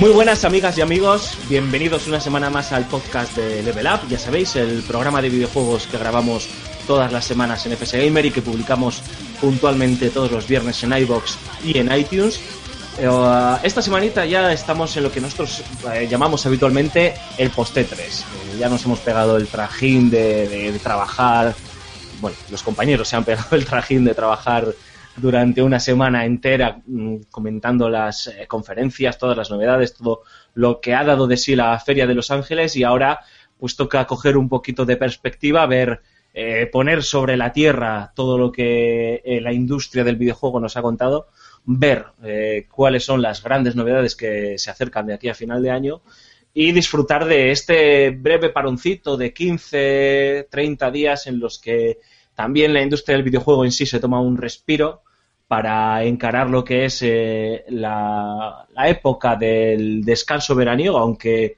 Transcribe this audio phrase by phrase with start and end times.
[0.00, 4.18] Muy buenas amigas y amigos, bienvenidos una semana más al podcast de Level Up, ya
[4.18, 6.48] sabéis, el programa de videojuegos que grabamos
[6.86, 9.02] todas las semanas en FS Gamer y que publicamos
[9.40, 12.38] puntualmente todos los viernes en iBox y en iTunes.
[13.00, 18.24] Eh, esta semanita ya estamos en lo que nosotros eh, llamamos habitualmente el post 3
[18.58, 21.54] ya nos hemos pegado el trajín de, de- de trabajar,
[22.20, 24.66] bueno, los compañeros se han pegado el trajín de trabajar
[25.20, 30.22] durante una semana entera mm, comentando las eh, conferencias, todas las novedades, todo
[30.54, 33.20] lo que ha dado de sí la Feria de Los Ángeles y ahora
[33.58, 36.00] pues toca coger un poquito de perspectiva, ver,
[36.32, 40.82] eh, poner sobre la tierra todo lo que eh, la industria del videojuego nos ha
[40.82, 41.28] contado,
[41.64, 45.70] ver eh, cuáles son las grandes novedades que se acercan de aquí a final de
[45.70, 46.02] año
[46.54, 51.98] y disfrutar de este breve paroncito de 15, 30 días en los que
[52.34, 55.02] también la industria del videojuego en sí se toma un respiro
[55.48, 61.56] para encarar lo que es eh, la, época del descanso veraniego, aunque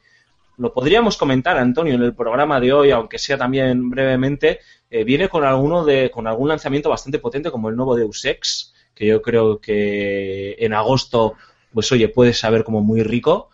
[0.58, 5.28] lo podríamos comentar, Antonio, en el programa de hoy, aunque sea también brevemente, eh, viene
[5.28, 9.20] con alguno de, con algún lanzamiento bastante potente como el nuevo Deus Ex, que yo
[9.20, 11.34] creo que en agosto,
[11.72, 13.50] pues oye, puede saber como muy rico.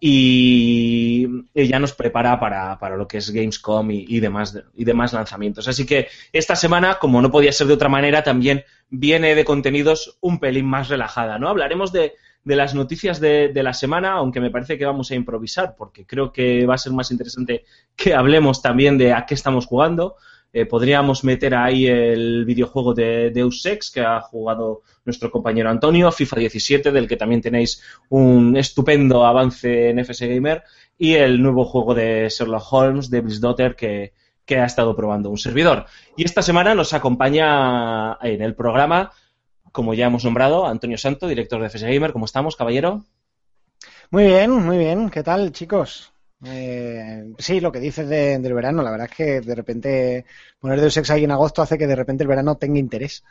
[0.00, 5.66] Y, ya nos prepara para, para lo que es Gamescom y demás, y demás lanzamientos.
[5.66, 10.18] Así que esta semana, como no podía ser de otra manera, también viene de contenidos
[10.20, 11.48] un pelín más relajada, ¿no?
[11.48, 15.14] Hablaremos de, de las noticias de, de la semana, aunque me parece que vamos a
[15.14, 17.64] improvisar, porque creo que va a ser más interesante
[17.96, 20.16] que hablemos también de a qué estamos jugando.
[20.52, 26.12] Eh, podríamos meter ahí el videojuego de Deus Ex que ha jugado nuestro compañero Antonio,
[26.12, 30.62] FIFA 17, del que también tenéis un estupendo avance en FS Gamer,
[30.96, 34.12] y el nuevo juego de Sherlock Holmes, Devil's Daughter, que,
[34.44, 35.86] que ha estado probando un servidor.
[36.16, 39.12] Y esta semana nos acompaña en el programa,
[39.72, 42.12] como ya hemos nombrado, Antonio Santo, director de FS Gamer.
[42.12, 43.04] ¿Cómo estamos, caballero?
[44.10, 45.10] Muy bien, muy bien.
[45.10, 46.12] ¿Qué tal, chicos?
[46.46, 50.24] Eh, sí, lo que dices de- del verano, la verdad es que de repente
[50.60, 53.24] poner Deus Ex ahí en agosto hace que de repente el verano tenga interés.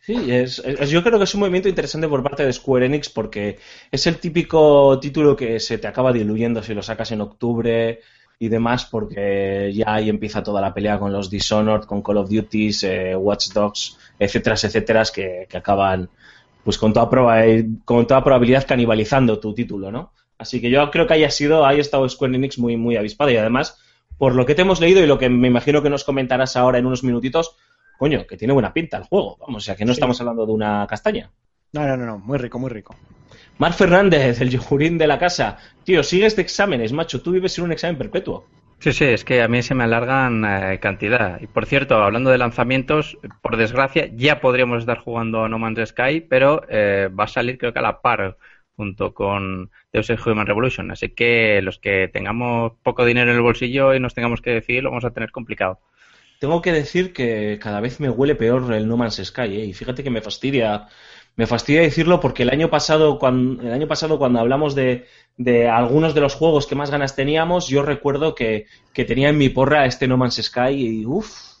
[0.00, 3.08] Sí, es, es- yo creo que es un movimiento interesante por parte de Square Enix
[3.08, 3.58] porque
[3.90, 8.00] es el típico título que se te acaba diluyendo si lo sacas en octubre
[8.38, 12.28] y demás porque ya ahí empieza toda la pelea con los Dishonored, con Call of
[12.30, 16.08] Duty, eh, Watch Dogs, etcétera, etcétera, que, que acaban
[16.64, 20.12] pues con toda, proba- con toda probabilidad canibalizando tu título, ¿no?
[20.38, 23.36] Así que yo creo que haya sido, haya estado Square Enix muy, muy avispada y
[23.36, 23.78] además,
[24.18, 26.78] por lo que te hemos leído y lo que me imagino que nos comentarás ahora
[26.78, 27.54] en unos minutitos,
[27.98, 29.98] coño, que tiene buena pinta el juego, vamos, o sea que no Sí.
[29.98, 31.30] estamos hablando de una castaña.
[31.72, 32.94] No, no, no, no, muy rico, muy rico.
[33.58, 35.58] Mar Fernández, el yogurín de la casa.
[35.84, 38.46] Tío, sigues de exámenes, macho, tú vives en un examen perpetuo.
[38.80, 41.40] Sí, sí, es que a mí se me alargan eh, cantidad.
[41.40, 45.88] Y por cierto, hablando de lanzamientos, por desgracia, ya podríamos estar jugando a No Man's
[45.88, 48.36] Sky, pero eh, va a salir creo que a la par
[48.76, 50.90] junto con Deus Ex Human Revolution.
[50.90, 54.82] Así que los que tengamos poco dinero en el bolsillo y nos tengamos que decidir,
[54.82, 55.80] lo vamos a tener complicado.
[56.40, 59.64] Tengo que decir que cada vez me huele peor el No Man's Sky, ¿eh?
[59.64, 60.88] y fíjate que me fastidia,
[61.36, 65.06] me fastidia decirlo porque el año pasado, cuando, el año pasado cuando hablamos de,
[65.36, 69.38] de algunos de los juegos que más ganas teníamos, yo recuerdo que, que tenía en
[69.38, 71.54] mi porra este No Man's Sky y uff,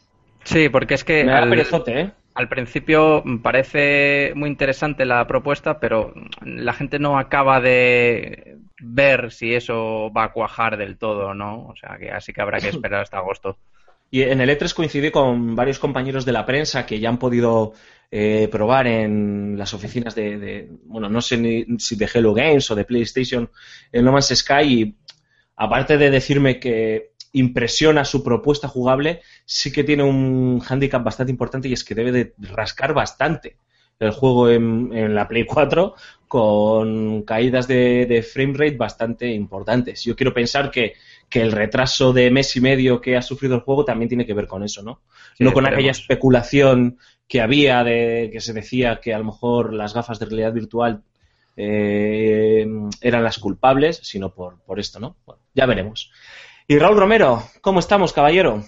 [0.44, 2.12] Sí, porque es que me al, perezote, ¿eh?
[2.34, 6.12] al principio parece muy interesante la propuesta, pero
[6.42, 11.66] la gente no acaba de ver si eso va a cuajar del todo o no.
[11.66, 13.58] O sea que así que habrá que esperar hasta agosto.
[14.10, 17.72] Y en el E3 coincidí con varios compañeros de la prensa que ya han podido
[18.10, 22.74] eh, probar en las oficinas de, bueno, no sé ni si de Hello Games o
[22.74, 23.50] de PlayStation,
[23.90, 24.96] el No Man's Sky, y
[25.56, 31.68] aparte de decirme que impresiona su propuesta jugable, sí que tiene un hándicap bastante importante
[31.68, 33.56] y es que debe de rascar bastante
[33.98, 35.94] el juego en, en la Play 4
[36.28, 40.04] con caídas de, de frame rate bastante importantes.
[40.04, 40.94] Yo quiero pensar que,
[41.28, 44.34] que el retraso de mes y medio que ha sufrido el juego también tiene que
[44.34, 45.02] ver con eso, ¿no?
[45.36, 45.72] Sí, no con esperemos.
[45.72, 50.26] aquella especulación que había de que se decía que a lo mejor las gafas de
[50.26, 51.02] realidad virtual
[51.56, 52.66] eh,
[53.00, 55.16] eran las culpables, sino por, por esto, ¿no?
[55.24, 56.10] Bueno, ya veremos.
[56.66, 58.64] Y Raúl Romero, ¿cómo estamos, caballero?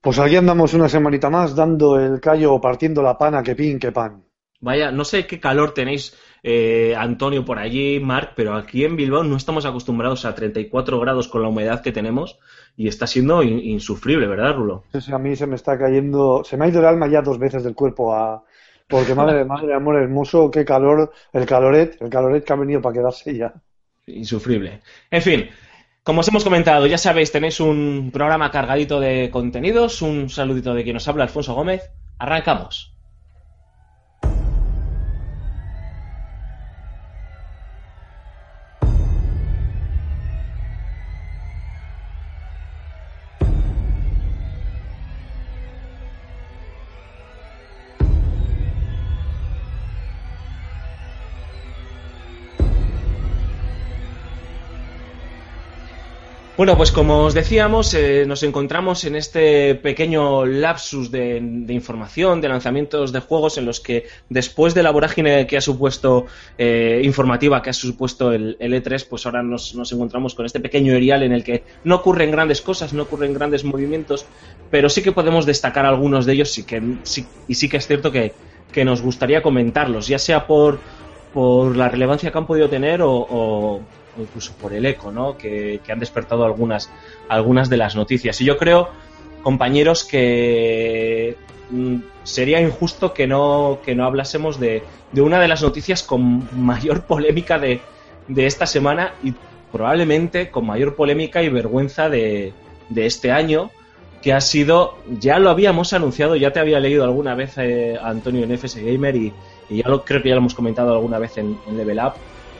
[0.00, 3.78] Pues aquí andamos una semanita más dando el callo o partiendo la pana que pin
[3.78, 4.24] que pan.
[4.60, 9.24] Vaya, no sé qué calor tenéis, eh, Antonio, por allí, Marc, pero aquí en Bilbao
[9.24, 12.38] no estamos acostumbrados a 34 grados con la humedad que tenemos
[12.76, 14.84] y está siendo in- insufrible, ¿verdad, Rulo?
[14.92, 17.22] Sí, sí, a mí se me está cayendo, se me ha ido el alma ya
[17.22, 18.44] dos veces del cuerpo a,
[18.88, 22.94] porque madre, madre, amor hermoso, qué calor, el caloret, el caloret que ha venido para
[22.94, 23.52] quedarse ya.
[24.06, 24.80] Insufrible.
[25.10, 25.48] En fin,
[26.02, 30.00] como os hemos comentado, ya sabéis, tenéis un programa cargadito de contenidos.
[30.02, 31.90] Un saludito de quien nos habla, Alfonso Gómez.
[32.18, 32.97] Arrancamos.
[56.58, 61.36] Bueno, pues como os decíamos, eh, nos encontramos en este pequeño lapsus de,
[61.68, 66.26] información, de lanzamientos de juegos en los que después de la vorágine que ha supuesto
[66.58, 70.94] eh, informativa, que ha supuesto el, el E3, pues ahora nos, encontramos con este pequeño
[70.94, 74.26] erial en el que no ocurren grandes cosas, no ocurren grandes movimientos,
[74.68, 77.86] pero sí que podemos destacar algunos de ellos y, que, sí, y sí que es
[77.86, 78.32] cierto que,
[78.72, 80.80] que nos gustaría comentarlos, ya sea por,
[81.32, 83.80] por la relevancia que han podido tener o
[84.18, 85.36] incluso por el eco ¿no?
[85.36, 86.90] que, que han despertado algunas,
[87.28, 88.40] algunas de las noticias.
[88.40, 88.88] Y yo creo,
[89.42, 91.36] compañeros, que
[91.70, 94.82] mm, sería injusto que no, que no hablásemos de,
[95.12, 97.80] de una de las noticias con mayor polémica de,
[98.28, 99.34] de esta semana y
[99.72, 102.52] probablemente con mayor polémica y vergüenza de,
[102.88, 103.70] de este año,
[104.22, 108.44] que ha sido, ya lo habíamos anunciado, ya te había leído alguna vez eh, Antonio
[108.44, 109.32] en FS Gamer y,
[109.70, 112.14] y ya lo, creo que ya lo hemos comentado alguna vez en Level Up,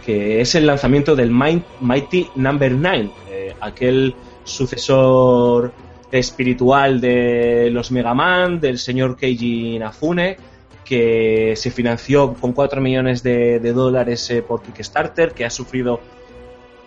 [0.09, 5.71] que es el lanzamiento del Might- Mighty Number 9, eh, aquel sucesor
[6.11, 10.39] espiritual de los Mega Man, del señor Keiji Inafune,
[10.83, 16.01] que se financió con 4 millones de, dólares eh, por Kickstarter, que ha sufrido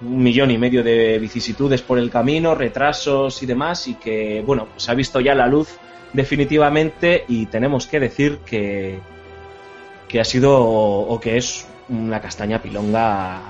[0.01, 4.67] un millón y medio de vicisitudes por el camino, retrasos y demás, y que, bueno,
[4.73, 5.77] pues ha visto ya la luz
[6.11, 8.97] definitivamente y tenemos que decir que,
[10.07, 13.41] que ha sido o que es una castaña pilonga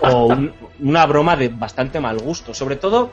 [0.00, 2.54] o un- una broma de bastante mal gusto.
[2.54, 3.10] Sobre todo,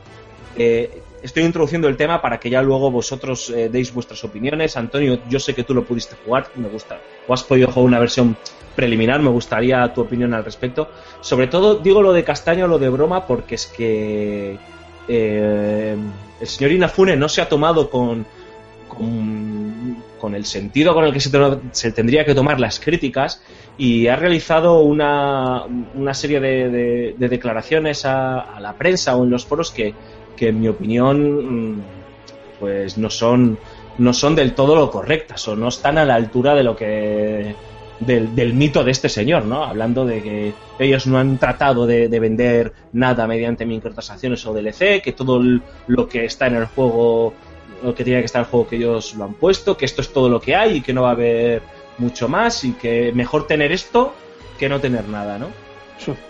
[0.56, 4.78] eh, estoy introduciendo el tema para que ya luego vosotros eh, deis vuestras opiniones.
[4.78, 8.00] Antonio, yo sé que tú lo pudiste jugar, me gusta, o has podido jugar una
[8.00, 8.38] versión
[8.76, 10.90] preliminar, me gustaría tu opinión al respecto.
[11.22, 14.58] Sobre todo, digo lo de castaña o lo de broma porque es que
[15.08, 15.96] eh,
[16.40, 18.26] el señor Inafune no se ha tomado con,
[18.88, 19.53] con,
[20.24, 21.30] con el sentido con el que se,
[21.74, 23.44] se tendría que tomar las críticas
[23.78, 25.64] y ha realizado una,
[25.96, 29.94] una serie de, de- de declaraciones a, a la prensa o en los foros que,
[30.38, 31.82] que en mi opinión mm,
[32.62, 33.58] pues no son
[33.98, 37.54] no son del todo lo correctas o no están a la altura de lo que
[38.00, 39.64] del, mito de este señor, ¿no?
[39.66, 45.02] Hablando de que ellos no han tratado de, de vender nada mediante microtransacciones o DLC,
[45.04, 45.42] que todo
[45.88, 47.34] lo que está en el juego,
[47.96, 50.30] que tiene que estar el juego que ellos lo han puesto, que esto es todo
[50.30, 51.62] lo que hay y que no va a haber
[51.98, 54.14] mucho más y que mejor tener esto
[54.58, 55.48] que no tener nada, ¿no?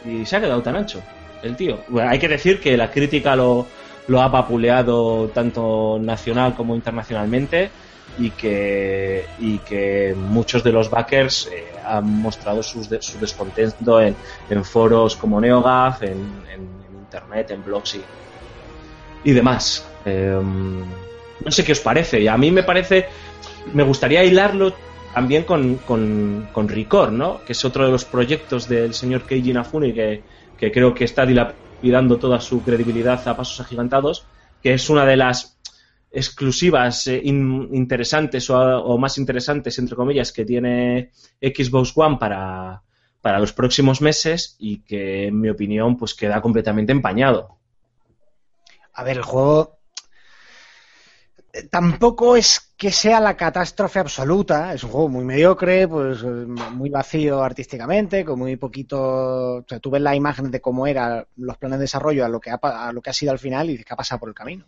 [0.05, 1.01] Y se ha quedado tan ancho
[1.43, 1.77] el tío.
[1.89, 3.65] Bueno, hay que decir que la crítica lo,
[4.07, 7.69] lo ha vapuleado tanto nacional como internacionalmente
[8.17, 13.99] y que, y que muchos de los backers eh, han mostrado sus de- su descontento
[14.01, 14.15] en,
[14.49, 16.11] en foros como NeoGAF, en,
[16.53, 18.03] en- en internet, en blogs y,
[19.23, 19.85] y demás.
[20.05, 20.39] Eh,
[21.45, 22.21] no sé qué os parece.
[22.21, 23.05] Y a mí me parece,
[23.73, 24.73] me gustaría hilarlo
[25.13, 27.43] también con, con, con Ricor, ¿no?
[27.45, 30.23] Que es otro de los proyectos del señor Keiji Inafune que,
[30.57, 34.25] que creo que está dilapidando toda su credibilidad a pasos agigantados,
[34.61, 35.59] que es una de las
[36.11, 42.81] exclusivas eh, in- interesantes o, o más interesantes, entre comillas, que tiene Xbox One para,
[43.21, 47.57] para los próximos meses y que, en mi opinión, pues queda completamente empañado.
[48.93, 49.79] A ver, el juego
[51.69, 56.89] tampoco es que sea la catástrofe absoluta, es un juego muy mediocre, pues eh, muy
[56.89, 61.57] vacío artísticamente, con muy poquito, o sea, tú ves las imágenes de cómo eran los
[61.57, 64.29] planes de desarrollo a lo que ha, sido al final y que ha pasado por
[64.29, 64.65] el camino.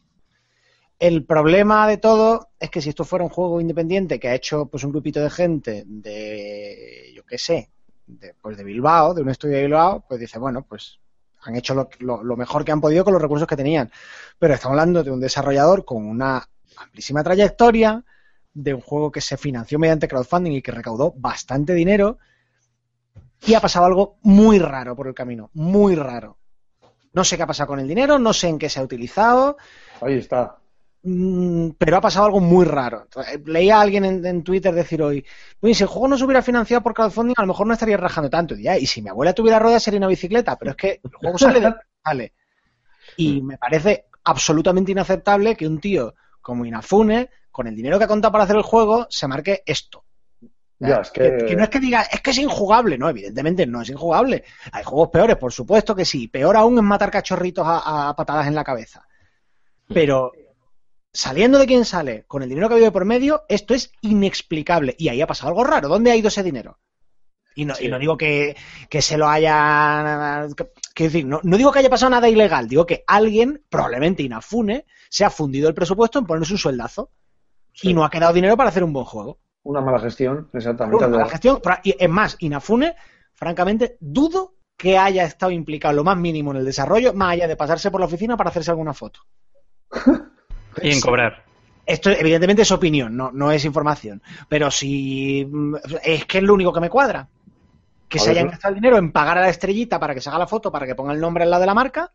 [0.98, 4.68] El problema de todo es que si esto fuera un juego independiente que ha hecho
[4.68, 7.70] pues un grupito de gente de, yo qué sé,
[8.08, 11.00] de, pues de Bilbao, de un estudio de Bilbao, pues dice, bueno, pues
[11.42, 13.92] han hecho lo- lo mejor que han podido con los recursos que tenían.
[14.39, 16.48] Pero estamos hablando de un desarrollador con una
[16.86, 18.04] amplísima trayectoria,
[18.54, 22.18] de un juego que se financió mediante crowdfunding y que recaudó bastante dinero,
[23.46, 26.38] y ha pasado algo muy raro por el camino, muy raro.
[27.13, 29.58] No sé qué ha pasado con el dinero, no sé en qué se ha utilizado,
[30.01, 30.58] Ahí está.
[31.04, 33.08] mm, pero ha pasado algo muy raro.
[33.46, 35.25] Leía a alguien en, en Twitter decir hoy,
[35.74, 38.30] si el juego no se hubiera financiado por crowdfunding, a lo mejor no estaría rajando
[38.30, 38.56] tanto.
[38.56, 41.12] Y, ya, y si mi abuela tuviera ruedas sería una bicicleta, pero es que el
[41.13, 41.74] juego sale de
[42.04, 42.34] sale.
[43.18, 46.15] Y me parece absolutamente inaceptable que un tío
[46.46, 50.06] como Inafune, con el dinero que ha contado para hacer el juego, se marque esto.
[50.78, 53.82] Ya, es que- que no es que diga, es que es injugable, no, evidentemente no
[53.82, 54.44] es injugable.
[54.72, 56.28] Hay juegos peores, por supuesto que sí.
[56.28, 59.08] Peor aún es matar cachorritos a, a patadas en la cabeza.
[59.92, 60.34] Pero
[61.12, 63.92] saliendo de quien sale, con el dinero que ha habido de por medio, esto es
[64.02, 64.94] inexplicable.
[65.00, 65.88] Y ahí ha pasado algo raro.
[65.88, 66.78] ¿Dónde ha ido ese dinero?
[67.56, 68.56] Y no, y no digo que,
[68.88, 70.46] que se lo haya.
[70.96, 74.24] Que- Quiero decir, no, no digo que haya pasado nada ilegal, digo que alguien, probablemente
[74.24, 77.12] Inafune, se ha fundido el presupuesto en ponerse un sueldazo
[77.74, 77.90] Sí.
[77.90, 79.38] y no ha quedado dinero para hacer un buen juego.
[79.64, 80.98] Una mala gestión, exactamente.
[81.06, 81.60] Una mala gestión.
[81.84, 82.96] Y es más, Inafune,
[83.34, 87.56] francamente, dudo que haya estado implicado lo más mínimo en el desarrollo, más allá de
[87.58, 89.20] pasarse por la oficina para hacerse alguna foto.
[90.82, 91.44] Y en cobrar.
[91.86, 94.22] Esto, evidentemente, es opinión, no, no es información.
[94.50, 95.48] Pero si.
[96.04, 97.30] Es que es lo único que me cuadra.
[98.08, 100.22] Que A se ver, hayan gastado el dinero en pagar a la estrellita para que
[100.22, 102.14] se haga la foto, para que ponga el nombre al lado de la marca.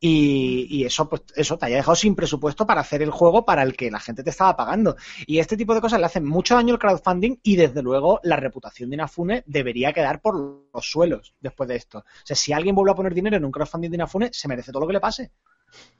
[0.00, 3.62] Y, y eso, pues, eso te haya dejado sin presupuesto para hacer el juego para
[3.62, 4.96] el que la gente te estaba pagando.
[5.26, 8.36] Y este tipo de cosas le hacen mucho daño al crowdfunding y desde luego la
[8.36, 10.34] reputación de Inafune debería quedar por
[10.74, 11.98] los suelos después de esto.
[12.00, 14.72] O sea, si alguien vuelve a poner dinero en un crowdfunding de Inafune, se merece
[14.72, 15.30] todo lo que le pase.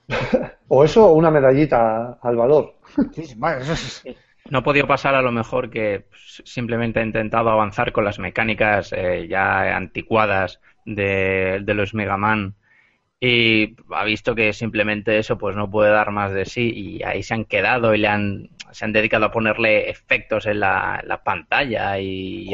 [0.69, 2.75] O eso o una medallita al valor.
[3.15, 4.03] Sí, sí, bueno, eso es-
[4.51, 6.07] No ha podido pasar a lo mejor que
[6.45, 12.55] simplemente ha intentado avanzar con las mecánicas eh, ya anticuadas de, de los Mega Man
[13.21, 17.23] y ha visto que simplemente eso pues no puede dar más de sí y ahí
[17.23, 21.23] se han quedado y le han se han dedicado a ponerle efectos en la, la
[21.23, 22.51] pantalla y,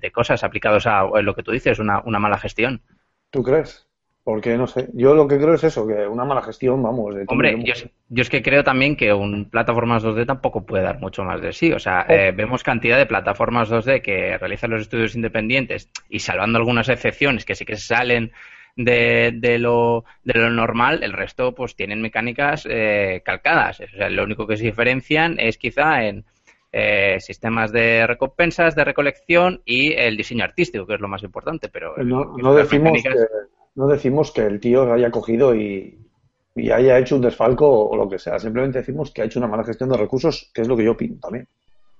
[0.00, 2.82] de cosas aplicados a lo que tú dices, una, una mala gestión.
[3.30, 3.86] ¿Tú crees?
[4.24, 4.88] Porque no sé.
[4.94, 7.14] Yo lo que creo es eso, que una mala gestión, vamos.
[7.14, 10.82] De Hombre, yo, es- yo es que creo también que un plataformas 2D tampoco puede
[10.82, 11.72] dar mucho más de sí.
[11.72, 16.56] O sea, eh, vemos cantidad de plataformas 2D que realizan los estudios independientes y salvando
[16.58, 18.32] algunas excepciones que sí que salen
[18.76, 23.80] de, de lo, de lo normal, el resto pues tienen mecánicas eh, calcadas.
[23.80, 26.24] O sea, lo único que se diferencian es quizá en
[26.72, 31.68] eh, sistemas de recompensas, de recolección y el diseño artístico, que es lo más importante.
[31.68, 35.98] Pero No, no las decimos mecánicas- que, no decimos que el tío haya cogido y,
[36.54, 38.38] y haya hecho un desfalco o lo que sea.
[38.38, 40.92] Simplemente decimos que ha hecho una mala gestión de recursos, que es lo que yo
[40.92, 41.48] opino también.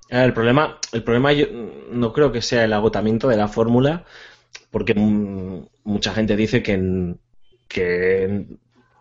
[0.09, 1.47] El problema, el problema yo
[1.91, 4.05] no creo que sea el agotamiento de la fórmula,
[4.71, 7.15] porque mucha gente dice que,
[7.67, 8.47] que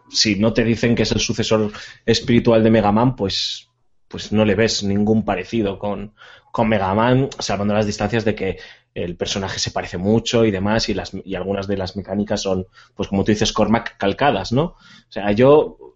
[0.10, 1.72] si no te dicen que es el sucesor
[2.06, 3.70] espiritual de Mega Man, pues,
[4.08, 6.13] pues no le ves ningún parecido con,
[6.51, 8.58] con Mega Man, salvando las distancias de que
[8.93, 12.67] el personaje se parece mucho y demás, y, las, y algunas de las mecánicas son,
[12.95, 14.63] pues como tú dices, Cormac calcadas, ¿no?
[14.63, 15.95] O sea, yo,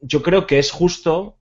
[0.00, 1.36] yo creo que es justo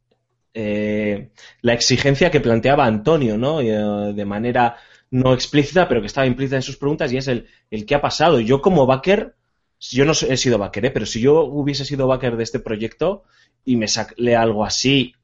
[0.54, 1.30] eh,
[1.62, 3.62] la exigencia que planteaba Antonio, ¿no?
[3.62, 4.78] Eh, de manera
[5.12, 8.02] no explícita, pero que estaba implícita en sus preguntas, y es el, el qué ha
[8.02, 8.40] pasado.
[8.40, 9.36] Yo como backer,
[9.80, 10.92] yo no he sido backer, ¿eh?
[10.92, 13.24] pero si yo hubiese sido backer de este proyecto
[13.66, 15.16] y me sale algo así,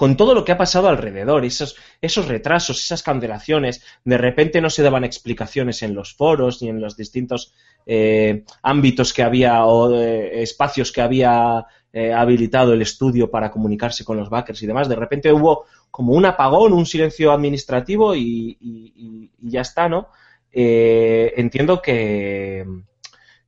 [0.00, 4.70] con todo lo que ha pasado alrededor, esos, esos retrasos, esas cancelaciones, de repente no
[4.70, 7.52] se daban explicaciones en los foros ni en los distintos
[7.84, 14.02] eh, ámbitos que había o eh, espacios que había eh, habilitado el estudio para comunicarse
[14.02, 14.88] con los backers y demás.
[14.88, 20.08] De repente hubo como un apagón, un silencio administrativo y, ya está, ¿no?
[20.50, 22.64] Entiendo que,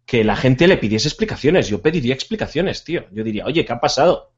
[0.04, 1.68] que la gente le pidiese explicaciones.
[1.68, 3.06] Yo pediría explicaciones, tío.
[3.10, 4.31] Yo diría, oye, ¿qué ha pasado?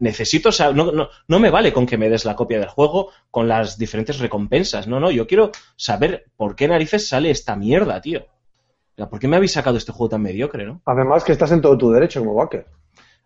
[0.00, 3.10] Necesito saber, no, no, no me vale con que me des la copia del juego
[3.30, 4.86] con las diferentes recompensas.
[4.86, 8.20] No, no, yo quiero saber por qué narices sale esta mierda, tío.
[8.20, 10.82] O sea, ¿Por qué me habéis sacado este juego tan mediocre, no?
[10.84, 12.66] Además que estás en todo tu derecho como backer.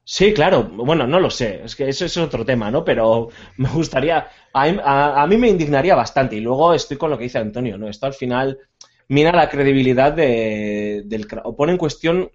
[0.05, 0.65] Sí, claro.
[0.65, 1.63] Bueno, no lo sé.
[1.65, 2.85] Es que eso es otro tema, ¿no?
[2.85, 4.29] Pero me gustaría.
[4.53, 6.37] A, mí- a- a mí me indignaría bastante.
[6.37, 7.89] Y luego estoy con lo que dice Antonio, ¿no?
[7.89, 8.59] Esto al final
[9.09, 11.27] mina la credibilidad de, del.
[11.45, 12.31] O pone en cuestión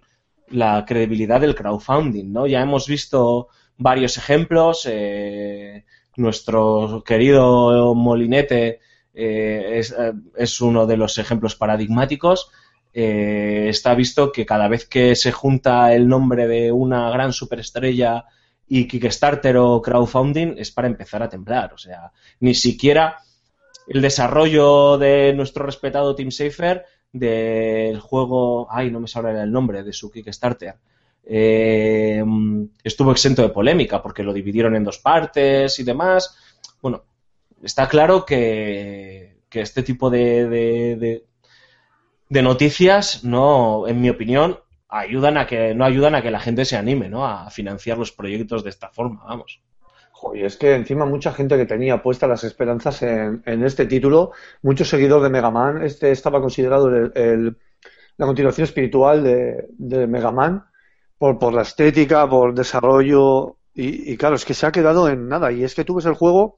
[0.48, 2.46] la credibilidad del crowdfunding, ¿no?
[2.46, 3.48] Ya hemos visto
[3.78, 4.86] varios ejemplos.
[4.90, 5.84] eh,
[6.16, 8.80] nuestro querido Molinete
[9.14, 12.50] eh, es, eh, es uno de los ejemplos paradigmáticos
[12.90, 18.24] está visto que cada vez que se junta el nombre de una gran superestrella
[18.66, 21.72] y Kickstarter o crowdfunding es para empezar a temblar.
[21.74, 23.18] O sea, ni siquiera
[23.86, 29.84] el desarrollo de nuestro respetado Team Safer del juego, ay, no me sale el nombre
[29.84, 30.74] de su Kickstarter.
[31.28, 32.24] Eh,
[32.82, 36.36] estuvo exento de polémica porque lo dividieron en dos partes y demás.
[36.80, 37.04] Bueno,
[37.62, 41.24] está claro que, que este tipo de, de-
[42.28, 44.58] de- noticias no, en mi opinión,
[44.88, 47.26] ayudan a que, no ayudan a que la gente se anime, ¿no?
[47.26, 49.60] A financiar los proyectos de esta forma, vamos.
[50.12, 54.32] Joder, es que encima mucha gente que tenía puestas las esperanzas en, en este título,
[54.62, 57.56] muchos seguidores de Mega Man, este estaba considerado el- el-
[58.16, 60.64] la continuación espiritual de, de Mega Man
[61.18, 65.28] por, por la estética, por desarrollo y, y claro, es que se ha quedado en
[65.28, 66.56] nada y es que tú ves el juego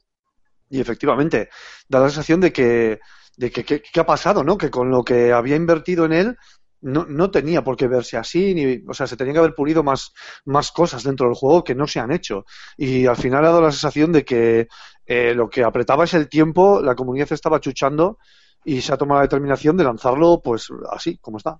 [0.69, 1.49] y efectivamente
[1.88, 3.00] da la sensación de que
[3.37, 4.59] de que qué ha pasado, ¿no?
[4.59, 6.37] Que con lo que había invertido en él
[6.83, 9.83] no, no tenía por qué verse así, ni, o sea, se tenía que haber pulido
[9.83, 10.12] más,
[10.45, 12.45] más cosas dentro del juego que no se han hecho.
[12.76, 14.69] Y al final ha dado la sensación de que
[15.07, 18.19] eh, lo que apretaba es el tiempo, la comunidad estaba chuchando
[18.64, 21.59] y se ha tomado la determinación de lanzarlo pues así, como está.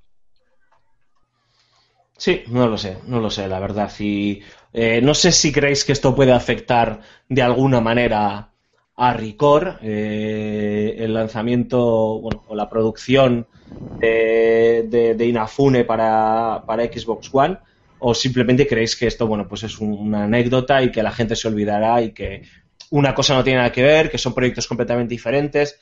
[2.25, 3.91] Sí, no lo sé, no lo sé, la verdad.
[3.99, 8.53] Y eh, no sé si creéis que esto puede afectar de alguna manera
[8.97, 13.49] a Ricor, eh, el lanzamiento, bueno, o la producción
[13.91, 16.63] de, de- de Inafune para,
[16.93, 17.59] Xbox One,
[17.99, 21.37] o simplemente creéis que esto, bueno, pues es un- una anécdota y que la gente
[21.37, 22.43] se olvidará y que
[22.91, 25.79] una cosa no tiene nada que ver, que son proyectos completamente diferentes.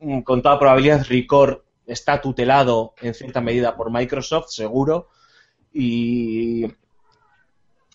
[0.00, 5.08] Mm, Con toda probabilidad, Ricor está tutelado en cierta medida por Microsoft, seguro
[5.72, 6.66] y,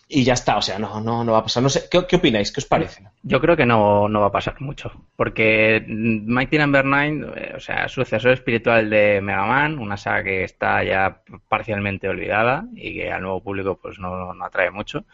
[0.08, 1.63] y ya está, o sea, no, no, no va a pasar.
[1.63, 2.51] No sé, ¿qué, opináis?
[2.51, 3.03] ¿Qué os parece?
[3.24, 7.60] Yo creo que no, no va a pasar mucho, porque Mighty Number 9, eh, o
[7.60, 13.12] sea, sucesor espiritual de Mega Man, una saga que está ya parcialmente olvidada y que
[13.12, 15.05] al nuevo público pues no, no atrae mucho.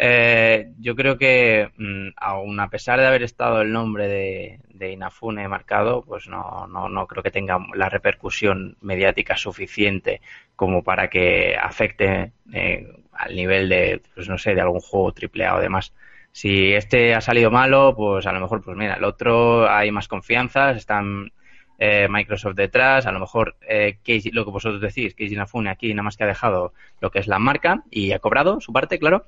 [0.00, 4.92] Eh, yo creo que, mm, aun a pesar de haber estado el nombre de, de
[4.92, 10.20] Inafune marcado, pues no, no, no creo que tenga la repercusión mediática suficiente
[10.54, 15.46] como para que afecte eh, al nivel de, pues no sé, de algún juego triple
[15.46, 15.92] A o demás.
[16.30, 20.06] Si este ha salido malo, pues a lo mejor, pues mira, el otro hay más
[20.06, 21.32] confianza, están
[21.78, 25.92] eh, Microsoft detrás, a lo mejor eh, Keiji- lo que vosotros decís, Keiji Inafune aquí
[25.94, 28.98] nada más que ha dejado lo que es la marca y ha cobrado su parte,
[28.98, 29.26] claro,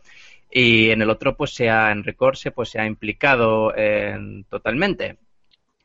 [0.51, 5.19] y en el otro pues se ha, en Recorse pues se ha implicado en- totalmente.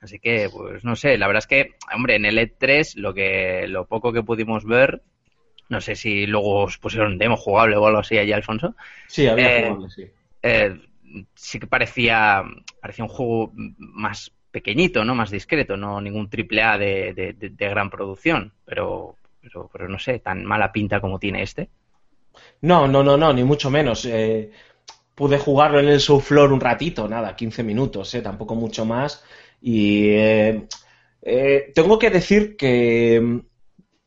[0.02, 3.68] Así que, pues no sé, la verdad es que, hombre, en el E3 lo que
[3.68, 5.04] lo poco que pudimos ver,
[5.70, 8.76] no sé si luego os pusieron demo jugable o algo así allí, Alfonso,
[9.08, 10.06] Sí, había Eh, jugable, sí.
[10.44, 10.80] eh,
[11.36, 12.44] sí que parecía,
[12.82, 15.16] parecía un juego más pequeñito, ¿no?
[15.16, 19.90] Más discreto, no ningún triple A de, de, de- de gran producción, pero, pero, pero
[19.90, 21.70] no sé, tan mala pinta como tiene este.
[22.62, 24.06] No, no, no, no, ni mucho menos.
[24.06, 24.52] Eh,
[25.16, 29.24] pude jugarlo en el Floor un ratito, nada, 15 minutos, eh, tampoco mucho más.
[29.62, 30.68] Y eh,
[31.22, 33.42] eh, tengo que decir que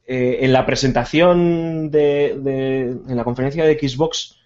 [0.07, 4.37] en la presentación de, de- en la conferencia de Xbox,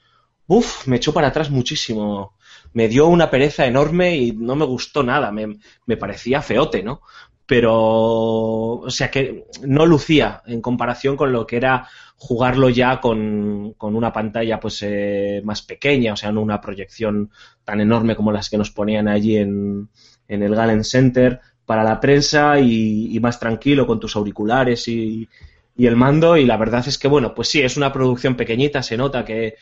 [0.47, 2.37] uff, me echó para atrás muchísimo.
[2.73, 5.31] Me dio una pereza enorme y no me gustó nada.
[5.31, 7.03] Me, me parecía feote, ¿no?
[7.47, 11.89] Pero, o sea que no lucía en comparación con lo que era
[12.23, 17.31] jugarlo ya con, con una pantalla pues eh, más pequeña, o sea, no una proyección
[17.65, 19.89] tan enorme como las que nos ponían allí en,
[20.29, 25.29] en el Galen Center para la prensa y, y más tranquilo con tus auriculares y,
[25.77, 26.37] y el mando.
[26.37, 29.57] Y la verdad es que, bueno, pues sí, es una producción pequeñita, se nota que,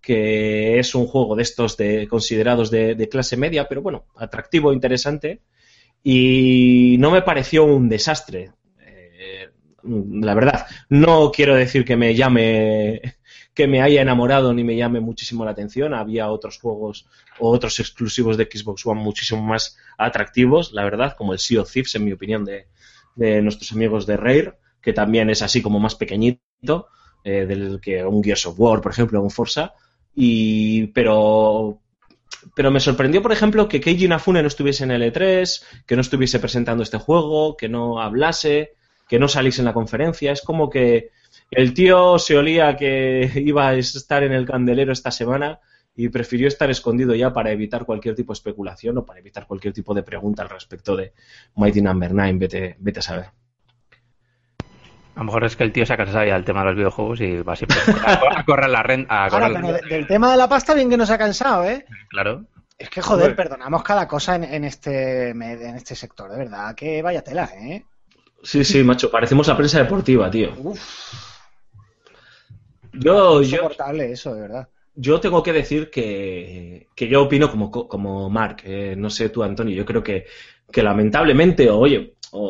[0.00, 4.72] que es un juego de estos de, considerados de, de clase media, pero bueno, atractivo,
[4.72, 5.40] interesante.
[6.04, 8.52] Y no me pareció un desastre.
[9.84, 13.02] La verdad, no quiero decir que me llame,
[13.54, 15.94] que me haya enamorado ni me llame muchísimo la atención.
[15.94, 17.06] Había otros juegos
[17.38, 21.72] o otros exclusivos de Xbox One muchísimo más atractivos, la verdad, como el Sea of
[21.72, 22.68] Thieves, en mi opinión, de,
[23.14, 26.88] de nuestros amigos de Rare, que también es así como más pequeñito,
[27.22, 29.74] eh, del que un Gears of War, por ejemplo, un Forza.
[30.14, 31.80] Y, pero,
[32.54, 36.02] pero me sorprendió, por ejemplo, que Keiji Inafune no estuviese en el E3, que no
[36.02, 38.74] estuviese presentando este juego, que no hablase,
[39.14, 40.32] que no saliese en la conferencia.
[40.32, 41.10] Es como que
[41.52, 45.60] el tío se olía que iba a estar en el candelero esta semana
[45.94, 49.72] y prefirió estar escondido ya para evitar cualquier tipo de especulación o para evitar cualquier
[49.72, 51.12] tipo de pregunta al respecto de
[51.54, 52.32] Mighty Number 9.
[52.38, 53.26] Vete, vete a saber.
[55.14, 56.74] A lo mejor es que el tío se ha cansado ya del tema de los
[56.76, 59.14] videojuegos y va siempre a, cor- a correr la renta.
[59.14, 61.84] A Ahora, pero de- del tema de la pasta, bien que nos ha cansado, ¿eh?
[62.10, 62.46] Claro.
[62.76, 65.40] Es que, joder, perdonamos cada cosa en, en este, en
[65.76, 66.74] este sector, de verdad.
[66.74, 67.84] Que vaya tela, ¿eh?
[68.44, 70.50] Sí, sí, macho, parecemos la prensa deportiva, tío.
[70.56, 70.80] Uf,
[72.92, 74.68] Yo, yo, insoportable eso, de verdad.
[74.94, 79.42] yo tengo que decir que, que yo opino como, como Mark, eh, no sé tú,
[79.42, 80.26] Antonio, yo creo que,
[80.70, 82.40] que lamentablemente, o, oye, o,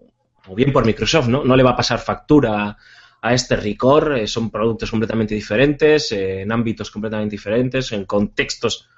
[0.00, 1.42] o- o bien por Microsoft, ¿no?
[1.44, 2.76] No le va a pasar factura
[3.22, 8.88] a este Record, eh, son productos completamente diferentes, eh, en ámbitos completamente diferentes, en contextos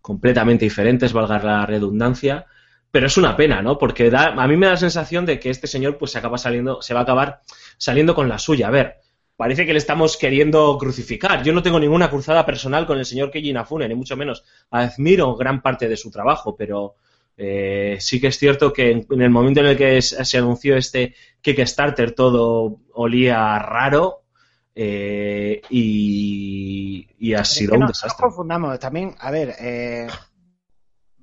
[0.00, 2.46] completamente diferentes, valga la redundancia,
[2.96, 3.76] pero es una pena, ¿no?
[3.76, 6.38] Porque da, a mí me da la sensación de que este señor pues se acaba
[6.38, 7.42] saliendo, se va a acabar
[7.76, 8.68] saliendo con la suya.
[8.68, 8.94] A ver,
[9.36, 11.42] parece que le estamos queriendo crucificar.
[11.42, 14.44] Yo no tengo ninguna cruzada personal con el señor Keiji Inafune, ni mucho menos.
[14.70, 16.94] Admiro gran parte de su trabajo, pero
[17.36, 20.38] eh, sí que es cierto que en, en el momento en el que es- se
[20.38, 24.22] anunció este Kickstarter todo olía raro
[24.74, 28.08] eh, y, y ha Es sido que un no, no desastre.
[28.08, 28.78] nos confundamos.
[28.78, 30.06] También, a ver, eh,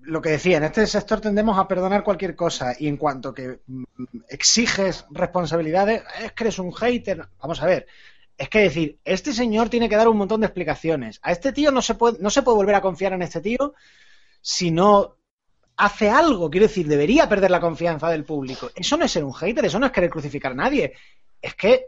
[0.06, 3.60] lo que decía, en este sector tendemos a perdonar cualquier cosa y en cuanto que
[3.66, 3.84] mm,
[4.30, 7.28] exiges responsabilidades, es que eres un hater.
[7.40, 7.88] Vamos a ver.
[8.38, 11.20] Es que decir, este señor tiene que dar un montón de explicaciones.
[11.22, 13.74] A este tío no se puede, no se puede volver a confiar en este tío
[14.42, 15.18] si no
[15.78, 16.50] hace algo.
[16.50, 18.72] Quiero decir, debería perder la confianza del público.
[18.76, 20.94] Eso no es ser un hater, eso no es querer crucificar a nadie.
[21.42, 21.86] Es que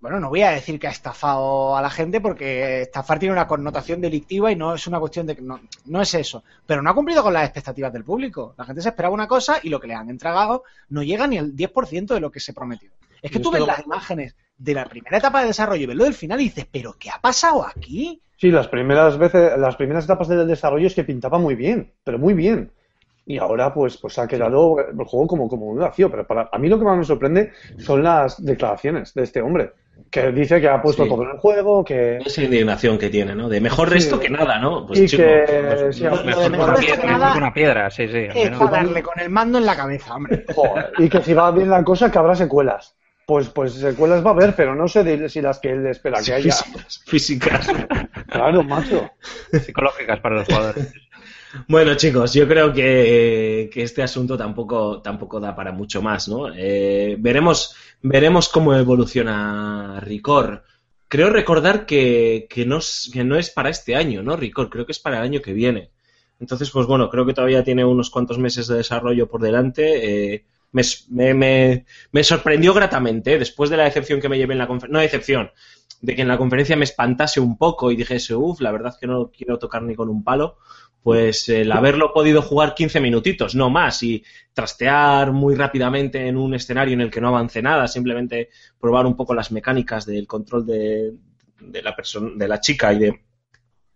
[0.00, 3.46] bueno, no voy a decir que ha estafado a la gente porque estafar tiene una
[3.46, 6.42] connotación delictiva y no es una cuestión de que no, no es eso.
[6.66, 8.54] Pero no ha cumplido con las expectativas del público.
[8.56, 11.36] La gente se esperaba una cosa y lo que le han entregado no llega ni
[11.38, 12.90] al 10% de lo que se prometió.
[13.20, 15.96] Es que tú ves lo- las imágenes de la primera etapa de desarrollo y ves
[15.96, 18.20] lo del final y dices, ¿pero qué ha pasado aquí?
[18.36, 22.18] Sí, las primeras veces, las primeras etapas del desarrollo es que pintaba muy bien, pero
[22.18, 22.72] muy bien.
[23.30, 26.10] Y ahora pues, pues ha quedado el juego como, como un vacío.
[26.10, 29.70] Pero para a mí lo que más me sorprende son las declaraciones de este hombre,
[30.10, 31.08] que dice que ha puesto Sí.
[31.08, 33.48] todo en el juego, que Esa indignación que tiene, ¿no?
[33.48, 33.98] De mejor Sí.
[33.98, 34.84] esto que nada, ¿no?
[34.84, 35.44] Pues Y chico, que-
[35.80, 37.54] pues, sí, no- lo de Mejor, mejor que una esto que piedra, nada- que una
[37.54, 38.26] piedra, sí, sí.
[38.34, 40.44] Es para darle con el mando en la cabeza, hombre.
[40.56, 42.96] joder, y que si va bien la cosa que habrá secuelas.
[43.26, 46.18] Pues, pues secuelas va a haber, pero no sé de- si las que él espera
[46.20, 46.50] que haya.
[46.52, 47.68] físicas, físicas.
[48.26, 49.08] Claro, macho.
[49.52, 50.92] Psicológicas para los jugadores.
[51.66, 56.48] Bueno, chicos, yo creo que, este asunto tampoco, tampoco da para mucho más, ¿no?
[56.54, 60.62] Eh, veremos, veremos cómo evoluciona Ricor.
[61.08, 64.70] Creo recordar que, que, no, es- que no es para este año, ¿no, Ricor?
[64.70, 65.90] Creo que es para el año que viene.
[66.38, 70.34] Entonces, pues bueno, creo que todavía tiene unos cuantos meses de desarrollo por delante.
[70.34, 70.82] Eh, me,
[71.34, 73.38] me- me- sorprendió gratamente, ¿eh?
[73.38, 74.92] después de la decepción que me llevé en la conferencia.
[74.92, 75.50] No decepción,
[76.00, 78.98] de que en la conferencia me espantase un poco y dijese, uff, la verdad es
[79.00, 80.56] que no quiero tocar ni con un palo
[81.02, 86.54] pues el haberlo podido jugar 15 minutitos, no más, y trastear muy rápidamente en un
[86.54, 90.66] escenario en el que no avance nada, simplemente probar un poco las mecánicas del control
[90.66, 91.14] de,
[91.60, 93.20] de la persona, de la chica y de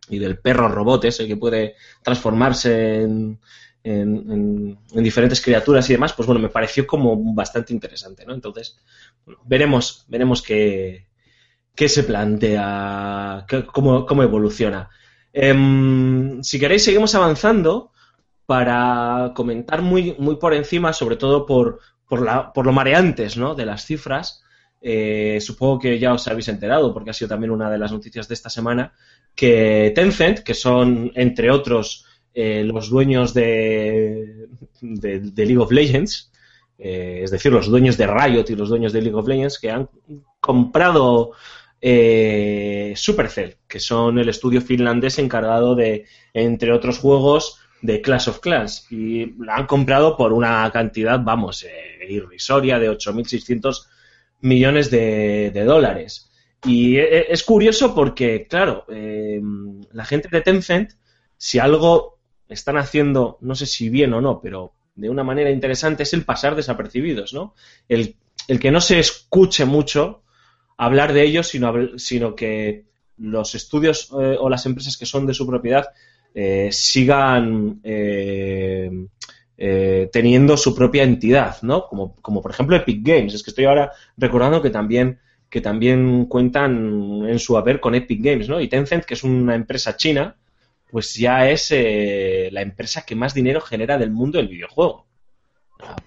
[0.08, 3.40] y del perro robot ese que puede transformarse en,
[3.82, 8.34] en- en- en diferentes criaturas y demás, pues bueno, me pareció como bastante interesante, ¿no?
[8.34, 8.78] Entonces,
[9.24, 11.06] bueno, veremos, veremos qué,
[11.74, 14.90] qué se plantea, cómo, cómo evoluciona.
[15.36, 17.90] Em, si queréis, seguimos avanzando
[18.46, 23.56] para comentar muy, muy por encima, sobre todo por, por, la, por lo mareantes ¿no?
[23.56, 24.44] de las cifras.
[24.80, 28.28] Eh, supongo que ya os habéis enterado, porque ha sido también una de las noticias
[28.28, 28.92] de esta semana,
[29.34, 34.46] que Tencent, que son, entre otros, eh, los dueños de,
[34.80, 36.30] de, League of Legends,
[36.78, 39.70] eh, es decir, los dueños de Riot y los dueños de League of Legends, que
[39.70, 39.88] han
[40.38, 41.32] comprado
[41.86, 48.40] eh, Supercell, que son el estudio finlandés encargado de, entre otros juegos, de Clash of
[48.40, 48.86] Clans.
[48.90, 53.86] Y la han comprado por una cantidad, vamos, eh, irrisoria de 8.600
[54.40, 56.30] millones de, de dólares.
[56.64, 59.42] Y e- es curioso porque, claro, eh,
[59.92, 60.92] la gente de Tencent,
[61.36, 62.18] si algo
[62.48, 66.24] están haciendo, no sé si bien o no, pero de una manera interesante, es el
[66.24, 67.54] pasar desapercibidos, ¿no?
[67.88, 68.16] El
[68.58, 70.22] que no se escuche mucho
[70.76, 72.84] hablar de ellos, sino, sino que
[73.16, 75.86] los estudios eh, o las empresas que son de su propiedad
[76.34, 78.90] eh, sigan eh,
[79.56, 81.86] eh, teniendo su propia entidad, ¿no?
[81.86, 83.34] Como, como por ejemplo Epic Games.
[83.34, 88.20] Es que estoy ahora recordando que también que también cuentan en su haber con Epic
[88.20, 88.60] Games, ¿no?
[88.60, 90.36] Y Tencent, que es una empresa china,
[90.90, 95.06] pues ya es eh, la empresa que más dinero genera del mundo del videojuego.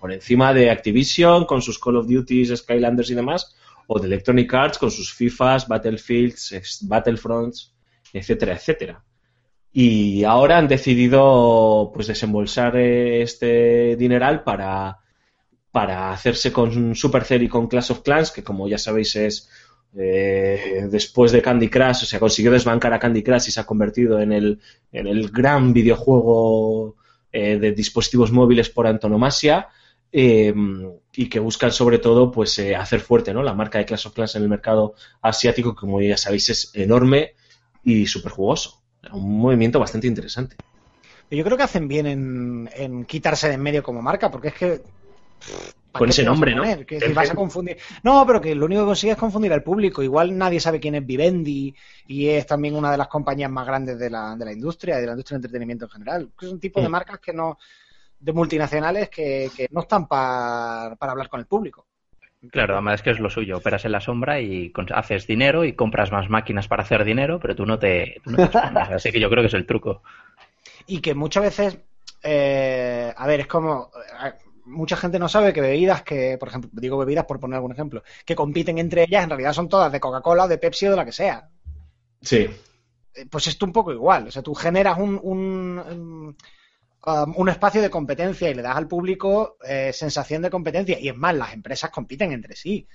[0.01, 3.55] Por encima de Activision con sus Call of Duties, Skylanders y demás,
[3.87, 7.73] o de Electronic Arts con sus FIFAs, Battlefields, Battlefronts,
[8.13, 9.03] etcétera, etcétera.
[9.71, 14.97] Y ahora han decidido pues desembolsar este dineral para,
[15.71, 19.49] para hacerse con Supercell y con Clash of Clans, que como ya sabéis es
[19.95, 23.65] eh, después de Candy Crush, o sea, consiguió desbancar a Candy Crush y se ha
[23.65, 24.59] convertido en el,
[24.91, 26.95] en el gran videojuego
[27.31, 29.67] eh, de dispositivos móviles por antonomasia
[30.11, 30.53] eh,
[31.17, 33.41] y que buscan sobre todo pues eh, hacer fuerte ¿no?
[33.41, 36.71] la marca de Clash of Clans en el mercado asiático, que como ya sabéis es
[36.75, 37.33] enorme
[37.83, 38.83] y súper jugoso.
[39.11, 40.55] Un movimiento bastante interesante.
[41.31, 44.53] Yo creo que hacen bien en, en quitarse de en medio como marca, porque es
[44.53, 44.81] que.
[45.91, 46.63] ¿para Con ese nombre, ¿no?
[46.85, 47.77] Que si vas a confundir.
[48.03, 50.03] No, pero que lo único que consigues es confundir al público.
[50.03, 51.73] Igual nadie sabe quién es Vivendi
[52.05, 55.01] y es también una de las compañías más grandes de la, de la industria y
[55.01, 56.29] de la industria del entretenimiento en general.
[56.39, 56.91] Es un tipo de Mm.
[56.91, 57.57] marcas que no.
[58.19, 61.87] De multinacionales que, que no están pa- para hablar con el público.
[62.51, 63.57] Claro, además es que es lo suyo.
[63.57, 67.39] Operas en la sombra y con- haces dinero y compras más máquinas para hacer dinero,
[67.39, 68.89] pero tú no te, tú no te expones.
[68.91, 70.01] Así que yo creo que es el truco.
[70.85, 71.79] Y que muchas veces,
[72.23, 73.91] eh, a ver, es como,
[74.25, 74.33] eh,
[74.65, 78.03] mucha gente no sabe que bebidas que, por ejemplo, digo bebidas por poner algún ejemplo,
[78.25, 80.97] que compiten entre ellas, en realidad son todas de Coca-Cola o de Pepsi o de
[80.97, 81.49] la que sea.
[82.21, 82.49] Sí,
[83.13, 86.35] Eh, Pues esto un poco igual, o sea, tú generas un, un,
[87.05, 90.99] um, un espacio de competencia y le das al público eh, sensación de competencia.
[90.99, 92.87] Y es más, las empresas compiten entre sí.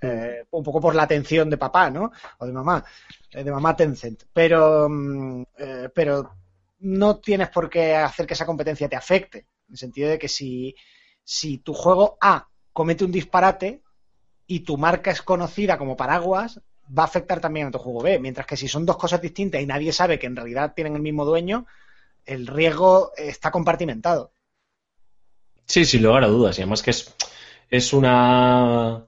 [0.00, 2.10] Eh, un poco por la atención de papá, ¿no?
[2.38, 2.84] O de mamá,
[3.30, 4.24] eh, de mamá Tencent.
[4.32, 5.44] Pero, mm,
[5.94, 6.34] pero
[6.80, 9.46] no tienes por qué hacer que esa competencia te afecte.
[9.68, 10.74] En el sentido de que si,
[11.22, 13.82] si tu juego A comete un disparate
[14.46, 16.60] y tu marca es conocida como paraguas,
[16.96, 18.18] va a afectar también a tu juego B.
[18.18, 21.02] Mientras que si son dos cosas distintas y nadie sabe que en realidad tienen el
[21.02, 21.66] mismo dueño,
[22.26, 24.32] el riesgo está compartimentado.
[25.66, 26.58] Sí, sin lugar a dudas.
[26.58, 27.14] Y además que es,
[27.70, 29.06] es una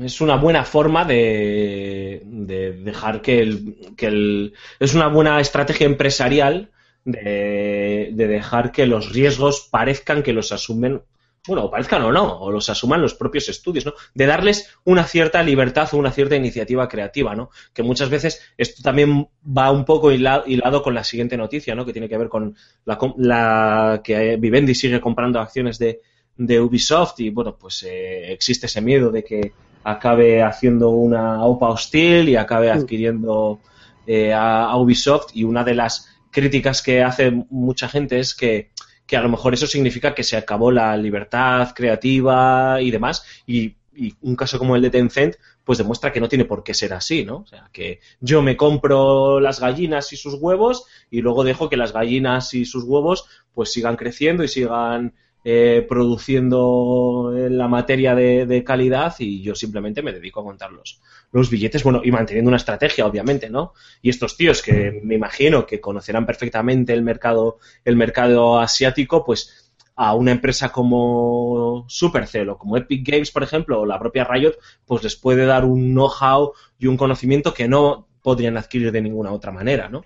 [0.00, 5.86] es una buena forma de, de dejar que el, que el es una buena estrategia
[5.86, 6.70] empresarial
[7.04, 11.02] de, de dejar que los riesgos parezcan que los asumen
[11.46, 13.94] bueno, o parezcan o no, o los asuman los propios estudios, ¿no?
[14.14, 17.50] De darles una cierta libertad o una cierta iniciativa creativa, ¿no?
[17.72, 21.84] Que muchas veces esto también va un poco hila- hilado con la siguiente noticia, ¿no?
[21.84, 26.00] Que tiene que ver con la, la que Vivendi sigue comprando acciones de,
[26.36, 29.52] de Ubisoft y, bueno, pues eh, existe ese miedo de que
[29.82, 33.58] acabe haciendo una OPA hostil y acabe adquiriendo
[34.06, 38.70] eh, a, a Ubisoft y una de las críticas que hace mucha gente es que
[39.12, 43.74] que a lo mejor eso significa que se acabó la libertad creativa y demás, y,
[43.94, 46.94] y un caso como el de Tencent, pues demuestra que no tiene por qué ser
[46.94, 47.40] así, ¿no?
[47.40, 51.76] O sea, que yo me compro las gallinas y sus huevos y luego dejo que
[51.76, 55.12] las gallinas y sus huevos pues sigan creciendo y sigan
[55.44, 61.50] eh, produciendo eh, la materia de, calidad y yo simplemente me dedico a contar los,
[61.50, 63.72] billetes, bueno, y manteniendo una estrategia, obviamente, ¿no?
[64.02, 69.72] Y estos tíos que me imagino que conocerán perfectamente el mercado, el mercado asiático, pues
[69.96, 74.54] a una empresa como Supercell o como Epic Games, por ejemplo, o la propia Riot,
[74.86, 79.32] pues les puede dar un know-how y un conocimiento que no podrían adquirir de ninguna
[79.32, 80.04] otra manera, ¿no?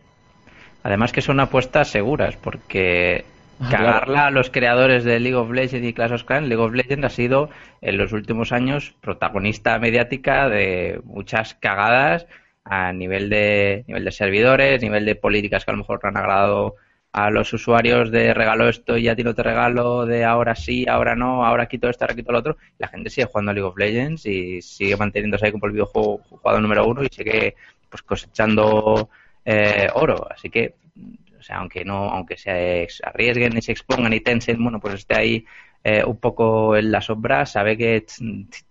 [0.83, 3.25] Además que son apuestas seguras, porque
[3.71, 7.05] cagarla a los creadores de League of Legends y Clash of Clans, League of Legends
[7.05, 12.27] ha sido en los últimos años protagonista mediática de muchas cagadas
[12.65, 16.17] a nivel de nivel de servidores, nivel de políticas que a lo mejor no han
[16.17, 16.77] agradado
[17.17, 20.85] a los usuarios de regalo esto y a ti no te regalo, de ahora sí,
[20.87, 22.59] ahora no, ahora quito esto, ahora quito lo otro.
[22.77, 26.19] La gente sigue jugando a League of Legends y sigue manteniéndose ahí como el videojuego
[26.29, 27.55] jugado número uno y sigue
[27.89, 29.09] pues cosechando
[29.47, 30.29] eh, oro.
[30.31, 30.75] Así que
[31.47, 35.47] sea, aunque no, aunque se arriesguen y se expongan y Tencent, bueno, pues esté ahí
[35.85, 38.05] eh, un poco en la sombra, sabe que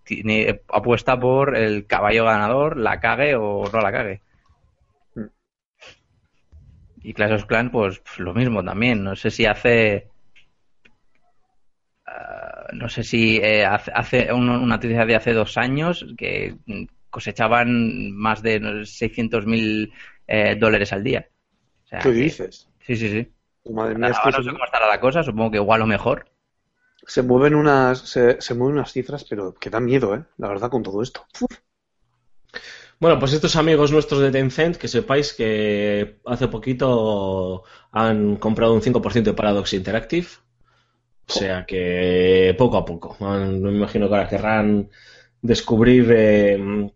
[0.04, 4.22] tiene, apuesta por el caballo ganador, la cague o no la cague.
[5.16, 5.28] Mm.
[7.04, 9.02] Y Clash of Clans, pues, pues lo mismo también.
[9.04, 10.10] No sé si hace.
[12.06, 16.56] ah, no sé si eh, hace, hace un- una noticia de hace dos años que
[17.10, 19.94] cosechaban más de 600.000
[20.28, 21.28] eh, dólares al día.
[21.96, 22.70] Sea, ¿Qué que- dices?
[22.86, 23.34] Sí, sí, sí.
[23.66, 26.26] Madre mía, Ahora no se, sé cómo estará la cosa, supongo que igual o mejor.
[27.08, 30.24] se mueven unas, se, se mueven unas cifras, pero que dan miedo, ¿eh?
[30.38, 31.26] La verdad, con todo esto.
[31.42, 31.58] Uf.
[33.00, 38.82] Bueno, pues estos amigos nuestros de Tencent, que sepáis que hace poquito han comprado un
[38.82, 40.28] 5% de Paradox Interactive.
[41.28, 43.18] O sea que poco a poco.
[43.20, 44.90] Me imagino que ahora querrán
[45.42, 46.92] descubrir eh,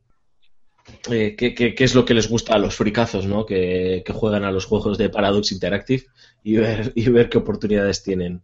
[1.11, 3.45] eh, qué, es lo que les gusta a los fricazos, ¿no?
[3.45, 6.05] Que, juegan a los juegos de Paradox Interactive
[6.43, 8.41] y ver, qué oportunidades tienen,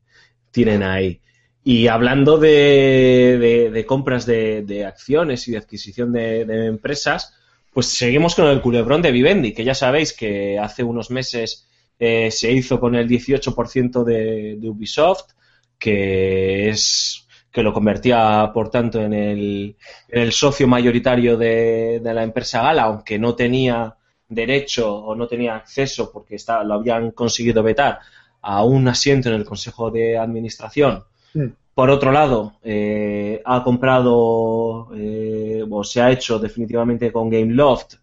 [0.51, 1.21] tienen ahí.
[1.63, 7.33] Y hablando de, compras de, acciones y de adquisición de, empresas,
[7.73, 11.67] pues seguimos con el culebrón de Vivendi, que ya sabéis que hace unos meses
[11.99, 15.31] eh, se hizo con el 18% de, de Ubisoft,
[15.77, 17.24] que es
[17.55, 19.77] que lo convertía, por tanto, en el,
[20.09, 23.95] en el socio mayoritario de, de la empresa Gala, aunque no tenía
[24.27, 27.99] derecho o no tenía acceso, porque está, lo habían conseguido vetar,
[28.41, 31.05] a un asiento en el Consejo de Administración.
[31.33, 31.45] Mm.
[31.73, 37.93] Por otro lado, eh, ha comprado eh, o se ha hecho definitivamente con Gameloft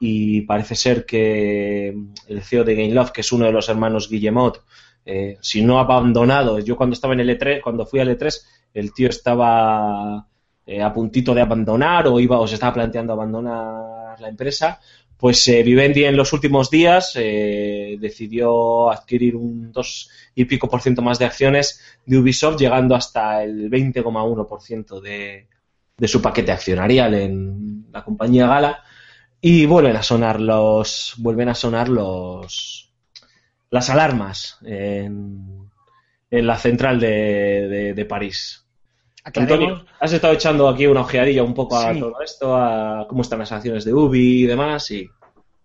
[0.00, 1.94] y parece ser que
[2.26, 4.62] el CEO de Gameloft, que es uno de los hermanos Guillemot,
[5.06, 8.40] eh, si no abandonado, yo cuando estaba en el E3, cuando fui al E3,
[8.72, 10.26] el tío estaba
[10.66, 14.80] eh, a puntito de abandonar o iba o se estaba planteando abandonar la empresa,
[15.16, 21.02] pues eh, Vivendi en los últimos días decidió adquirir un 2 y pico por ciento
[21.02, 25.48] más de acciones de Ubisoft, llegando hasta el 20,1 por ciento de,
[25.96, 28.82] de su paquete accionarial en la compañía Gala.
[29.40, 32.93] Y vuelven a sonar los vuelven a sonar los
[33.74, 35.68] las alarmas en,
[36.30, 38.64] en la central de, de- de París.
[39.24, 41.98] Aclaremos- Antonio, has estado echando aquí una ojeadilla un poco a Sí.
[41.98, 45.08] todo esto, a cómo están las acciones de Ubi y demás, y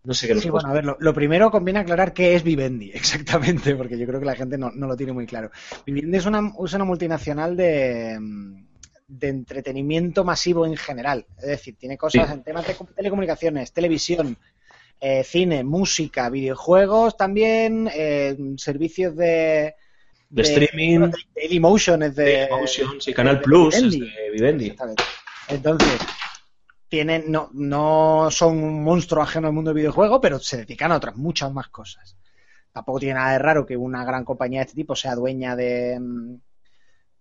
[0.06, 2.42] no sé qué nos Sí, bueno, a ver, lo, lo primero conviene aclarar qué es
[2.44, 5.52] Vivendi, exactamente, porque yo creo que la gente no, no lo tiene muy claro.
[5.86, 8.18] Vivendi es una, es una multinacional de,
[9.08, 11.26] de entretenimiento masivo en general.
[11.38, 12.34] Es decir, tiene cosas Sí.
[12.34, 14.36] en temas de telecomunicaciones, televisión,
[15.00, 19.76] eh, cine, música, videojuegos también, eh, servicios de,
[20.30, 21.12] De streaming.
[21.36, 24.00] Dailymotion es de, Dailymotion, sí, Canal de Plus, es Vivendi.
[24.00, 24.76] de Vivendi.
[25.48, 26.00] Entonces,
[26.90, 30.98] tienen, no, no son un monstruo ajeno al mundo del videojuego, pero se dedican a
[30.98, 32.18] otras muchas más cosas.
[32.72, 36.00] Tampoco tiene nada de raro que una gran compañía de este tipo sea dueña de,
[36.00, 36.36] mm,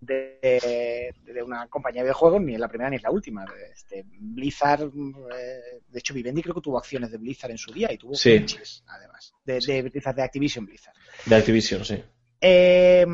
[0.01, 3.45] de, de una compañía de videojuegos, ni es la primera ni es la última.
[3.73, 7.93] Este, Blizzard, eh, de hecho, Vivendi creo que tuvo acciones de Blizzard en su día
[7.93, 8.39] y tuvo Sí.
[8.39, 10.95] fiches, además, de, de Blizzard, de Activision Blizzard.
[11.27, 12.03] De Activision, sí.
[12.41, 13.05] Eh,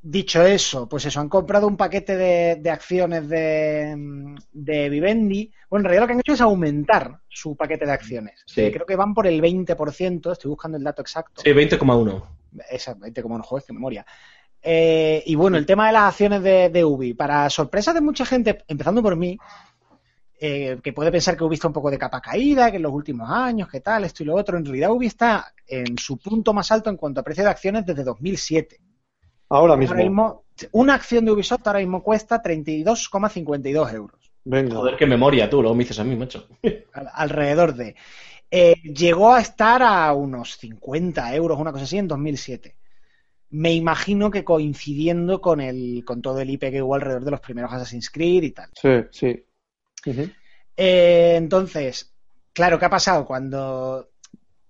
[0.00, 5.52] dicho eso, pues eso, han comprado un paquete de, de acciones de, de Vivendi.
[5.68, 8.44] Bueno, en realidad lo que han hecho es aumentar su paquete de acciones.
[8.46, 8.70] Sí.
[8.70, 11.42] Creo que van por el 20%, estoy buscando el dato exacto.
[11.42, 12.22] Sí, 20,1.
[12.70, 14.06] Exactamente, como no juegues, que memoria.
[14.62, 18.24] Eh, y bueno, el tema de las acciones de, de Ubi, para sorpresa de mucha
[18.26, 19.38] gente, empezando por mí,
[20.40, 22.92] eh, que puede pensar que Ubi está un poco de capa caída, que en los
[22.92, 26.52] últimos años, que tal, esto y lo otro, en realidad Ubi está en su punto
[26.52, 28.80] más alto en cuanto a precio de acciones desde 2007.
[29.50, 29.96] Ahora Ahora mismo.
[29.96, 34.30] mismo, una acción de Ubisoft ahora mismo cuesta 32,52 euros.
[34.44, 34.76] Venga.
[34.76, 36.46] Joder, qué memoria tú, luego me dices a mí, macho.
[36.92, 37.94] al- alrededor de.
[38.50, 42.76] Eh, llegó a estar a unos 50 euros, una cosa así, en 2007.
[43.50, 47.40] Me imagino que coincidiendo con el con todo el IP que hubo alrededor de los
[47.40, 48.70] primeros Assassin's Creed y tal.
[48.74, 49.44] Sí, sí.
[50.76, 52.12] Eh, entonces,
[52.52, 53.24] claro, ¿qué ha pasado?
[53.24, 54.10] Cuando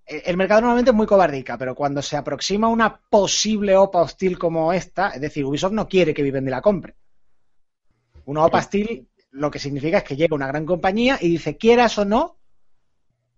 [0.07, 4.39] eh, el mercado normalmente es muy cobardica, pero cuando se aproxima una posible OPA hostil
[4.39, 6.95] como esta, es decir, Ubisoft no quiere que Vivendi la compre.
[8.25, 11.99] Una OPA hostil lo que significa es que llega una gran compañía y dice, quieras
[11.99, 12.37] o no,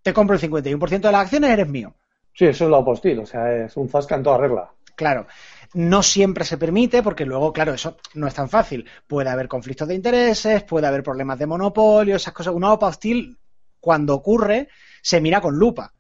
[0.03, 1.95] te compro el 51% de las acciones, eres mío.
[2.33, 4.71] Sí, eso es la postil, o sea, es un zasca en toda regla.
[5.01, 5.27] Claro,
[5.73, 8.87] no siempre se permite porque luego, claro, eso no es tan fácil.
[9.07, 12.53] Puede haber conflictos de intereses, puede haber problemas de monopolio, esas cosas.
[12.55, 13.39] Una OPA hostil,
[13.81, 14.69] cuando ocurre,
[15.01, 15.95] se mira con lupa.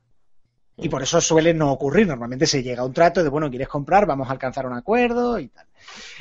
[0.82, 2.06] Y por eso suele no ocurrir.
[2.06, 5.38] Normalmente se llega a un trato de, bueno, quieres comprar, vamos a alcanzar un acuerdo
[5.38, 5.66] y tal.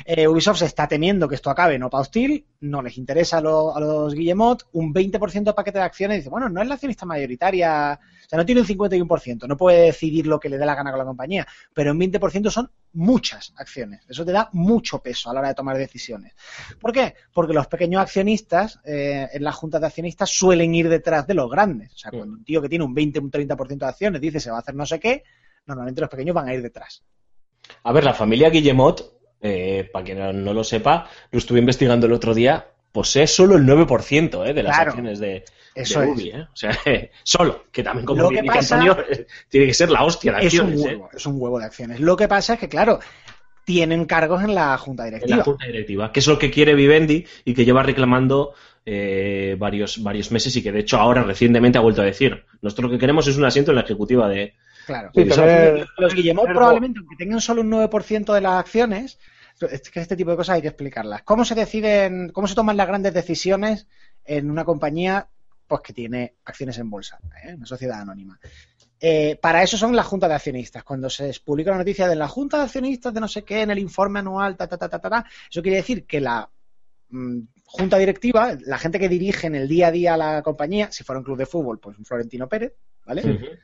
[0.04, 3.40] Eh, Ubisoft se está temiendo que esto acabe en OPA hostil, no les interesa a,
[3.40, 3.42] a
[3.80, 7.98] los Guillemot, un 20% de paquete de acciones, dice, bueno, no es la accionista mayoritaria,
[8.00, 10.90] o sea, no tiene un 51%, no puede decidir lo que le dé la gana
[10.90, 15.34] con la compañía, pero un 20% son muchas acciones, eso te da mucho peso a
[15.34, 16.34] la hora de tomar decisiones.
[16.80, 17.14] ¿Por qué?
[17.32, 21.50] Porque los pequeños accionistas, eh, en las juntas de accionistas, suelen ir detrás de los
[21.50, 24.40] grandes, o sea, cuando un tío que tiene un 20, un 30% de acciones dice
[24.40, 25.24] se va a hacer no sé qué,
[25.66, 27.04] normalmente los pequeños van a ir detrás.
[27.84, 32.06] A ver, la familia Guillemot, eh, para quien no, no lo sepa, lo estuve investigando
[32.06, 34.90] el otro día, posee solo el 9% eh, de las Claro.
[34.90, 36.12] acciones de, Eso de es.
[36.16, 36.42] Ubi, eh.
[36.42, 36.76] O sea,
[37.22, 39.04] solo, que también como bien que dice pasa- Antonio,
[39.48, 41.64] tiene que ser la hostia de Es un acciones, eh, huevo, es un huevo de
[41.66, 42.00] acciones.
[42.00, 42.98] Lo que pasa es que, claro,
[43.64, 45.36] tienen cargos en la junta en directiva.
[45.36, 50.02] la junta directiva, que es lo que quiere Vivendi y que lleva reclamando eh, varios,
[50.02, 52.98] varios meses y que de hecho ahora recientemente ha vuelto a decir, nosotros lo que
[52.98, 54.54] queremos es un asiento en la ejecutiva de...
[54.86, 55.10] Claro.
[55.14, 55.24] Sí,
[55.98, 59.18] Los Guillemot probablemente, aunque tengan solo un 9% de las acciones,
[59.66, 61.22] es que este tipo de cosas hay que explicarlas.
[61.22, 63.86] ¿Cómo se deciden, cómo se toman las grandes decisiones
[64.24, 65.28] en una compañía
[65.66, 67.54] pues que tiene acciones en bolsa, ¿eh?
[67.54, 68.38] una sociedad anónima?
[69.02, 70.84] Eh, para eso son las juntas de accionistas.
[70.84, 73.70] Cuando se publica la noticia de la junta de accionistas de no sé qué en
[73.70, 76.48] el informe anual, ta, ta, ta, ta, ta, ta, eso quiere decir que la
[77.08, 81.04] mm, junta directiva, la gente que dirige en el día a día la compañía, si
[81.04, 82.74] fuera un club de fútbol, pues un Florentino Pérez,
[83.06, 83.58] ¿vale?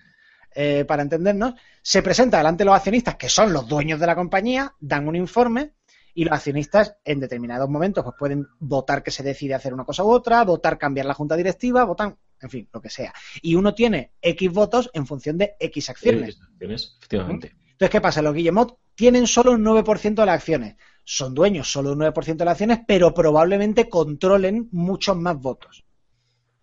[0.54, 4.14] Eh, para entendernos, se presenta delante de los accionistas, que son los dueños de la
[4.14, 5.72] compañía, dan un informe
[6.16, 10.02] y los accionistas en determinados momentos pues pueden votar que se decide hacer una cosa
[10.02, 13.12] u otra, votar cambiar la junta directiva, votan, en fin, lo que sea.
[13.42, 16.40] Y uno tiene X votos en función de X acciones.
[16.40, 17.55] Acciones, efectivamente.
[17.72, 18.22] Entonces, ¿qué pasa?
[18.22, 20.76] Los Guillemot tienen solo un 9% de las acciones.
[21.05, 25.84] Son dueños solo un 9% de las acciones, pero probablemente controlen muchos más votos.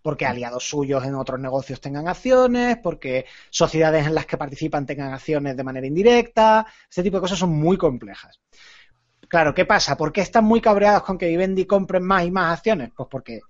[0.01, 5.13] Porque aliados suyos en otros negocios tengan acciones, porque sociedades en las que participan tengan
[5.13, 6.65] acciones de manera indirecta.
[6.89, 8.41] Este tipo de cosas son muy complejas.
[9.27, 9.97] Claro, ¿qué pasa?
[9.97, 12.91] ¿Por qué están muy cabreados con que Vivendi compren más y más acciones?
[12.95, 13.41] Pues porque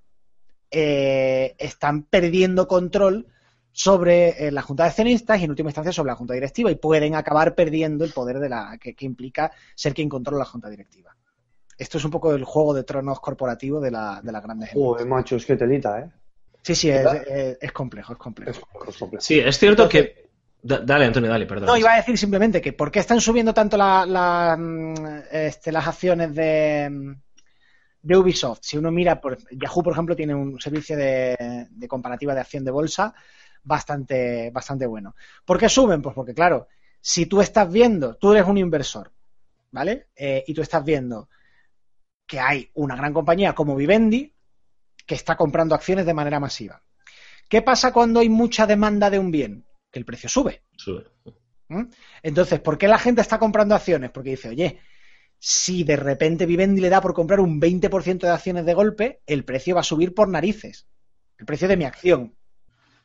[0.71, 3.27] eh, están perdiendo control
[3.71, 6.75] sobre eh, la junta de accionistas y en última instancia sobre la junta directiva y
[6.75, 10.69] pueden acabar perdiendo el poder de la que, que implica ser quien controla la junta
[10.69, 11.15] directiva.
[11.77, 14.91] esto es un poco el juego de tronos corporativo de, la, de las grandes empresas.
[14.93, 16.09] Joder, macho, es que telita, ¿eh?
[16.61, 18.51] Sí, sí, es, es- es complejo, es complejo.
[18.51, 18.57] Es,
[18.89, 19.21] es complejo.
[19.21, 20.22] Sí, es cierto que.
[20.63, 21.67] Da- dale, Antonio, dale, perdón.
[21.67, 24.93] No, iba a decir simplemente que ¿por qué están subiendo tanto mm,
[25.31, 27.11] este, las acciones de, mm,
[28.03, 28.59] de Ubisoft?
[28.61, 32.63] Si uno mira, por, Yahoo, por ejemplo, tiene un servicio de, de comparativa de acción
[32.63, 33.13] de bolsa
[33.63, 35.15] bastante, bastante bueno.
[35.45, 36.01] ¿Por qué suben?
[36.01, 36.67] Pues porque, claro,
[37.01, 39.11] si tú estás viendo, tú eres un inversor,
[39.71, 40.07] ¿vale?
[40.15, 41.27] Eh, y tú estás viendo
[42.25, 44.33] que hay una gran compañía como Vivendi
[45.05, 46.81] que está comprando acciones de manera masiva.
[47.49, 49.65] ¿Qué pasa cuando hay mucha demanda de un bien?
[49.93, 50.63] Que el precio sube.
[50.75, 51.05] Sube.
[51.69, 51.83] ¿Mm?
[52.23, 54.09] Entonces, ¿por qué la gente está comprando acciones?
[54.11, 54.79] Porque dice, oye,
[55.39, 59.45] si de repente Vivendi le da por comprar un 20% de acciones de golpe, el
[59.45, 60.87] precio va a subir por narices.
[61.37, 62.35] El precio de mi acción.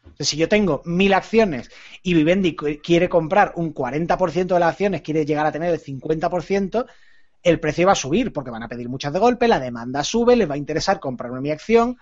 [0.03, 1.71] Entonces, si yo tengo mil acciones
[2.03, 6.87] y Vivendi quiere comprar un 40% de las acciones, quiere llegar a tener el 50%,
[7.43, 10.37] el precio va a subir porque van a pedir muchas de golpe, la demanda sube,
[10.37, 11.99] les va a interesar comprarme mi acción.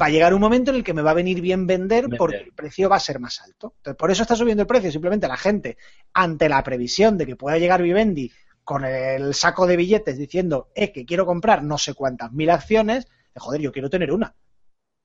[0.00, 2.18] Va a llegar un momento en el que me va a venir bien vender, Vender.
[2.18, 3.74] porque el precio va a ser más alto.
[3.76, 4.90] Entonces, por eso está subiendo el precio.
[4.90, 5.76] Simplemente la gente,
[6.14, 8.32] ante la previsión de que pueda llegar Vivendi
[8.64, 13.06] con el saco de billetes diciendo, eh, que quiero comprar no sé cuántas mil acciones,
[13.34, 14.34] de, joder, yo quiero tener una.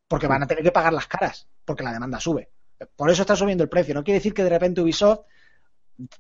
[0.08, 2.50] Porque van a tener que pagar las caras, porque la demanda sube.
[2.96, 3.94] Por eso está subiendo el precio.
[3.94, 5.22] No quiere decir que de repente Ubisoft,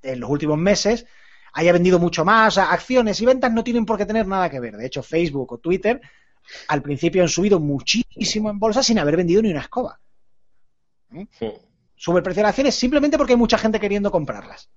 [0.01, 1.05] en los últimos meses,
[1.53, 2.49] haya vendido mucho más.
[2.49, 4.76] O sea, acciones y ventas no tienen por qué tener nada que ver.
[4.76, 6.01] De hecho, Facebook o Twitter
[6.67, 9.99] al principio han subido muchísimo en bolsa sin haber vendido ni una escoba.
[11.95, 14.69] Sube el precio de las acciones simplemente porque hay mucha gente queriendo comprarlas.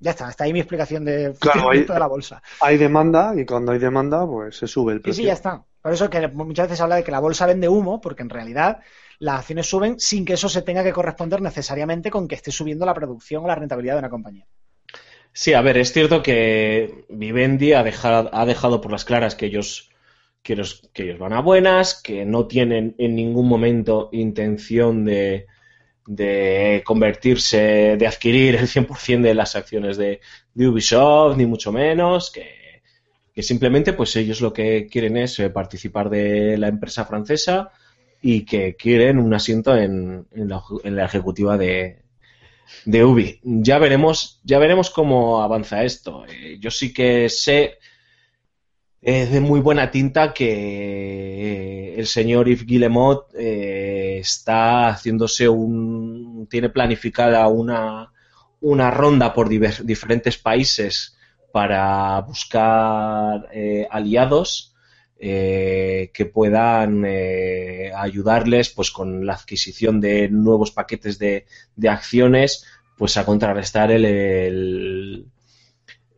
[0.00, 2.42] Ya está, está ahí mi explicación de Claro, funcionamiento ahí- de la bolsa.
[2.62, 5.22] Hay demanda y cuando hay demanda, pues se sube el Sí, precio.
[5.22, 5.64] sí, ya está.
[5.82, 8.30] Por eso que muchas veces se habla de que la bolsa vende humo, porque en
[8.30, 8.80] realidad
[9.18, 12.86] las acciones suben sin que eso se tenga que corresponder necesariamente con que esté subiendo
[12.86, 14.46] la producción o la rentabilidad de una compañía.
[15.32, 19.46] Sí, a ver, es cierto que Vivendi ha dejado, ha dejado por las claras que
[19.46, 19.89] ellos,
[20.42, 20.82] que, ellos,
[21.18, 25.46] van a buenas, que no tienen en ningún momento intención de,
[26.06, 30.20] de convertirse, de adquirir el 100% de las acciones de,
[30.56, 32.82] Ubisoft, ni mucho menos, que,
[33.34, 37.70] que simplemente pues ellos lo que quieren es eh, participar de la empresa francesa
[38.22, 42.02] y que quieren un asiento en, en la, en la ejecutiva de,
[42.84, 43.40] de Ubi.
[43.42, 46.24] Ya veremos, ya veremos cómo avanza esto.
[46.26, 47.78] Eh, yo sí que sé
[49.02, 56.46] eh, de muy buena tinta que eh, el señor Yves Guillemot eh, está haciéndose un.
[56.50, 58.12] tiene planificada una,
[58.60, 61.16] una ronda por diferentes países
[61.52, 64.74] para buscar eh, aliados
[65.18, 71.46] eh, que puedan eh, ayudarles pues con la adquisición de nuevos paquetes de,
[71.76, 72.64] de acciones
[72.96, 75.26] pues a contrarrestar el,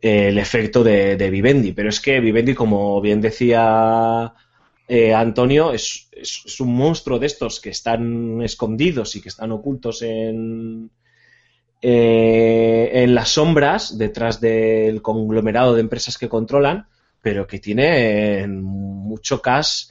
[0.03, 1.71] el efecto de, Vivendi.
[1.71, 4.33] Pero es que Vivendi, como bien decía
[4.85, 6.09] eh, Antonio, es,
[6.59, 10.91] un monstruo de estos que están escondidos y que están ocultos en,
[11.81, 16.87] eh, en las sombras, detrás del conglomerado de empresas que controlan,
[17.21, 19.85] pero que tienen mucho cash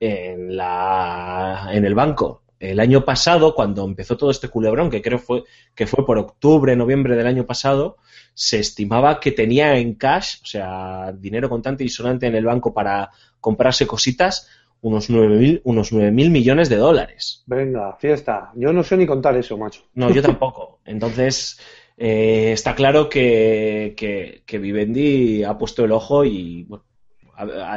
[0.00, 2.42] en, la, en el banco.
[2.60, 5.44] El año pasado, cuando empezó todo este culebrón, que creo fue,
[5.74, 7.98] que fue por octubre, noviembre del año pasado,
[8.34, 12.74] se estimaba que tenía en cash, o sea, dinero contante y sonante en el banco
[12.74, 14.48] para comprarse cositas,
[14.80, 17.42] unos 9.000 unos 9.000 millones de dólares.
[17.46, 18.52] Venga, fiesta.
[18.54, 19.82] Yo no sé ni contar eso, macho.
[19.94, 20.80] No, yo tampoco.
[20.84, 21.60] Entonces,
[21.96, 26.84] eh, está claro que, que, que Vivendi ha puesto el ojo y bueno,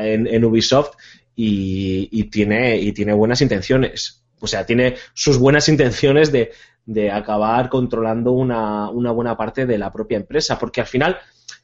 [0.02, 0.96] en, en Ubisoft
[1.36, 4.21] y, y tiene, y tiene buenas intenciones.
[4.42, 6.52] O sea, tiene sus buenas intenciones de,
[6.86, 10.60] de acabar controlando una, una buena parte de la propia empresa.
[10.60, 11.18] Porque al final,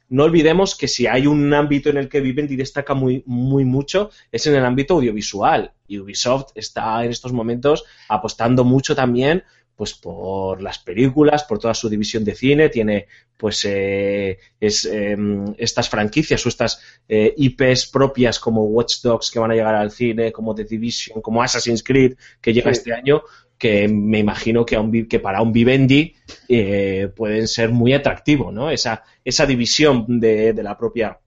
[0.08, 4.10] no olvidemos que si hay un ámbito en el que Vivendi destaca muy, muy mucho,
[4.32, 5.72] es en el ámbito audiovisual.
[5.86, 9.44] Y Ubisoft está en estos momentos apostando mucho también
[9.78, 13.06] pues por las películas, por toda su división de cine, tiene
[13.36, 15.16] pues eh, es, eh,
[15.56, 19.92] estas franquicias o estas eh, IPs propias como Watch Dogs que van a llegar al
[19.92, 22.78] cine, como The Division, como Assassin's Creed que llega Sí.
[22.80, 23.22] este año,
[23.56, 26.12] que me imagino que, a un, que para un Vivendi
[26.48, 28.72] eh, pueden ser muy atractivo, ¿no?
[28.72, 31.20] Esa, esa división de, de la propia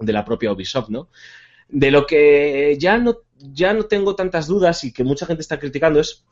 [0.00, 1.08] de la propia Ubisoft, ¿no?
[1.68, 5.60] De lo que ya no, ya no tengo tantas dudas y que mucha gente está
[5.60, 6.24] criticando es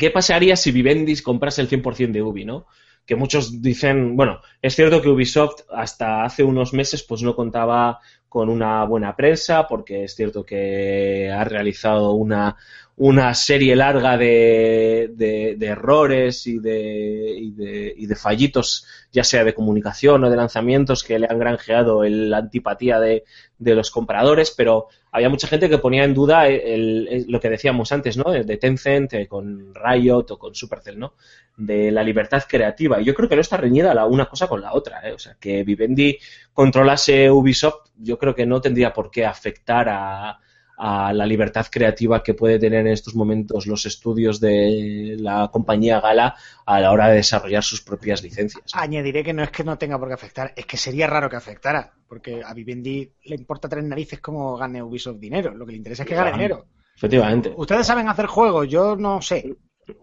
[0.00, 2.66] ¿qué pasaría si Vivendi comprase el 100% de Ubi, ¿no?
[3.06, 8.00] Que muchos dicen, bueno, es cierto que Ubisoft hasta hace unos meses pues no contaba
[8.28, 12.56] con una buena prensa porque es cierto que ha realizado una,
[13.02, 19.42] una serie larga de, de- errores y de, y, de, y de fallitos, ya sea
[19.42, 23.24] de comunicación o de lanzamientos, que le han granjeado el- la antipatía de,
[23.58, 28.16] los compradores, pero había mucha gente que ponía en duda el- lo que decíamos antes,
[28.18, 28.30] ¿no?
[28.30, 31.14] De Tencent eh, con Riot o con Supercell, ¿no?
[31.56, 33.00] De la libertad creativa.
[33.00, 35.12] Y yo creo que no está reñida la una cosa con la otra, ¿eh?
[35.12, 36.18] O sea, que Vivendi
[36.52, 40.38] controlase Ubisoft, yo creo que no tendría por qué afectar a,
[40.82, 46.00] a la libertad creativa que puede tener en estos momentos los estudios de la compañía
[46.00, 48.64] Gala a la hora de desarrollar sus propias licencias.
[48.72, 51.36] Añadiré que no es que no tenga por qué afectar, es que sería raro que
[51.36, 55.78] afectara, porque a Vivendi le importa tres narices cómo gane Ubisoft dinero, lo que le
[55.78, 56.66] interesa es que gane dinero.
[56.96, 57.52] Efectivamente.
[57.56, 59.54] Ustedes saben hacer juegos, yo no sé.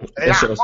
[0.01, 0.59] Ustedes Eso es.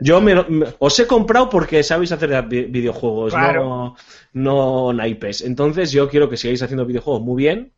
[0.00, 0.34] Yo me,
[0.80, 3.62] os he comprado porque sabéis hacer vi- videojuegos, Claro.
[3.62, 3.96] no,
[4.32, 5.42] no naipes.
[5.42, 7.72] Entonces yo quiero que sigáis haciendo videojuegos muy bien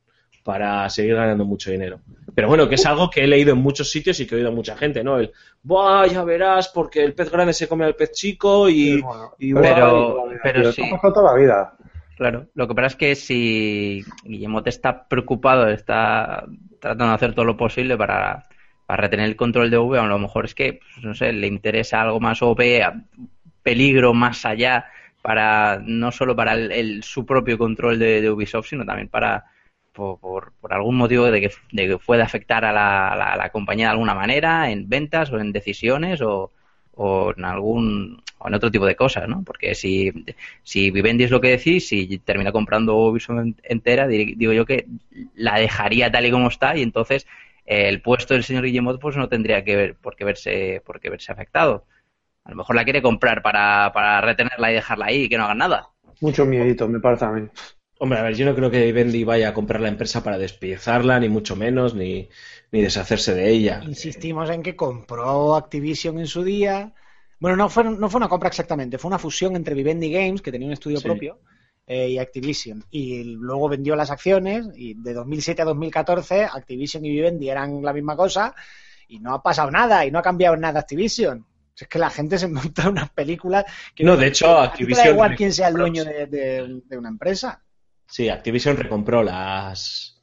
[0.46, 1.98] para seguir ganando mucho dinero.
[2.34, 4.50] Pero bueno, que es algo que he leído en muchos sitios y que he oído
[4.50, 5.18] a mucha gente, ¿no?
[5.18, 5.32] El,
[5.62, 9.02] Buah, ya verás, porque el pez grande se come al pez chico y...
[9.38, 10.82] y Pero- pero Tío, sí.
[10.86, 11.72] ha pasado toda la vida.
[12.16, 16.44] Claro, lo que pasa es que si Guillemot está preocupado, está
[16.80, 18.44] tratando de hacer todo lo posible para,
[18.86, 21.46] para retener el control de V, a lo mejor es que, pues, no sé, le
[21.48, 22.82] interesa algo más o ve
[23.62, 24.86] peligro más allá
[25.22, 29.44] para no solo para el, el- su propio control de, de Ubisoft, sino también para
[29.96, 33.92] por, por, algún motivo de que, de que pueda afectar a la, la- compañía de
[33.92, 36.52] alguna manera, en ventas o en decisiones o,
[36.94, 39.42] o en algún o en otro tipo de cosas, ¿no?
[39.44, 40.12] Porque si,
[40.62, 44.66] si Vivendi es lo que decís, si termina comprando Ubisoft en- entera, di- digo yo
[44.66, 44.86] que
[45.34, 47.26] la dejaría tal y como está y entonces
[47.66, 51.00] eh, el puesto del señor Guillemot pues no tendría que ver por qué verse por
[51.00, 51.84] qué verse afectado.
[52.44, 55.44] A lo mejor la quiere comprar para, para retenerla y dejarla ahí y que no
[55.44, 55.88] hagan nada.
[56.20, 57.48] Mucho miedito, me parece a mí.
[57.98, 61.18] Hombre, a ver, yo no creo que Vivendi vaya a comprar la empresa para despiezarla,
[61.18, 62.28] ni mucho menos, ni,
[62.70, 63.80] ni deshacerse de ella.
[63.84, 66.92] Insistimos en que compró Activision en su día.
[67.38, 70.52] Bueno, no fue, no fue una compra exactamente, fue una fusión entre Vivendi Games, que
[70.52, 71.04] tenía un estudio Sí.
[71.04, 71.38] propio,
[71.86, 72.84] eh, y Activision.
[72.90, 77.94] Y luego vendió las acciones, y de 2007 a 2014 Activision y Vivendi eran la
[77.94, 78.54] misma cosa,
[79.08, 81.46] y no ha pasado nada, y no ha cambiado nada Activision.
[81.78, 84.94] Es que la gente se monta unas películas que No, de hecho, a ti te
[84.94, 87.62] da Activision- igual quién sea el dueño de, de- de una empresa.
[88.06, 90.16] Sí, Activision recompró las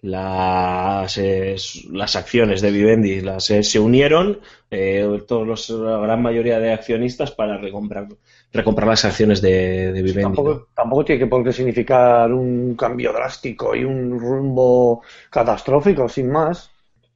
[0.00, 1.56] las, eh,
[1.90, 4.38] las acciones de Vivendi, las eh, se unieron
[4.70, 8.06] eh, todos los la gran mayoría de accionistas para recomprar
[8.52, 10.22] recomprar las acciones de, de Vivendi.
[10.22, 10.28] ¿no?
[10.28, 16.30] Tampoco, tampoco tiene que por qué significar un cambio drástico y un rumbo catastrófico, sin
[16.30, 16.70] más.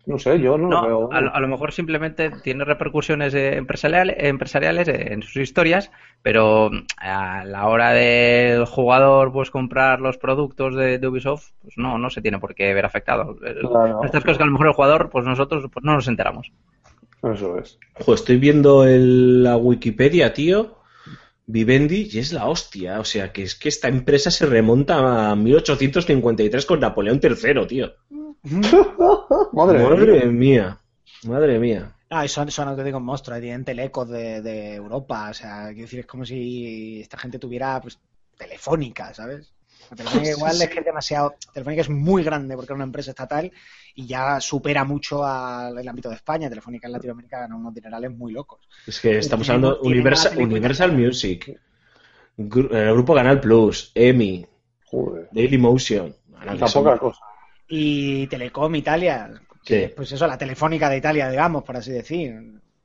[0.04, 1.12] No sé, yo no, lo veo.
[1.12, 5.92] a, lo- a lo mejor simplemente tiene repercusiones eh, empresariales, empresariales en sus historias,
[6.22, 11.74] pero mm, a la hora del jugador pues comprar los productos de, de Ubisoft, pues
[11.78, 13.36] no, no se tiene por qué ver afectado.
[13.46, 14.00] Eh, Claro.
[14.04, 16.50] Estas cosas que a lo mejor el jugador, pues nosotros pues no nos enteramos.
[17.22, 17.78] Eso es.
[18.00, 20.78] Ojo, estoy viendo el- la Wikipedia, tío.
[21.46, 22.98] Vivendi y es la hostia.
[23.00, 27.92] O sea, que es que esta empresa se remonta a 1853 con Napoleón III, tío.
[29.52, 30.26] Madre, Madre mía.
[30.26, 30.78] mía.
[31.24, 31.92] Madre mía.
[32.10, 36.00] Ah, y son, son auténticos monstruos, tienen telecos de, de Europa, o sea, quiero decir,
[36.00, 37.98] es como si esta gente tuviera pues,
[38.36, 39.54] telefónica, ¿sabes?
[39.90, 43.10] La Telefónica igual es que es demasiado, Telefónica es muy grande porque es una empresa
[43.12, 43.50] estatal
[43.94, 48.10] y ya supera mucho al el ámbito de España, Telefónica en Latinoamérica gana unos dinerales
[48.10, 48.60] muy locos.
[48.86, 50.36] Es que estamos hablando Universal.
[50.38, 51.58] Universal Music,
[52.36, 54.46] Gru- el grupo Canal Plus, EMI.
[55.32, 56.14] Daily Motion.
[56.74, 57.20] Poca cosa.
[57.74, 59.30] Y Telecom Italia,
[59.64, 59.92] que, Sí.
[59.96, 62.34] pues eso, la Telefónica de Italia, digamos, por así decir,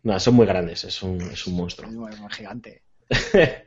[0.04, 2.08] no, son muy grandes, es un, es un monstruo.
[2.08, 2.84] es muy gigante.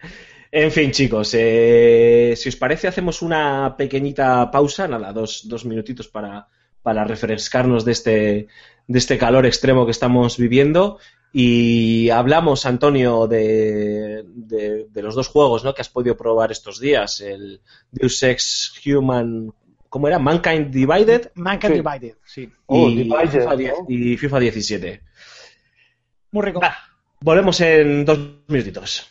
[0.52, 6.08] en fin, chicos, eh, si os parece, hacemos una pequeñita pausa, nada, dos, dos minutitos
[6.08, 6.46] para,
[6.82, 8.46] para refrescarnos de este,
[8.86, 10.98] de este calor extremo que estamos viviendo.
[11.32, 15.74] Y hablamos, Antonio, de, de, de los dos juegos ¿no?
[15.74, 17.60] que has podido probar estos días: el
[17.92, 19.52] Deus Ex Human,
[19.90, 20.18] ¿cómo era?
[20.18, 21.80] Mankind Divided Mankind Sí.
[21.82, 22.52] Divided, sí.
[22.66, 23.86] Oh, y, Divided, FIFA 10 ¿no?
[23.88, 25.02] y FIFA 17.
[26.30, 26.60] Muy rico.
[27.20, 28.18] Volvemos en dos
[28.48, 29.09] minutitos.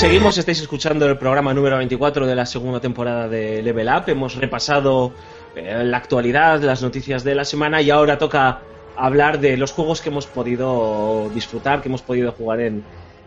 [0.00, 4.04] Seguimos, estáis escuchando el programa número 24 de la segunda temporada de Level Up.
[4.06, 5.12] Hemos repasado
[5.54, 8.62] eh, la actualidad, las noticias de la semana y ahora toca
[8.96, 12.82] hablar de los juegos que hemos podido disfrutar, que hemos podido jugar en,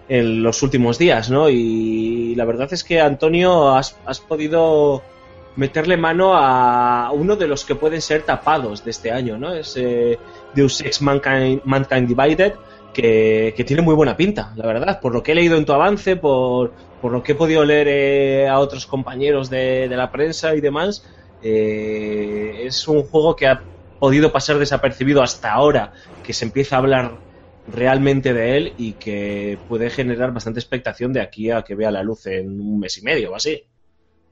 [0.10, 1.48] en los últimos días, ¿no?
[1.48, 5.04] Y la verdad es que Antonio has, has podido
[5.56, 9.54] meterle mano a uno de los que pueden ser tapados de este año, ¿no?
[9.54, 10.18] Es eh,
[10.56, 12.54] Deus Ex Mankind, Mankind Divided,
[12.94, 16.16] que, tiene muy buena pinta, la verdad, por lo que he leído en tu avance,
[16.16, 20.56] por, por lo que he podido leer eh, a otros compañeros de, de la prensa
[20.56, 21.04] y demás,
[21.42, 23.66] eh, es un juego que ha
[24.00, 27.20] podido pasar desapercibido hasta ahora, que se empieza a hablar
[27.68, 32.04] realmente de él y que puede generar bastante expectación de aquí a que vea la
[32.04, 33.64] luz en un mes y medio o así.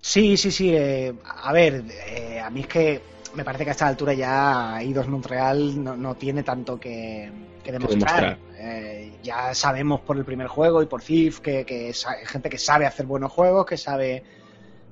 [0.01, 0.73] Sí, sí, sí.
[0.73, 3.01] eh, a ver, eh, a mí es que
[3.35, 7.31] me parece que a esta altura ya Eidos Montreal no, no tiene tanto que,
[7.63, 8.21] que demostrar.
[8.21, 8.39] demostrar.
[8.59, 12.57] Eh, ya sabemos por el primer juego y por Thief que, que es gente que
[12.57, 14.23] sabe hacer buenos juegos, que sabe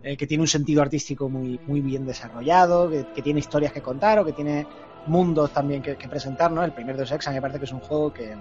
[0.04, 3.82] eh, que tiene un sentido artístico muy, muy bien desarrollado, que, que tiene historias que
[3.82, 4.66] contar o que tiene
[5.08, 6.64] mundos también que, que presentar, ¿no?
[6.64, 8.36] El primer Deus Ex a mí me parece que es un juego que...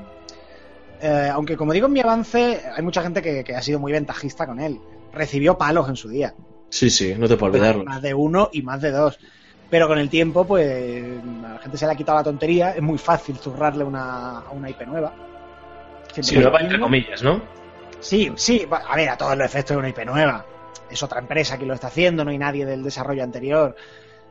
[1.01, 3.93] eh, aunque como digo en mi avance, hay mucha gente que, que ha sido muy
[3.93, 4.81] ventajista con él.
[5.13, 6.35] Recibió palos en su día.
[6.71, 7.85] Sí, sí, no te puedo olvidarlo.
[7.85, 9.19] Más de uno y más de dos.
[9.71, 12.71] Pero con el tiempo, pues a la gente se le ha quitado la tontería.
[12.73, 15.13] Es muy fácil zurrarle una, a una IP nueva.
[16.13, 17.43] Siempre Sí, nueva entre comillas, ¿no?
[18.01, 20.45] Sí, sí, a ver, a todos los efectos de una IP nueva.
[20.89, 23.75] Es otra empresa que lo está haciendo, no hay nadie del desarrollo anterior.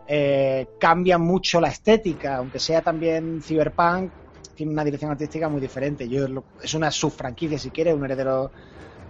[0.08, 4.14] Eh, cambia mucho la estética, aunque sea también Cyberpunk,
[4.56, 6.10] tiene una dirección artística muy diferente.
[6.10, 8.52] Yo lo- es una subfranquicia, si quieres, un heredero.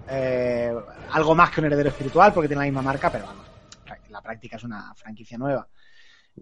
[0.08, 0.74] eh,
[1.10, 3.52] algo más que un heredero espiritual, porque tiene la misma marca, pero vamos,
[4.06, 5.68] en la práctica es una franquicia nueva.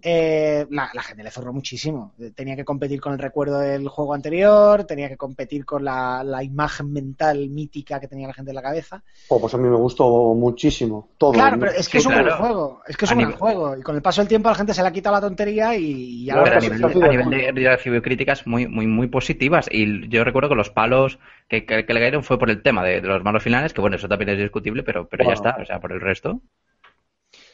[0.01, 2.13] Eh, la, la gente le zorró muchísimo.
[2.19, 6.23] Eh, Tenía que competir con el recuerdo del juego anterior, tenía que competir con la,
[6.23, 9.03] la imagen mental mítica que tenía la gente en la cabeza.
[9.27, 11.09] Oh, pues a mí me gustó muchísimo.
[11.17, 11.31] Todo.
[11.31, 12.27] Claro, pero es que es un claro.
[12.27, 12.81] buen juego.
[12.87, 13.77] Es que es A un buen juego.
[13.77, 15.75] Y con el paso del tiempo a la gente se le ha quitado la tontería
[15.77, 19.07] y ya Pero a nivel, a de nivel de, de recibió críticas muy, muy, muy
[19.07, 19.67] positivas.
[19.71, 22.83] Y yo recuerdo que los palos que, que, que le cayeron fue por el tema
[22.83, 25.33] de, de los malos finales, que bueno, eso también es discutible, pero, pero ya Bueno.
[25.33, 25.57] está.
[25.61, 26.41] O sea, por el resto.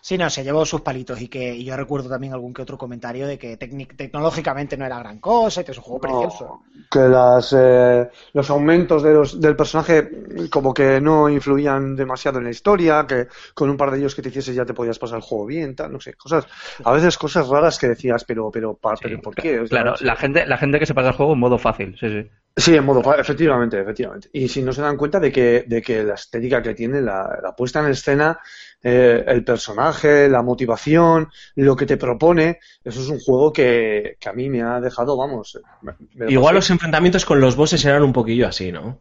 [0.02, 2.78] Sí, no, se llevó sus palitos y que y yo recuerdo también algún que otro
[2.78, 6.52] comentario de que tecnológicamente no era gran cosa y que es un juego No, precioso.
[6.90, 10.10] que las, eh, los aumentos de los, del personaje
[10.50, 14.22] como que no influían demasiado en la historia, que con un par de ellos que
[14.22, 16.48] te hicieses ya te podías pasar el juego bien, tal, no sé, cosas,
[16.84, 19.60] a veces cosas raras que decías, pero, pero, pa- Sí, pero ¿por qué?
[19.60, 20.06] O sea, Claro, sí.
[20.06, 22.30] la gente, la gente que se pasa el juego en modo fácil, sí, sí.
[22.56, 24.30] Sí, en modo, fa- efectivamente, efectivamente.
[24.34, 27.40] Y si no se dan cuenta de que, de que la estética que tiene, la,
[27.42, 28.40] la puesta en escena,
[28.84, 34.30] eh, el personaje, la motivación, lo que te propone, eso es un juego que, que
[34.30, 35.60] a mí me ha dejado, vamos.
[35.82, 39.00] me- me lo Igual los enfrentamientos con los bosses eran un poquillo así, ¿no?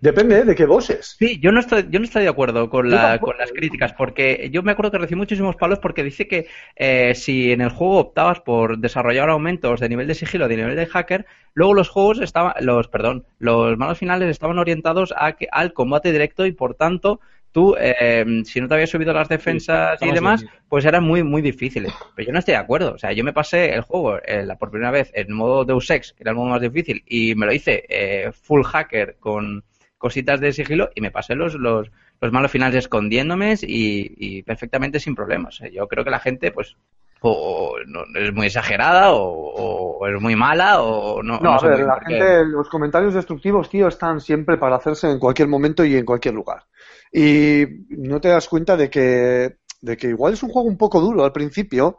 [0.00, 0.44] Depende ¿eh?
[0.44, 1.16] de qué bosses.
[1.18, 4.50] Sí, yo no estoy, yo no estoy de acuerdo con, la, con las críticas, porque
[4.52, 7.98] yo me acuerdo que recibí muchísimos palos porque dice que eh, si en el juego
[7.98, 12.20] optabas por desarrollar aumentos de nivel de sigilo, de nivel de hacker, luego los juegos
[12.20, 16.74] estaban, los, perdón, los malos finales estaban orientados a que, al combate directo y por
[16.74, 17.20] tanto
[17.54, 21.40] tú, eh, si no te habías subido las defensas y demás, pues eran muy, muy
[21.40, 21.92] difíciles.
[22.14, 22.92] Pero yo no estoy de acuerdo.
[22.94, 25.88] O sea, yo me pasé el juego eh, la- por primera vez en modo Deus
[25.90, 29.64] Ex, que era el modo más difícil, y me lo hice eh, full hacker con
[29.98, 31.90] cositas de sigilo y me pasé los, los,
[32.20, 35.60] los malos finales escondiéndome y, y perfectamente sin problemas.
[35.62, 36.76] Eh, Yo creo que la gente, pues,
[37.20, 41.38] o, o no, es muy exagerada o, o es muy mala o no.
[41.38, 45.18] No, no a ver, la gente, los comentarios destructivos, tío, están siempre para hacerse en
[45.18, 46.64] cualquier momento y en cualquier lugar.
[47.12, 51.00] Y no te das cuenta de que, de que igual es un juego un poco
[51.00, 51.98] duro al principio,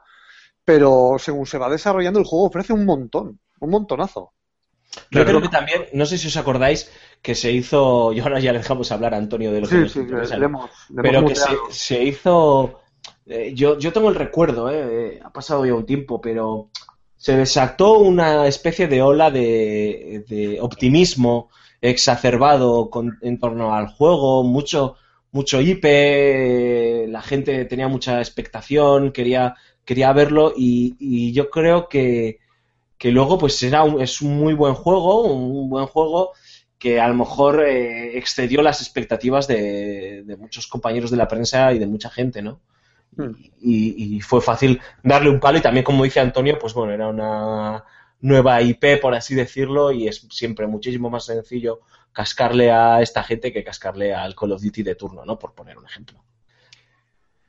[0.65, 4.33] pero según se va desarrollando el juego ofrece un montón, un montonazo.
[5.11, 6.89] Yo creo que también, no sé si os acordáis
[7.21, 9.81] que se hizo, y ahora ya le dejamos hablar a Antonio de lo que Sí,
[9.81, 12.79] nos sí, interesa, le hemos, le pero hemos que se, se hizo,
[13.25, 16.69] eh, yo, yo tengo el recuerdo, eh, eh, ha pasado ya un tiempo, pero
[17.17, 21.49] se desató una especie de ola de, de optimismo
[21.89, 24.95] exacerbado con- en torno al juego, mucho,
[25.31, 29.55] mucho IP, la gente tenía mucha expectación, quería,
[29.85, 32.39] quería verlo y, y yo creo que,
[32.97, 36.31] que luego pues era un- es un muy buen juego, un buen juego
[36.79, 41.73] que a lo mejor eh, excedió las expectativas de, de muchos compañeros de la prensa
[41.73, 42.61] y de mucha gente, ¿no?
[43.17, 43.31] Hmm.
[43.61, 47.07] Y, y fue fácil darle un palo y también, como dice Antonio, pues bueno, era
[47.07, 47.83] una
[48.21, 53.51] nueva IP, por así decirlo, y es siempre muchísimo más sencillo cascarle a esta gente
[53.51, 55.37] que cascarle al Call of Duty de turno, ¿no?
[55.37, 56.23] Por poner un ejemplo.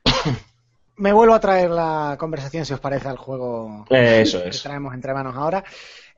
[0.97, 4.61] Me vuelvo a traer la conversación, si os parece, al juego Eso que es.
[4.61, 5.63] traemos entre manos ahora.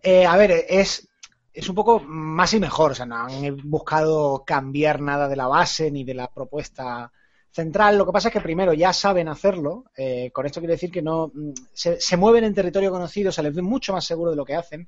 [0.01, 1.07] Eh, a ver, es,
[1.53, 2.91] es un poco más y mejor.
[2.91, 7.11] O sea, no han buscado cambiar nada de la base ni de la propuesta
[7.51, 7.97] central.
[7.97, 9.85] Lo que pasa es que primero ya saben hacerlo.
[9.97, 13.43] eh, con esto quiero decir que no mm, se, se mueven en territorio conocido, se
[13.43, 14.87] les ve mucho más seguro de lo que hacen.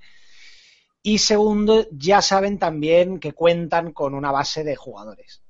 [1.03, 5.41] Y segundo, ya saben también que cuentan con una base de jugadores.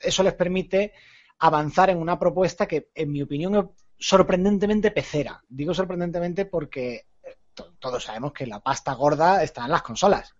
[0.00, 0.92] Eso les permite
[1.38, 3.64] avanzar en una propuesta que, en mi opinión, es
[3.98, 5.42] sorprendentemente pecera.
[5.48, 10.34] Digo sorprendentemente porque eh, to- todos sabemos que la pasta gorda está en las consolas.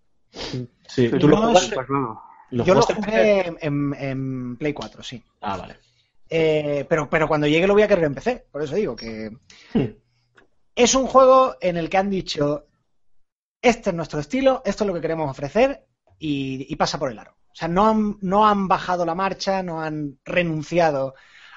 [0.87, 1.75] Sí, tú lo jugaste.
[1.81, 2.23] es- claro.
[2.51, 5.23] ¿Lo Yo lo jugué en, en Play 4, sí.
[5.41, 5.77] Ah, vale.
[6.31, 8.47] Eh, pero, pero cuando llegue lo voy a querer en PC.
[8.51, 9.31] Por eso digo que
[9.75, 9.87] Hmm.
[10.75, 12.67] es un juego en el que han dicho
[13.63, 15.87] este es nuestro estilo, esto es lo que queremos ofrecer
[16.19, 17.33] y, y pasa por el aro.
[17.53, 21.15] O sea, no han, no han bajado la marcha, no han renunciado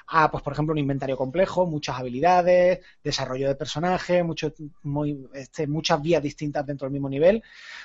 [0.08, 4.52] a, pues, por ejemplo, un inventario complejo, muchas habilidades, desarrollo de personaje, mucho,
[4.82, 7.42] muy- este, muchas vías distintas dentro del mismo nivel,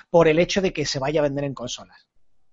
[0.10, 2.08] por el hecho de que se vaya a vender en consolas.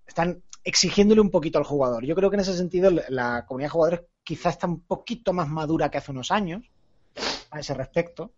[0.06, 2.04] Están exigiéndole un poquito al jugador.
[2.04, 5.48] Yo creo que en ese sentido la- comunidad de jugadores quizás está un poquito más
[5.48, 6.68] madura que hace unos años
[7.50, 8.32] a ese respecto.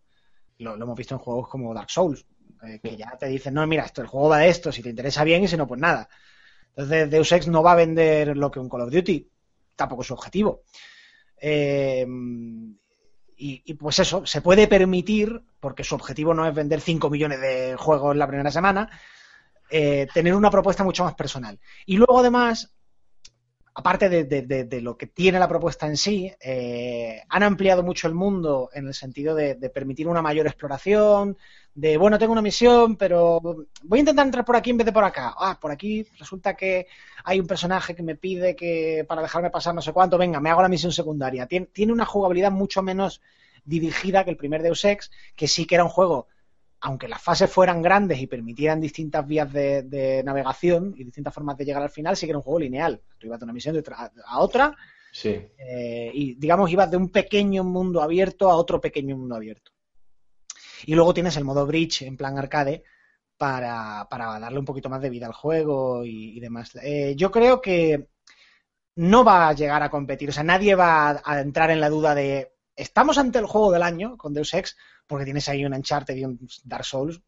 [0.58, 2.26] Lo, lo hemos visto en juegos como Dark Souls,
[2.64, 4.90] eh, que ya te dicen, no, mira, esto, el juego va de esto, si te
[4.90, 6.08] interesa bien y si no, pues nada.
[6.70, 9.26] Entonces Deus Ex no va a vender lo que un Call of Duty,
[9.74, 10.62] tampoco es su objetivo.
[11.40, 12.06] Eh,
[13.36, 17.40] y, y, pues eso, se puede permitir, porque su objetivo no es vender 5 millones
[17.40, 18.90] de juegos la primera semana,
[19.70, 21.58] eh, tener una propuesta mucho más personal.
[21.86, 22.72] Y luego además,
[23.74, 28.70] aparte de, lo que tiene la propuesta en sí, eh, han ampliado mucho el mundo
[28.72, 31.36] en el sentido de, permitir una mayor exploración,
[31.74, 33.40] de, bueno, tengo una misión, pero
[33.84, 35.34] voy a intentar entrar por aquí en vez de por acá.
[35.38, 36.88] Ah, por aquí resulta que
[37.22, 40.50] hay un personaje que me pide que para dejarme pasar no sé cuánto, venga, me
[40.50, 41.46] hago la misión secundaria.
[41.46, 43.20] Tiene una jugabilidad mucho menos
[43.64, 46.26] dirigida que el primer Deus Ex, que sí que era un juego
[46.80, 51.56] aunque las fases fueran grandes y permitieran distintas vías de, de navegación y distintas formas
[51.56, 53.00] de llegar al final, sí que era un juego lineal.
[53.18, 54.76] Tú ibas de una misión de otra- a otra
[55.10, 55.30] Sí.
[55.58, 59.72] eh, y, digamos, ibas de un pequeño mundo abierto a otro pequeño mundo abierto.
[60.86, 62.84] Y luego tienes el modo bridge en plan arcade
[63.36, 66.76] para, para darle un poquito más de vida al juego y, y demás.
[66.82, 68.08] Eh, yo creo que
[68.96, 71.88] no va a llegar a competir, o sea, nadie va a, a entrar en la
[71.88, 74.76] duda de estamos ante el juego del año con Deus Ex
[75.08, 77.20] porque tienes ahí un Uncharted y un Dark Souls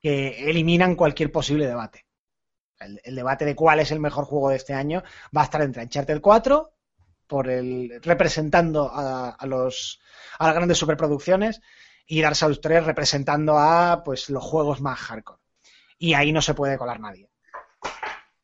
[0.00, 2.04] que eliminan cualquier posible debate.
[2.78, 5.02] El, debate de cuál es el mejor juego de este año
[5.34, 6.72] va a estar entre Uncharted 4
[7.26, 10.00] por el representando a, a los
[10.38, 11.62] a las grandes superproducciones
[12.06, 15.40] y Dark Souls 3 representando a pues los juegos más hardcore.
[15.98, 17.30] Y ahí no se puede colar nadie.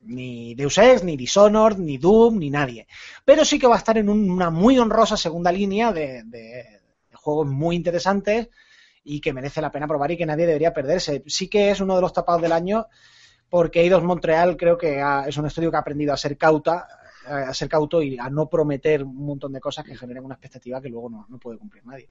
[0.03, 2.87] Ni Deus Ex, ni Dishonored, ni Doom, ni nadie.
[3.25, 6.80] Pero sí que va a estar en un- una muy honrosa segunda línea de
[7.21, 8.49] juegos muy interesantes
[9.05, 11.23] y que merece la pena probar y que nadie debería perderse.
[11.27, 12.87] Sí que es uno de los tapados del año
[13.49, 16.87] porque Eidos Montreal creo que ha- es un estudio que ha aprendido a ser cauta,
[17.27, 20.81] a ser cauto y a no prometer un montón de cosas que generen una expectativa
[20.81, 22.09] que luego no, puede cumplir nadie.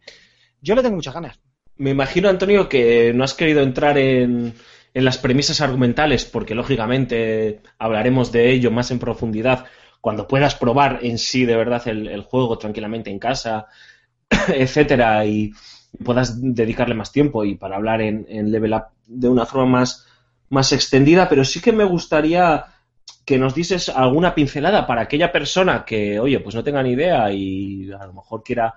[0.62, 1.40] Yo le tengo muchas ganas.
[1.78, 4.54] Me imagino, Antonio, que no has querido entrar en,
[4.94, 9.66] en las premisas argumentales, porque lógicamente hablaremos de ello más en profundidad
[10.02, 13.68] cuando puedas probar en sí de verdad el juego tranquilamente en casa,
[14.54, 15.52] etcétera, y
[16.04, 20.06] puedas dedicarle más tiempo y para hablar en, en Level Up de una forma más,
[20.50, 22.66] más extendida, pero sí que me gustaría
[23.26, 27.32] que nos dices alguna pincelada para aquella persona que, oye, pues no tenga ni idea
[27.32, 28.74] y a lo mejor quiera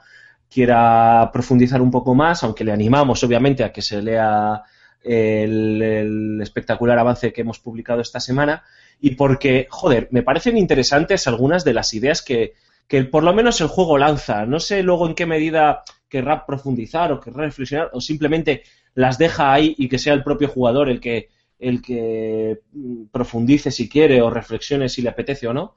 [0.53, 4.63] quiera profundizar un poco más, aunque le animamos obviamente a que se lea
[5.03, 8.63] el, el espectacular avance que hemos publicado esta semana
[9.01, 12.53] y porque, joder, me parecen interesantes algunas de las ideas que,
[12.89, 14.47] que por lo menos el juego lanza.
[14.47, 18.63] No sé luego en qué medida querrá profundizar o querrá reflexionar o simplemente
[18.95, 21.29] las deja ahí y que sea el propio jugador el que
[21.59, 25.75] el que mm, profundice si quiere o reflexione si le apetece o no.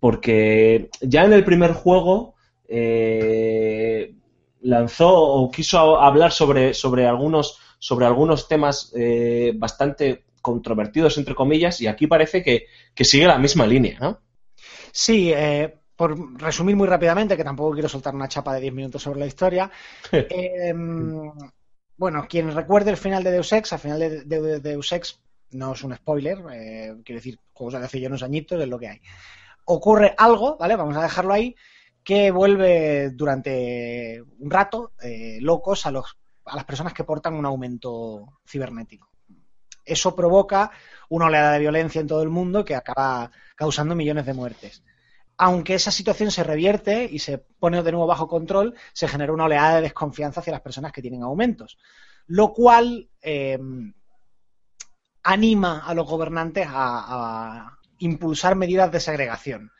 [0.00, 2.34] Porque ya en el primer juego
[2.68, 4.14] eh,
[4.60, 11.80] lanzó o quiso hablar sobre, sobre, algunos, sobre algunos temas eh, bastante controvertidos, entre comillas,
[11.80, 14.20] y aquí parece que, que sigue la misma línea, ¿no?
[14.92, 19.02] Sí, eh, por resumir muy rápidamente, que tampoco quiero soltar una chapa de 10 minutos
[19.02, 19.68] sobre la historia.
[20.12, 20.72] eh,
[21.96, 25.20] bueno, quien recuerde el final de Deus Ex, al final de, de- de Deus Ex
[25.50, 28.78] no es un spoiler, eh, quiero decir, juegos de hace ya unos añitos es lo
[28.78, 29.00] que hay.
[29.64, 30.76] Ocurre algo, ¿vale?
[30.76, 31.56] Vamos a dejarlo ahí,
[32.04, 37.44] que vuelve durante un rato eh, locos a, los, a las personas que portan un
[37.44, 39.08] aumento cibernético.
[39.84, 40.70] Eso provoca
[41.08, 44.84] una oleada de violencia en todo el mundo que acaba causando millones de muertes.
[45.38, 49.44] Aunque esa situación se revierte y se pone de nuevo bajo control, se genera una
[49.44, 51.78] oleada de desconfianza hacia las personas que tienen aumentos.
[52.26, 53.58] Lo cual eh,
[55.22, 59.72] anima a los gobernantes a, impulsar medidas de segregación.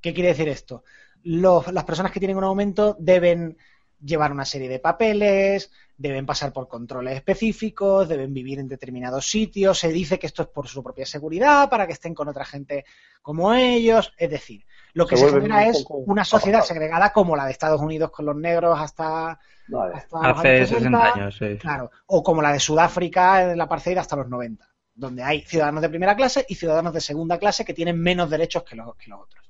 [0.00, 0.84] ¿Qué quiere decir esto?
[1.22, 3.58] las personas que tienen un aumento deben
[4.02, 9.78] llevar una serie de papeles, deben pasar por controles específicos, deben vivir en determinados sitios,
[9.78, 12.86] se dice que esto es por su propia seguridad, para que estén con otra gente
[13.20, 17.44] como ellos, es decir, lo que Se genera es poco una sociedad segregada como la
[17.46, 19.38] de Estados Unidos con los negros hasta,
[19.68, 19.94] Vale.
[19.94, 21.56] hasta Hace años 60 60, años, sí.
[21.58, 25.82] Claro, o como la de Sudáfrica en la apartheid hasta los 90, donde hay ciudadanos
[25.82, 29.08] de primera clase y ciudadanos de segunda clase que tienen menos derechos que los, que
[29.10, 29.44] los otros.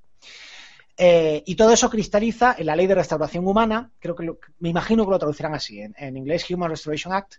[0.97, 4.69] Eh, y todo eso cristaliza en la ley de restauración humana, creo que lo- me
[4.69, 7.37] imagino que lo traducirán así, en, en inglés Human Restoration Act,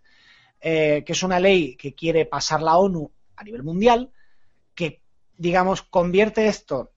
[0.60, 4.12] eh, que es una ley que quiere pasar la ONU a nivel mundial,
[4.74, 5.02] que,
[5.38, 6.92] digamos, convierte esto,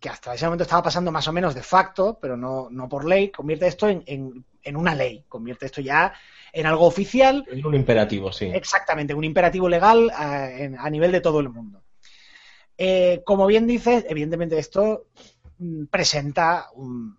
[0.00, 3.04] que hasta ese momento estaba pasando más o menos de facto, pero no, no por
[3.04, 6.12] ley, convierte esto en, en- en una ley, convierte esto ya
[6.52, 8.46] en algo oficial Es un imperativo, sí.
[8.46, 11.82] Exactamente, un imperativo legal eh, en- a nivel de todo el mundo.
[12.76, 15.06] Eh, como bien dices, evidentemente esto
[15.58, 17.18] mm, presenta un,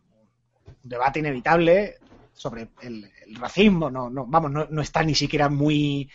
[0.66, 1.96] un debate inevitable
[2.34, 3.90] sobre el, el racismo.
[3.90, 6.10] No, no, vamos, no, no está ni siquiera muy,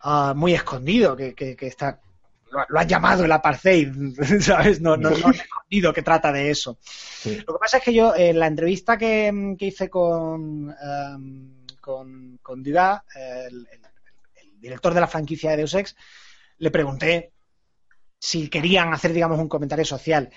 [0.00, 2.00] ah, muy escondido, que, que- que está
[2.50, 3.92] lo, lo han llamado el apartheid,
[4.40, 4.80] ¿sabes?
[4.80, 6.78] No, no, no escondido que trata de eso.
[7.24, 12.38] Lo que pasa es que yo, en la entrevista que, que hice con, em, con,
[12.42, 13.80] con Dudá, el, el-
[14.42, 15.94] el director de la franquicia de Deus Ex,
[16.58, 17.32] le pregunté
[18.18, 20.30] si querían hacer, digamos, un comentario social.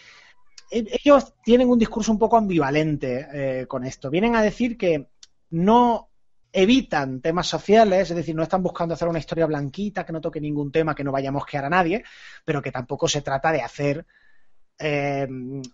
[0.69, 4.09] E- Ellos tienen un discurso un poco ambivalente eh, con esto.
[4.09, 5.07] Vienen a decir que
[5.51, 6.08] no
[6.51, 10.41] evitan temas sociales, es decir, no están buscando hacer una historia blanquita que no toque
[10.41, 12.03] ningún tema que no vaya a mosquear a nadie,
[12.43, 14.05] pero que tampoco se trata de hacer
[14.77, 15.27] eh,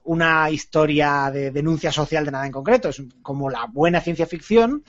[0.03, 2.89] una historia de denuncia social de nada en concreto.
[2.89, 4.83] Es como la buena ciencia ficción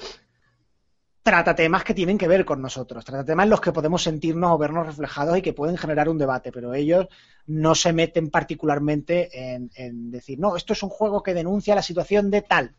[1.27, 4.53] trata temas que tienen que ver con nosotros, trata temas en los que podemos sentirnos
[4.53, 7.09] o vernos reflejados y que pueden generar un debate, pero ellos
[7.47, 11.83] no se meten particularmente en, en decir, no, esto es un juego que denuncia la
[11.83, 12.77] situación de tal.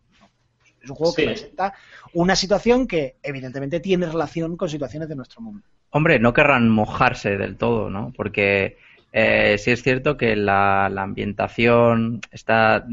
[0.88, 1.73] Es un juego que presenta
[2.13, 5.63] una situación que evidentemente tiene relación con situaciones de nuestro mundo.
[5.89, 8.13] Hombre, no querrán mojarse del todo, ¿no?
[8.15, 8.77] Porque
[9.11, 12.85] eh, sí es cierto que la, la ambientación, esta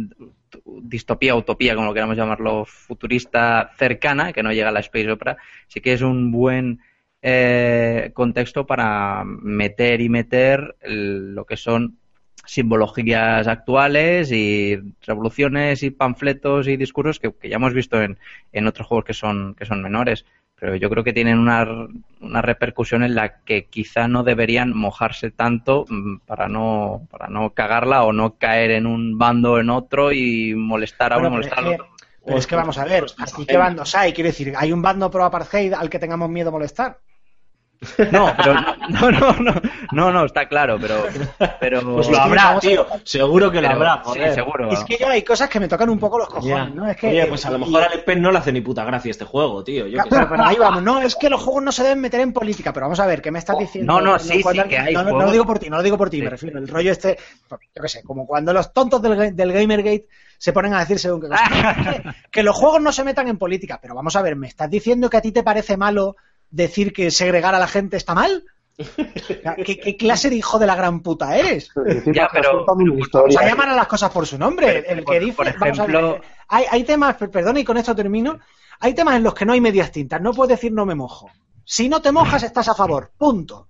[0.82, 5.36] distopía, utopía, como queramos llamarlo, futurista cercana, que no llega a la space opera,
[5.66, 6.80] sí que es un buen
[7.22, 11.98] eh, contexto para meter y meter el- lo que son
[12.46, 18.18] simbologías actuales y revoluciones y panfletos y discursos que, que ya hemos visto en,
[18.52, 20.24] en otros juegos que son, que son menores.
[20.58, 21.66] Pero yo creo que tienen una,
[22.20, 27.50] una repercusión en la que quizá no deberían mojarse tanto mm, para no, para no
[27.50, 31.36] cagarla o no caer en un bando o en otro y molestar a uno, Bueno,
[31.36, 31.94] molestar al es que- otro.
[32.26, 34.14] Pero es que vamos a ver, ¿aquí qué bandos hay?
[34.14, 36.98] Quiero decir, ¿hay un bando pro apartheid al que tengamos miedo a molestar?
[38.10, 38.54] No, pero
[38.88, 39.54] no, no, no,
[39.92, 41.04] no, no, está claro, pero,
[41.60, 42.86] pero Pues lo habrá, tío.
[43.04, 44.34] Seguro que lo habrá, sí, joder.
[44.34, 44.70] seguro.
[44.72, 46.74] Es que yo hay cosas que me tocan un poco los cojones.
[46.74, 46.88] ¿no?
[46.88, 48.84] Es que, Oye, pues a lo mejor a Le Pen no le hace ni puta
[48.84, 49.86] gracia este juego, tío.
[49.86, 50.28] Yo Claro, qué pero, sé.
[50.30, 52.86] pero ahí vamos, no, es que los juegos no se deben meter en política, pero
[52.86, 53.92] vamos a ver, ¿qué me estás diciendo?
[53.92, 55.70] No, no, sí, cuando- sí, que hay no, no, no juegos- lo digo por ti,
[55.70, 56.22] no lo digo por ti, Sí.
[56.24, 57.18] me refiero, el rollo este,
[57.50, 60.06] yo qué sé, como cuando los tontos del, del Gamergate
[60.38, 61.48] se ponen a decir según qué cosas.
[62.30, 65.08] que los juegos no se metan en política, pero vamos a ver, ¿me estás diciendo
[65.08, 66.16] que a ti te parece malo
[66.54, 68.44] decir que segregar a la gente está mal?
[69.64, 71.70] ¿Qué, qué clase de hijo de la gran puta eres?
[72.06, 73.40] Ya, pero- una Vamos historia.
[73.40, 74.82] a llamar a las cosas por su nombre.
[74.82, 77.60] Pero, el por- que dice, por vamos a ver, ejemplo- hay, hay temas, per- perdona
[77.60, 78.38] y con esto termino,
[78.80, 80.20] hay temas en los que no hay medias tintas.
[80.20, 81.30] No puedes decir no me mojo.
[81.64, 83.12] Si no te mojas, estás a favor.
[83.16, 83.68] Punto.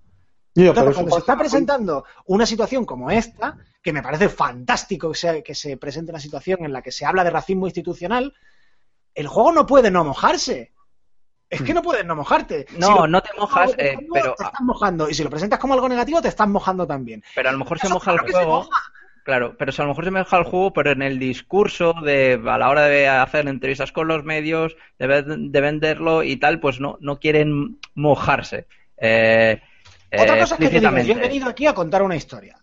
[0.55, 5.17] Entonces, eso cuando se está presentando una situación como esta, que me parece fantástico que
[5.17, 8.33] se, que se presente una situación en la que se habla de racismo institucional,
[9.13, 10.71] el juego no puede no mojarse.
[11.49, 12.65] Es que no puedes no mojarte.
[12.77, 15.09] No, Si lo no te mojas, eh, pero- Te estás mojando.
[15.09, 17.23] Y si lo presentas como algo negativo, te estás mojando también.
[17.35, 18.69] Pero a lo mejor se moja el juego.
[19.23, 22.57] Claro, pero a lo mejor se moja el juego, pero en el discurso de a
[22.59, 26.79] la hora de hacer entrevistas con los medios, de, ven- de venderlo y tal, pues
[26.79, 28.67] no, no quieren mojarse.
[28.97, 29.61] Eh,
[30.13, 32.57] Otra eh, cosa es que te digo, yo he venido aquí a contar una historia.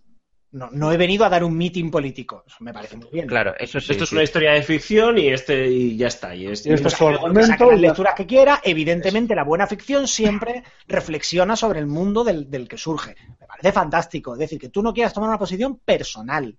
[0.53, 2.45] No, no he venido a dar un meeting político.
[2.47, 3.27] Eso me parece muy bien.
[3.27, 3.93] Claro, eso sí.
[3.93, 6.35] Esto es una historia de ficción y este y ya está.
[6.35, 8.61] Y este, Y esto es saque argumento las lecturas que quiera.
[8.63, 13.17] Evidentemente, la buena ficción siempre reflexiona sobre el mundo del, del que surge.
[13.41, 14.35] Me parece fantástico.
[14.35, 16.55] Es decir, que tú no quieras tomar una posición personal.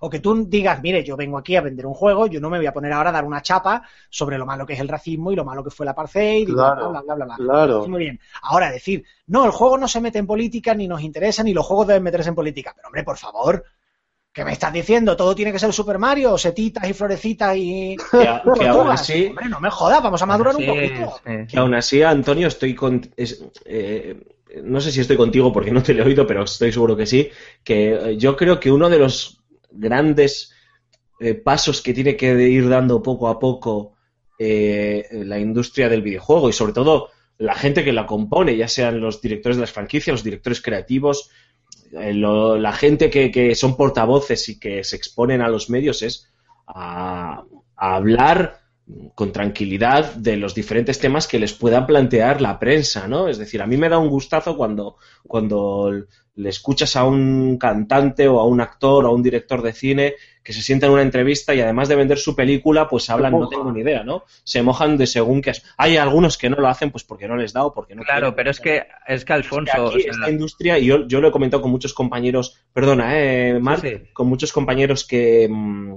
[0.00, 2.58] O que tú digas, mire, yo vengo aquí a vender un juego, yo no me
[2.58, 5.32] voy a poner ahora a dar una chapa sobre lo malo que es el racismo
[5.32, 7.44] y lo malo que fue la apartheid y Claro, bla, bla, bla, bla, bla.
[7.44, 7.86] claro.
[7.88, 8.20] Muy bien.
[8.42, 11.66] Ahora decir, no, el juego no se mete en política, ni nos interesa, ni los
[11.66, 12.72] juegos deben meterse en política.
[12.74, 13.64] Pero hombre, por favor,
[14.32, 15.16] ¿qué me estás diciendo?
[15.16, 16.38] ¿Todo tiene que ser Super Mario?
[16.38, 17.96] ¿Setitas y florecitas y...
[18.10, 21.14] Que, a- que aún así, Hombre, no me jodas, vamos a madurar un poquito.
[21.26, 21.46] sí.
[21.48, 23.00] que aún así, Antonio, estoy con.
[23.16, 24.20] es- eh,
[24.62, 27.04] no sé si estoy contigo porque no te lo he oído, pero estoy seguro que
[27.06, 27.28] sí.
[27.62, 29.37] Que eh, yo creo que uno de los
[29.70, 30.52] grandes
[31.20, 33.94] eh, pasos que tiene que ir dando poco a poco
[34.38, 39.00] eh, la industria del videojuego y sobre todo la gente que la compone, ya sean
[39.00, 41.30] los directores de las franquicias, los directores creativos,
[41.92, 46.28] eh, la gente que, son portavoces y que se exponen a los medios es
[46.66, 47.44] a
[47.76, 48.67] hablar
[49.14, 53.28] con tranquilidad de los diferentes temas que les pueda plantear la prensa, ¿no?
[53.28, 55.92] Es decir, a mí me da un gustazo cuando, cuando
[56.36, 60.14] le escuchas a un cantante o a un actor o a un director de cine
[60.42, 63.48] que se sienta en una entrevista y además de vender su película, pues hablan, no
[63.48, 64.22] tengo ni idea, ¿no?
[64.44, 65.52] Se mojan de según que...
[65.76, 68.20] Hay algunos que no lo hacen pues porque no les da o porque no Claro,
[68.28, 68.36] quieren.
[68.36, 71.28] pero es que, es que Alfonso, Aquí, o sea, esta industria, y yo, yo lo
[71.28, 74.02] he comentado con muchos compañeros, perdona, eh, Marc, Sí, sí.
[74.14, 75.96] con muchos compañeros que, mm,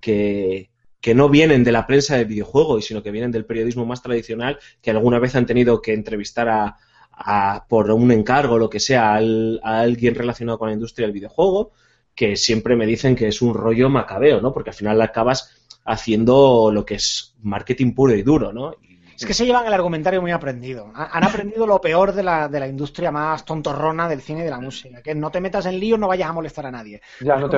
[0.00, 0.68] que,
[1.06, 4.02] que no vienen de la prensa de videojuego, y sino que vienen del periodismo más
[4.02, 9.14] tradicional, que alguna vez han tenido que entrevistar a, por un encargo lo que sea
[9.14, 11.70] al- a alguien relacionado con la industria del videojuego,
[12.14, 14.52] que siempre me dicen que es un rollo macabeo, ¿no?
[14.52, 15.38] Porque al final acabas
[15.84, 18.72] haciendo lo que es marketing puro y duro, ¿no?
[18.82, 20.92] Y- Es que se llevan el argumentario muy aprendido.
[20.94, 24.44] Ha- Han aprendido lo peor de la, de la industria más tontorrona del cine y
[24.44, 25.00] de la música.
[25.02, 27.00] Que no te metas en lío, no vayas a molestar a nadie.
[27.20, 27.56] Ya no te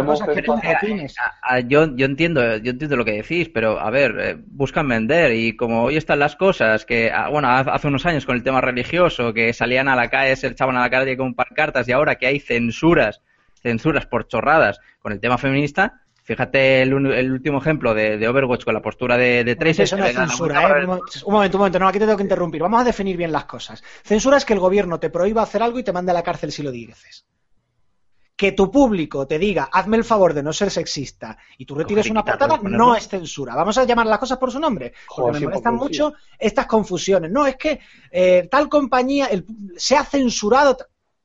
[1.43, 5.33] a- yo, yo entiendo, yo entiendo lo que decís, pero a ver, eh, buscan vender
[5.33, 8.61] y como hoy están las cosas, que ah, bueno, hace unos años con el tema
[8.61, 12.17] religioso, que salían a la calle, se echaban a la calle con cartas y ahora
[12.17, 13.21] que hay censuras,
[13.63, 16.93] censuras por chorradas con el tema feminista, fíjate el,
[17.33, 19.85] último ejemplo de, de Overwatch con la postura de, de Tracer.
[19.85, 20.81] Eso no es censura, ¿eh?
[20.83, 22.61] Un, mo- un momento, un momento, no, aquí te tengo que interrumpir.
[22.61, 23.83] Vamos a definir bien las cosas.
[24.05, 26.53] Censura es que el gobierno te prohíba hacer algo y te mande a la cárcel
[26.53, 27.25] si lo dices.
[28.37, 32.09] Que tu público te diga, hazme el favor de no ser sexista y tú retires
[32.11, 32.23] una
[32.61, 32.79] ponerlo.
[32.79, 33.57] no es censura.
[33.57, 34.93] Vamos a llamar las cosas por su nombre.
[35.09, 37.31] Porque Joder, me molestan mucho estas confusiones.
[37.33, 39.47] No, es que eh, tal compañía el-
[39.79, 40.77] se ha censurado.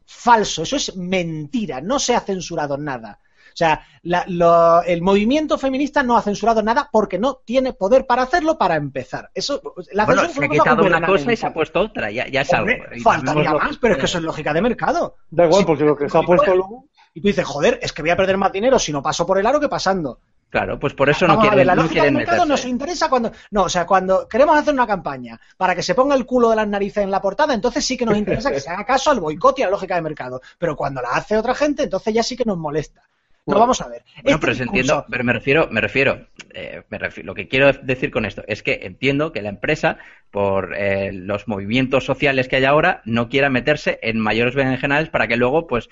[0.06, 1.82] Falso, eso es mentira.
[1.82, 3.20] No se ha censurado nada.
[3.54, 8.06] O sea, la- lo- el movimiento feminista no ha censurado nada porque no tiene poder
[8.08, 9.30] para hacerlo para empezar.
[9.34, 12.28] Eso, la Bueno, censura se ha quitado una cosa y se ha puesto otra, ya,
[12.28, 12.72] ya es algo.
[13.04, 15.16] Faltaría más, pero es que eso es lógica de mercado.
[15.30, 16.86] Da igual, porque lo que se ha puesto luego.
[17.14, 19.38] Y tú dices, joder, es que voy a perder más dinero si no paso por
[19.38, 20.20] el aro que pasando.
[20.50, 22.46] Claro, pues por eso no Vamos a ver, quieren, la no lógica quieren del mercado
[22.46, 22.64] meterse.
[22.68, 23.32] nos interesa cuando.
[23.50, 26.56] No, o sea, cuando queremos hacer una campaña para que se ponga el culo de
[26.58, 29.20] las narices en la portada, entonces sí que nos interesa que se haga caso al
[29.20, 30.42] boicot y a la lógica de mercado.
[30.60, 33.02] Pero cuando la hace otra gente, entonces ya sí que nos molesta.
[33.46, 33.60] No, Bueno.
[33.62, 34.04] vamos a ver.
[34.24, 37.34] Bueno, Este pero se discurso- entiendo, pero me refiero, me refiero, eh, me refi- lo
[37.36, 39.98] que quiero decir con esto es que entiendo que la empresa,
[40.32, 45.28] por eh, los movimientos sociales que hay ahora, no quiera meterse en mayores berenjenales para
[45.28, 45.90] que luego, pues,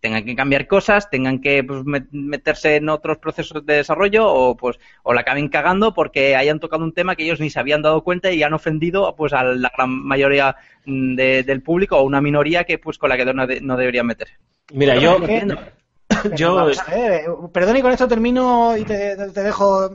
[0.00, 4.56] tengan que cambiar cosas, tengan que pues, met- meterse en otros procesos de desarrollo o,
[4.56, 7.82] pues, o la acaben cagando porque hayan tocado un tema que ellos ni se habían
[7.82, 12.04] dado cuenta y han ofendido, pues, a la gran mayoría mm, de- del público o
[12.04, 14.28] una minoría que, pues, con la que no, de- no deberían meter.
[14.72, 15.26] Mira, Pero yo,
[16.08, 19.42] Pero yo vamos a ver, eh, perdón y con esto termino y te, te- te
[19.42, 19.86] dejo.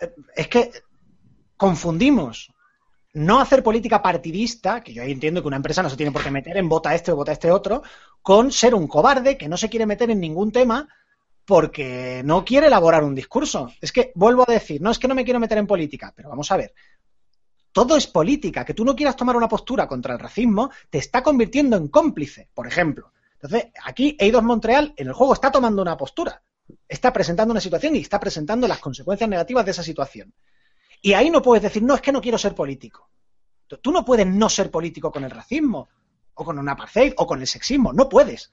[0.00, 0.70] Eh, Es que
[1.56, 2.52] confundimos
[3.14, 6.22] no hacer política partidista, que yo ahí entiendo que una empresa no se tiene por
[6.24, 7.82] qué meter en vota este o vota este otro,
[8.22, 10.88] con ser un cobarde que no se quiere meter en ningún tema
[11.46, 13.72] porque no quiere elaborar un discurso.
[13.80, 16.30] Es que vuelvo a decir, no es que no me quiero meter en política, pero
[16.30, 16.74] vamos a ver.
[17.72, 18.64] Todo es política.
[18.64, 22.48] Que tú no quieras tomar una postura contra el racismo te está convirtiendo en cómplice,
[22.54, 23.12] por ejemplo.
[23.34, 26.42] Entonces, aquí Eidos Montreal en el juego está tomando una postura,
[26.88, 30.32] está presentando una situación y está presentando las consecuencias negativas de esa situación.
[31.02, 33.10] Y ahí no puedes decir, no, es que no quiero ser político.
[33.66, 35.88] Tú- no puedes no ser político con el racismo,
[36.34, 37.92] o con un apartheid, o con el sexismo.
[37.92, 38.52] No puedes.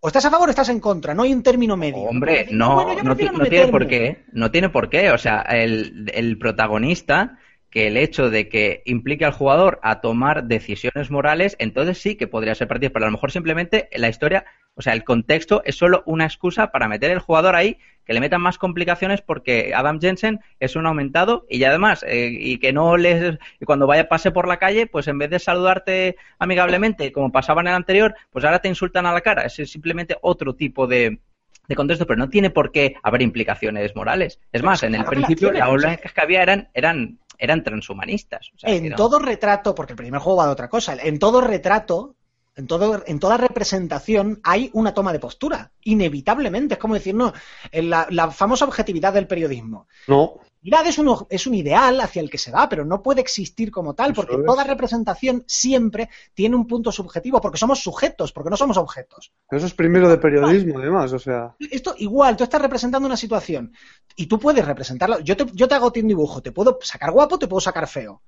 [0.00, 2.02] O estás a favor o estás en contra, no hay un término medio.
[2.04, 4.24] Hombre, no, bueno, no, no tiene por qué.
[4.32, 5.10] No tiene por qué.
[5.10, 7.38] O sea, el, el protagonista,
[7.70, 12.26] que el hecho de que implique al jugador a tomar decisiones morales, entonces sí que
[12.26, 14.44] podría ser partido, pero a lo mejor simplemente la historia,
[14.74, 18.20] o sea, el contexto es solo una excusa para meter el jugador ahí, que le
[18.20, 22.96] metan más complicaciones porque Adam Jensen es un aumentado y además, eh, y que no
[22.96, 27.30] les, y cuando vaya pase por la calle, pues en vez de saludarte amigablemente, como
[27.30, 29.42] pasaba en el anterior, pues ahora te insultan a la cara.
[29.42, 31.20] Es simplemente otro tipo de,
[31.68, 34.40] de contexto, pero no tiene por qué haber implicaciones morales.
[34.50, 35.90] Es más, en el principio las o sea.
[35.90, 38.50] únicas que había eran, eran, eran transhumanistas.
[38.54, 41.18] O sea, que En todo retrato, porque el primer juego va de otra cosa, en
[41.18, 42.14] todo retrato,
[42.60, 46.74] en, todo, en toda representación hay una toma de postura, inevitablemente.
[46.74, 47.32] Es como decir, no,
[47.72, 49.88] en la, la famosa objetividad del periodismo.
[50.06, 50.34] No.
[50.62, 53.70] Mirad, es un, es un ideal hacia el que se va, pero no puede existir
[53.70, 54.44] como tal, porque es.
[54.44, 59.32] toda representación siempre tiene un punto subjetivo, porque somos sujetos, porque no somos objetos.
[59.50, 61.54] Eso es primero de periodismo, además, o sea.
[61.58, 63.72] Esto igual, tú estás representando una situación
[64.16, 65.20] y tú puedes representarla.
[65.20, 68.20] Yo te, yo te hago un dibujo, te puedo sacar guapo, te puedo sacar feo.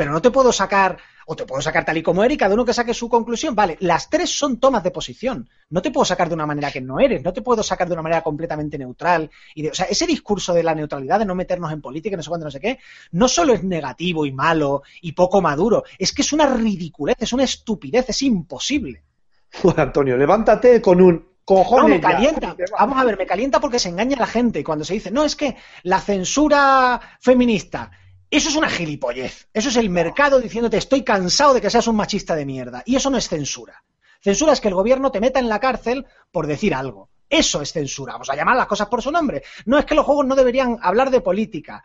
[0.00, 0.96] Pero no te puedo sacar,
[1.26, 3.54] o te puedo sacar tal y como eres, y cada uno que saque su conclusión.
[3.54, 5.46] Vale, las tres son tomas de posición.
[5.68, 7.92] No te puedo sacar de una manera que no eres, no te puedo sacar de
[7.92, 9.30] una manera completamente neutral.
[9.54, 12.22] Y de- o sea, ese discurso de la neutralidad, de no meternos en política, no
[12.22, 12.78] sé cuándo, no sé qué,
[13.12, 17.34] no solo es negativo y malo y poco maduro, es que es una ridiculez, es
[17.34, 19.02] una estupidez, es imposible.
[19.76, 21.88] Antonio, levántate con un No, cojones.
[21.96, 22.10] me ya.
[22.12, 22.56] calienta.
[22.78, 25.24] Vamos a ver, me calienta porque se engaña a la gente cuando se dice, no,
[25.24, 27.90] es que la censura feminista,
[28.30, 29.48] eso es una gilipollez.
[29.52, 32.82] Eso es el mercado diciéndote, estoy cansado de que seas un machista de mierda.
[32.86, 33.82] Y eso no es censura.
[34.20, 37.08] Censura es que el gobierno te meta en la cárcel por decir algo.
[37.28, 38.12] Eso es censura.
[38.14, 39.42] Vamos a llamar las cosas por su nombre.
[39.64, 41.82] No es que los juegos no deberían hablar de política.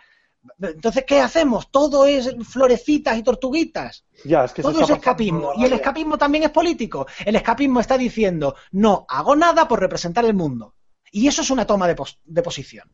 [0.62, 1.72] Entonces, ¿qué hacemos?
[1.72, 4.06] Todo es florecitas y tortuguitas.
[4.26, 5.54] Ya, es que Todo es escapismo.
[5.58, 7.08] Y el escapismo también es político.
[7.26, 10.76] El escapismo está diciendo, no hago nada por representar el mundo.
[11.12, 12.90] Y eso es una toma de, pos- de posición.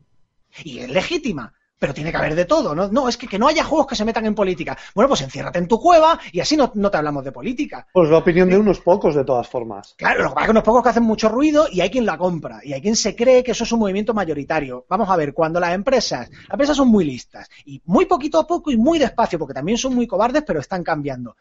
[0.64, 1.54] Y es legítima.
[1.82, 2.90] Pero tiene que haber de todo, ¿no?
[2.90, 4.78] No, es que, que no haya juegos que se metan en política.
[4.94, 7.88] Bueno, pues enciérrate en tu cueva y así no, no te hablamos de política.
[7.92, 9.96] Pues la opinión de unos pocos, de todas formas.
[9.98, 12.06] Claro, lo que pasa es que unos pocos que hacen mucho ruido y hay quien
[12.06, 14.86] la compra y hay quien se cree que eso es un movimiento mayoritario.
[14.88, 18.46] Vamos a ver, cuando las empresas, las empresas son muy listas y muy poquito a
[18.46, 21.36] poco y muy despacio, porque también son muy cobardes, pero están cambiando.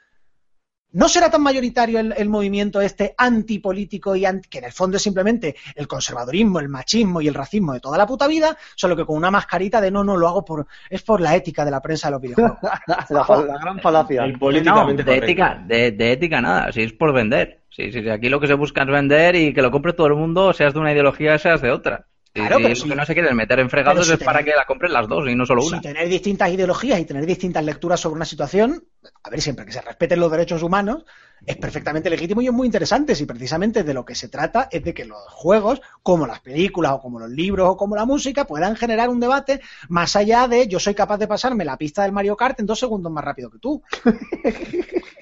[0.93, 4.97] ¿No será tan mayoritario el, el movimiento este antipolítico y anti- que en el fondo
[4.97, 8.97] es simplemente el conservadurismo, el machismo y el racismo de toda la puta vida, solo
[8.97, 11.71] que con una mascarita de no, no, lo hago por, es por la ética de
[11.71, 12.59] la prensa de los videojuegos?
[13.11, 14.25] La, gran falacia.
[14.25, 17.61] El políticamente No, de ética, de, de ética nada, si es por vender.
[17.71, 20.09] Sí, sí, sí, aquí lo que se busca es vender y que lo compre todo
[20.09, 22.07] el mundo, seas de una ideología, seas de otra.
[22.33, 24.51] Claro, sí, pero si- que no se quieren meter en fregados si es para que
[24.55, 25.79] la compren las dos y no solo una.
[25.79, 28.85] Si tener distintas ideologías y tener distintas lecturas sobre una situación,
[29.25, 31.05] a ver, siempre que se respeten los derechos humanos,
[31.47, 33.15] es perfectamente legítimo y es muy interesante.
[33.15, 36.93] Si precisamente de lo que se trata es de que los juegos, como las películas
[36.93, 40.69] o como los libros o como la música, puedan generar un debate más allá de
[40.69, 43.51] yo soy capaz de pasarme la pista del Mario Kart en dos segundos más rápido
[43.51, 43.83] que tú.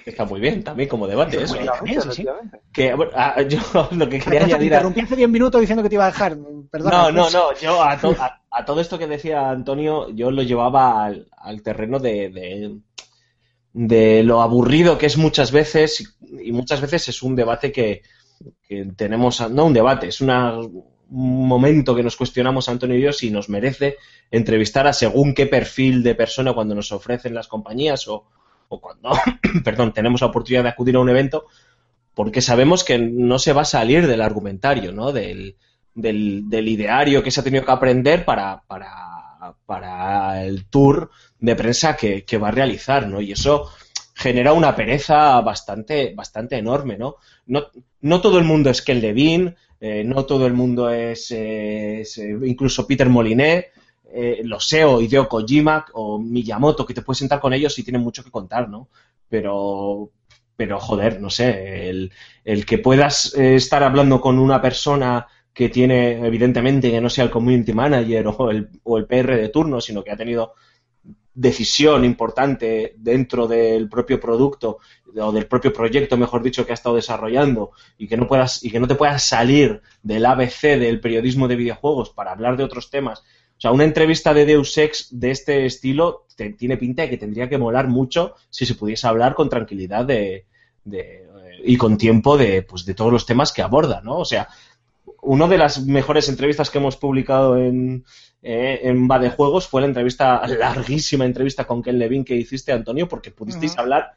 [0.04, 1.54] Está muy bien también como debate eso.
[1.84, 2.00] Bien.
[2.00, 2.26] sí, sí.
[2.72, 3.58] Que, bueno, ah, yo
[3.92, 6.10] lo que quería te añadir a- interrumpí hace 10 minutos diciendo que te iba a
[6.10, 6.36] dejar.
[6.70, 7.02] Perdona.
[7.02, 7.52] No, no, no.
[7.60, 11.62] Yo a, to- a- a todo esto que decía Antonio, yo lo llevaba al, al
[11.62, 12.78] terreno de, de,
[13.72, 18.02] de lo aburrido que es muchas veces, y muchas veces es un debate que,
[18.96, 23.30] tenemos, no un debate, es una, un momento que nos cuestionamos Antonio y yo si
[23.30, 23.96] nos merece
[24.30, 28.26] entrevistar a según qué perfil de persona cuando nos ofrecen las compañías o,
[28.68, 29.10] o cuando,
[29.64, 31.46] perdón, tenemos la oportunidad de acudir a un evento,
[32.14, 35.12] porque sabemos que no se va a salir del argumentario, ¿no?
[35.12, 35.56] Del,
[35.94, 38.92] del, del ideario que se ha tenido que aprender para, para,
[39.66, 41.10] para el tour
[41.40, 43.20] de prensa que, que va a realizar, ¿no?
[43.20, 43.70] Y eso
[44.14, 47.16] genera una pereza bastante, bastante enorme, ¿no?
[47.46, 47.66] No,
[48.00, 52.02] no todo el mundo es Ken Levine, eh, no todo el mundo es, eh,
[52.44, 53.68] incluso Peter Moliné,
[54.10, 58.02] eh, lo SEO, Hideo Kojima o Miyamoto, que te puedes sentar con ellos y tienen
[58.02, 58.88] mucho que contar, ¿no?
[59.28, 60.10] Pero,
[60.56, 62.10] pero joder, no sé, el,
[62.44, 67.24] el que puedas eh, estar hablando con una persona que tiene, evidentemente, que no sea
[67.24, 70.54] el community manager o el, o el PR de turno, sino que ha tenido
[71.40, 74.78] decisión importante dentro del propio producto
[75.16, 78.70] o del propio proyecto, mejor dicho, que ha estado desarrollando y que no puedas y
[78.70, 82.90] que no te puedas salir del ABC del periodismo de videojuegos para hablar de otros
[82.90, 83.20] temas.
[83.56, 87.16] O sea, una entrevista de Deus Ex de este estilo te- tiene pinta de que
[87.18, 90.46] tendría que molar mucho si se pudiese hablar con tranquilidad de,
[90.84, 91.26] de,
[91.64, 94.18] y con tiempo de, pues, de todos los temas que aborda, ¿no?
[94.18, 94.48] O sea,
[95.22, 98.04] una de las mejores entrevistas que hemos publicado en,
[98.42, 102.72] eh, en Va de Juegos fue la entrevista, larguísima entrevista con Ken Levine que hiciste,
[102.72, 104.12] Antonio, porque pudisteis hablar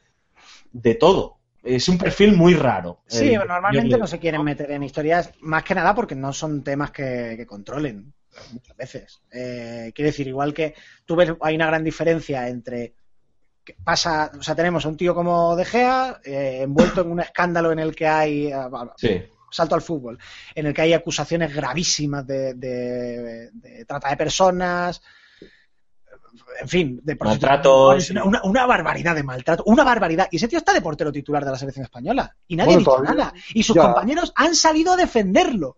[0.72, 1.38] de todo.
[1.64, 3.02] Es un perfil muy raro.
[3.08, 6.64] Sí, el- normalmente no se quieren meter en historias, más que nada porque no son
[6.64, 8.14] temas que, que controlen
[8.54, 9.22] muchas veces.
[9.32, 10.74] Eh, quiero decir, igual que
[11.06, 12.94] tú ves, hay una gran diferencia entre
[13.64, 17.20] que pasa, o sea, tenemos a un tío como De Gea eh, envuelto en un
[17.20, 18.56] escándalo en el que hay eh,
[18.98, 19.22] Sí.
[19.52, 20.18] Salto al fútbol,
[20.56, 25.02] en el que hay acusaciones gravísimas de, de- de trata de personas,
[26.62, 28.10] en fin, de Maltratos.
[28.12, 30.28] Una, una- una barbaridad de maltrato, una barbaridad.
[30.32, 32.80] Y ese tío está de portero titular de la selección española y nadie Bueno, ha
[32.80, 33.34] dicho todavía- nada.
[33.54, 33.82] Y sus ya.
[33.84, 35.78] compañeros han salido a defenderlo.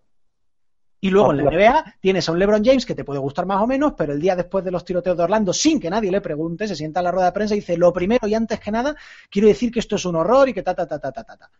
[1.01, 3.61] Y luego en la NBA tienes a un LeBron James que te puede gustar más
[3.61, 6.21] o menos, pero el día después de los tiroteos de Orlando, sin que nadie le
[6.21, 8.71] pregunte, se sienta en la rueda de prensa y dice, lo primero y antes que
[8.71, 8.95] nada,
[9.29, 11.51] quiero decir que esto es un horror y que ta, ta, ta, ta, ta, ta.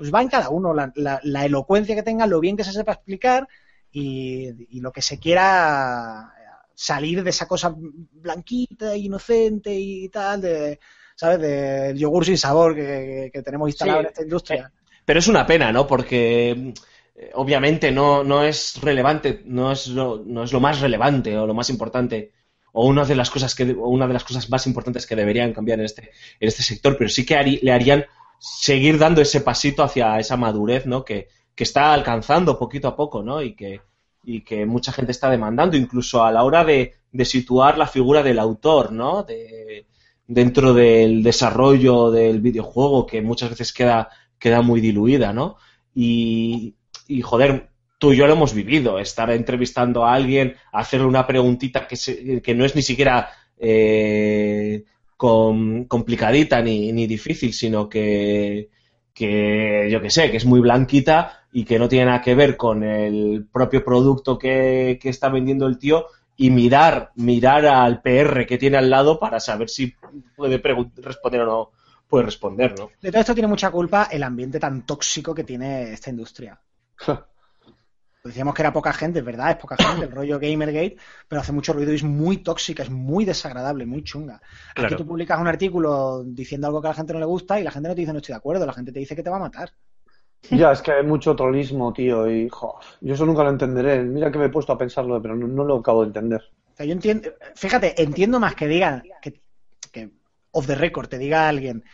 [0.00, 0.10] Ta".
[0.10, 2.72] Pues va en cada uno la, la- la elocuencia que tenga, lo bien que se
[2.72, 3.48] sepa explicar
[3.92, 6.32] y, y lo que se quiera
[6.74, 10.78] salir de esa cosa blanquita, inocente y tal, de,
[11.14, 11.40] ¿sabes?
[11.40, 14.04] Del yogur sin sabor que, que tenemos instalado Sí.
[14.04, 14.72] en esta industria.
[15.04, 15.86] Pero es una pena, ¿no?
[15.86, 16.72] Porque
[17.16, 21.46] eh, obviamente no, no es relevante, no es, lo, no es lo más relevante o
[21.46, 22.32] lo más importante
[22.72, 25.52] o una de las cosas que o una de las cosas más importantes que deberían
[25.52, 26.02] cambiar en este
[26.38, 28.06] en este sector, pero sí que harí- le harían
[28.40, 31.04] seguir dando ese pasito hacia esa madurez, ¿no?
[31.04, 33.42] Que, que está alcanzando poquito a poco, ¿no?
[33.42, 33.82] Y que
[34.22, 38.22] y que mucha gente está demandando, incluso a la hora de, de situar la figura
[38.22, 39.22] del autor, ¿no?
[39.22, 39.86] De,
[40.26, 44.08] dentro del desarrollo del videojuego, que muchas veces queda,
[44.38, 45.56] queda muy diluida, ¿no?
[45.94, 46.76] Y,
[47.08, 51.86] y, joder, tú y yo lo hemos vivido, estar entrevistando a alguien, hacerle una preguntita
[51.88, 54.84] que, se- que no es ni siquiera eh,
[55.20, 58.70] com- complicadita ni, ni difícil, sino que,
[59.12, 62.56] que yo que sé, que es muy blanquita y que no tiene nada que ver
[62.56, 66.06] con el propio producto que, que está vendiendo el tío
[66.38, 69.94] y mirar, mirar al PR que tiene al lado para saber si
[70.34, 70.56] puede
[70.96, 71.70] responder o no
[72.08, 72.88] puede responder, ¿no?
[73.02, 76.58] De todo esto tiene mucha culpa el ambiente tan tóxico que tiene esta industria.
[78.22, 80.96] Decíamos que era poca gente, es verdad, es poca gente, el rollo Gamergate,
[81.28, 84.36] pero hace mucho ruido y es muy tóxica, es muy desagradable, muy chunga.
[84.36, 84.96] Aquí Claro.
[84.96, 87.70] tú publicas un artículo diciendo algo que a la gente no le gusta y la
[87.70, 89.36] gente no te dice no estoy de acuerdo, la gente te dice que te va
[89.36, 89.72] a matar.
[90.50, 94.02] Ya, es que hay mucho trolismo, tío, y jo, yo eso nunca lo entenderé.
[94.02, 96.42] Mira que me he puesto a pensarlo, pero no, no lo acabo de entender.
[96.72, 99.42] O sea, yo entiendo, fíjate, entiendo más que digan, que,
[99.92, 100.10] que
[100.52, 101.84] off the record te diga alguien,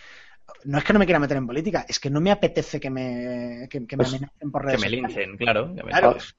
[0.64, 2.90] no es que no me quiera meter en política, es que no me apetece que
[2.90, 5.16] me, que, que me Pues, amenacen por Que redes me sociales.
[5.16, 5.74] linchen, claro.
[5.74, 6.34] que me- Claro, Es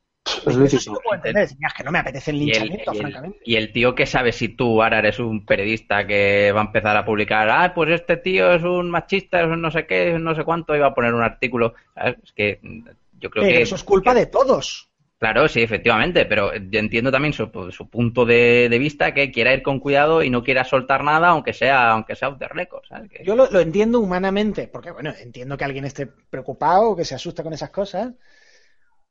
[0.45, 0.93] eso sí lícito.
[0.93, 2.95] lo puedo entender, decir, "Mira, es que no me apetece el Y el, linchamiento, y
[2.97, 3.39] el- francamente.
[3.45, 6.97] y el tío que sabe si tú ahora eres un periodista que va a empezar
[6.97, 10.15] a publicar, ah, pues este tío es un machista, es un no sé qué, es
[10.15, 11.75] un no sé cuánto, y va a poner un artículo.
[11.95, 12.17] ¿sabes?
[12.23, 12.87] Es que mm,
[13.19, 13.61] yo creo Pero que.
[13.63, 14.86] eso es culpa de todos.
[15.19, 19.51] Claro, sí, efectivamente, pero yo entiendo también su, su punto de, de vista que quiera
[19.53, 22.83] ir con cuidado y no quiera soltar nada, aunque sea aunque sea off the record,
[22.87, 23.09] ¿sabes?
[23.09, 27.15] Que- Yo lo, lo entiendo humanamente, porque bueno, entiendo que alguien esté preocupado, que se
[27.15, 28.13] asusta con esas cosas,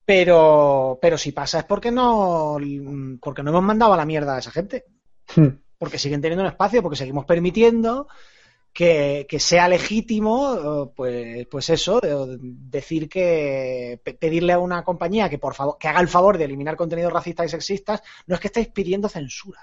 [0.05, 2.59] pero, pero si pasa es porque no,
[3.20, 4.85] porque no hemos mandado a la mierda a esa gente,
[5.37, 5.49] Hmm.
[5.78, 8.09] porque siguen teniendo un espacio, porque seguimos permitiendo
[8.77, 14.85] que, que sea legítimo, eh, pues, pues eso, de- decir que pe- pedirle a una
[14.85, 18.35] compañía que por favor, que haga el favor de eliminar contenidos racistas y sexistas, no
[18.35, 19.61] es que estáis pidiendo censura.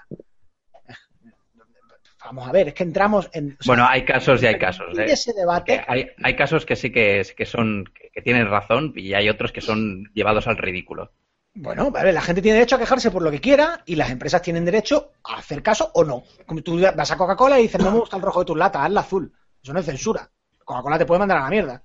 [2.24, 3.48] Vamos a ver, es que entramos en.
[3.60, 4.98] o sea, Bueno, hay casos y hay casos.
[4.98, 5.04] ¿eh?
[5.08, 7.84] ese debate Que hay, hay casos que sí que, que son
[8.14, 11.12] que tienen razón y hay otros que son llevados al ridículo.
[11.56, 14.42] Bueno, vale, la gente tiene derecho a quejarse por lo que quiera y las empresas
[14.42, 16.24] tienen derecho a hacer caso o no.
[16.46, 18.82] Como tú vas a Coca-Cola y dices, no me gusta el rojo de tus latas,
[18.82, 19.32] hazla azul.
[19.62, 20.28] Eso no es censura.
[20.64, 21.82] Coca-Cola te puede mandar a la mierda.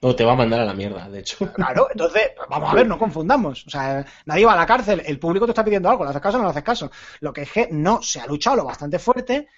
[0.00, 1.36] O te va a mandar a la mierda, de hecho.
[1.54, 3.66] Claro, entonces, vamos a ver, no confundamos.
[3.66, 6.22] O sea, nadie va a la cárcel, el público te está pidiendo algo, ¿le haces
[6.22, 6.90] caso o no le haces caso?
[7.20, 9.48] Lo que es que no, se ha luchado lo bastante fuerte,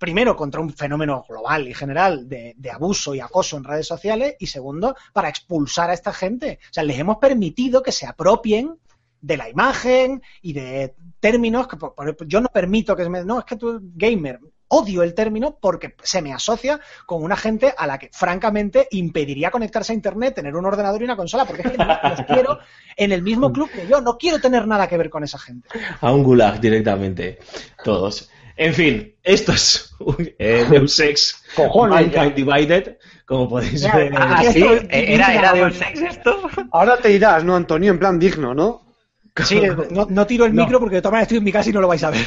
[0.00, 4.46] primero contra un fenómeno global y general de, abuso y acoso en redes sociales, y
[4.46, 6.58] segundo, para expulsar a esta gente.
[6.70, 8.76] O sea, les hemos permitido que se apropien
[9.20, 13.22] de la imagen y de términos que por- por- yo no permito que se me...
[13.24, 17.74] No, es que tú, gamer, odio el término porque se me asocia con una gente
[17.76, 21.62] a la que, francamente, impediría conectarse a Internet, tener un ordenador y una consola, porque
[21.62, 22.58] es que los quiero
[22.96, 24.00] en el mismo club que yo.
[24.00, 25.68] No quiero tener nada que ver con esa gente.
[26.00, 27.38] A un gulag directamente.
[27.84, 28.30] Todos.
[28.60, 34.12] En fin, esto es un, eh, Deus Ex Cojones, Mankind Divided, como podéis Ya, ver.
[34.14, 34.62] ah, ¿Ah, sí?
[34.90, 36.42] ¿Era, era de Mira, un sex esto?
[36.72, 37.90] Ahora te irás, ¿no, Antonio?
[37.90, 38.82] En plan digno, ¿no?
[39.44, 41.72] Sí, no, no tiro el micro porque de todas maneras estoy en mi casa y
[41.72, 42.20] no lo vais a ver.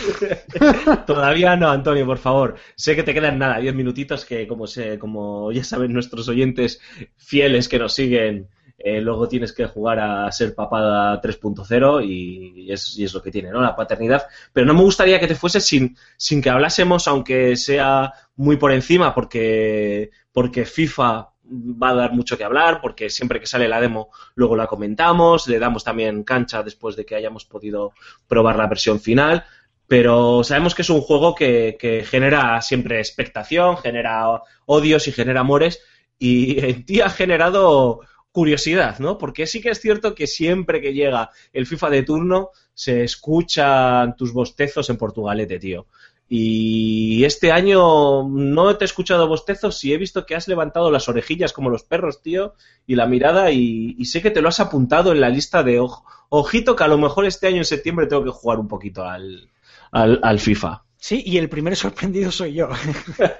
[1.06, 2.56] Todavía no, Antonio, por favor.
[2.76, 6.82] Sé que te quedan nada, 10 minutitos que, como, se, como ya saben nuestros oyentes
[7.16, 8.48] fieles que nos siguen,
[8.86, 13.32] eh, luego tienes que jugar a ser papada 3.0 y, es, y es lo que
[13.32, 13.62] tiene, ¿no?
[13.62, 14.28] La paternidad.
[14.52, 18.74] Pero no me gustaría que te fueses sin, sin que hablásemos, aunque sea muy por
[18.74, 23.80] encima, porque, porque FIFA va a dar mucho que hablar, porque siempre que sale la
[23.80, 27.94] demo luego la comentamos, le damos también cancha después de que hayamos podido
[28.28, 29.46] probar la versión final
[29.86, 35.42] pero sabemos que es un juego que, que genera siempre expectación, genera odios y genera
[35.42, 35.84] amores,
[36.18, 38.00] y en ti ha generado
[38.34, 39.18] curiosidad, ¿no?
[39.18, 44.18] Porque sí que es cierto que siempre que llega el FIFA de turno se escuchan
[44.18, 45.88] tus bostezos en portugalete, tío.
[46.28, 51.08] Y este año no te he escuchado bostezos y he visto que has levantado las
[51.08, 52.56] orejillas como los perros, tío,
[52.88, 56.04] y la mirada, y, sé que te lo has apuntado en la lista de ojo-
[56.30, 59.52] ojito que a lo mejor este año en septiembre tengo que jugar un poquito al,
[59.92, 60.84] al, al FIFA.
[60.98, 62.70] Sí, y el primer sorprendido soy yo.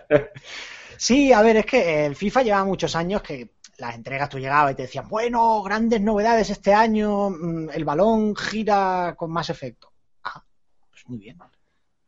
[0.98, 3.50] sí, a ver, es que el FIFA lleva muchos años que
[3.84, 8.36] las entregas tú llegabas y te decían, bueno, grandes novedades este año, mm, el balón
[8.36, 9.92] gira con más efecto.
[10.24, 10.44] Ah,
[10.90, 11.38] pues muy bien.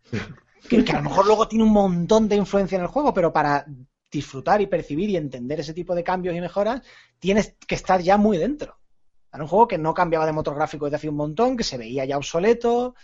[0.68, 3.31] Que, que a lo mejor luego tiene un montón de influencia en el juego, pero
[3.31, 3.68] para
[4.10, 6.81] disfrutar y percibir y entender ese tipo de cambios y mejoras,
[7.19, 8.80] tienes que estar ya muy dentro.
[9.31, 11.77] Era un juego que no cambiaba de motor gráfico desde hace un montón, que se
[11.77, 12.95] veía ya obsoleto.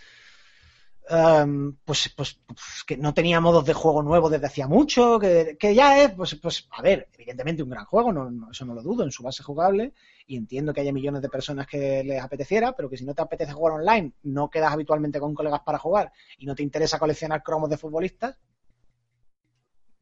[1.12, 5.56] Em, pues, pues, pues que no tenía modos de juego nuevos desde hacía mucho, que,
[5.58, 8.82] que ya es, pues, pues, a ver, evidentemente un gran juego, no, eso no lo
[8.82, 9.92] dudo, en su base jugable,
[10.26, 13.22] y entiendo que haya millones de personas que les apeteciera, pero que si no te
[13.22, 17.42] apetece jugar online, no quedas habitualmente con colegas para jugar y no te interesa coleccionar
[17.42, 18.38] cromos de futbolistas,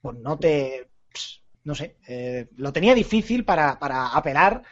[0.00, 4.62] pues no te, ps, no sé, eh, lo tenía difícil para, para apelar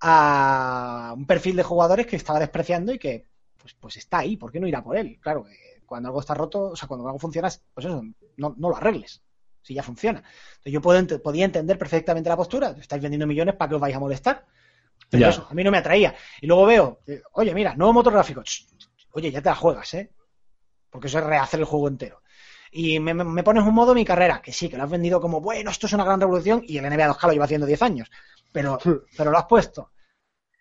[0.00, 3.26] a un perfil de jugadores que estaba despreciando y que
[3.58, 5.18] pues, pues está ahí, ¿por qué no ir a por él?
[5.20, 8.00] Claro, eh, cuando algo está roto, o sea, cuando algo funciona, pues eso,
[8.36, 9.22] no, no lo arregles,
[9.60, 10.20] si ya funciona.
[10.20, 13.80] Entonces yo puedo ent- podía entender perfectamente la postura, estáis vendiendo millones para que os
[13.80, 14.46] vais a molestar.
[15.10, 16.14] Pero eso, a mí no me atraía.
[16.40, 18.42] Y luego veo, eh, oye, mira, nuevo motor gráfico.
[19.12, 20.12] Oye, ya te la juegas, ¿eh?
[20.90, 22.22] Porque eso es rehacer el juego entero.
[22.70, 25.20] Y me, me- me pones un modo mi carrera, que sí, que lo has vendido
[25.20, 27.82] como, bueno, esto es una gran revolución, y el NBA 2K lo lleva haciendo 10
[27.82, 28.08] años.
[28.52, 28.78] Pero,
[29.16, 29.90] pero lo has puesto.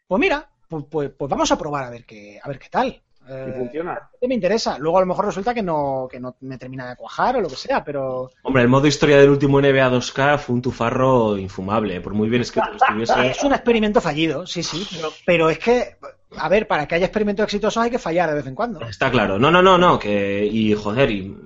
[0.08, 3.04] Pues mira, pues, pues, pues vamos a probar a ver qué, a ver qué tal.
[3.30, 4.10] Y Eh, funciona.
[4.28, 4.78] me interesa.
[4.80, 7.48] Luego a lo mejor resulta que no, que no me termina de cuajar o lo
[7.48, 12.02] que sea, pero Hombre, el modo historia del último NBA 2K fue un tufarro infumable,
[12.02, 13.28] por muy bien escrito que estuviese.
[13.32, 14.88] es un experimento fallido, sí, sí.
[14.96, 15.98] Pero, pero es que,
[16.38, 18.82] a ver, para que haya experimentos exitosos hay que fallar de vez en cuando.
[18.82, 19.38] Está claro.
[19.38, 21.38] No, no, no, no, que y joder, y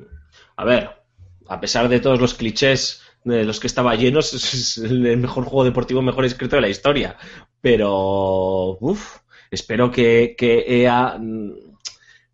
[0.56, 0.90] a ver,
[1.48, 5.64] a pesar de todos los clichés de los que estaba llenos, es el mejor juego
[5.64, 7.18] deportivo mejor escrito de la historia.
[7.62, 9.18] Pero, uff,
[9.50, 11.18] espero que, que EA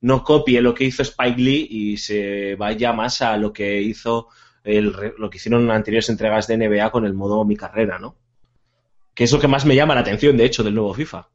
[0.01, 4.27] no copie lo que hizo Spike Lee y se vaya más a lo que hizo
[4.63, 7.99] el, re- lo que hicieron en anteriores entregas de NBA con el modo mi carrera,
[7.99, 8.15] ¿no?
[9.13, 11.27] Que es lo que más me llama la atención, de hecho, del nuevo FIFA.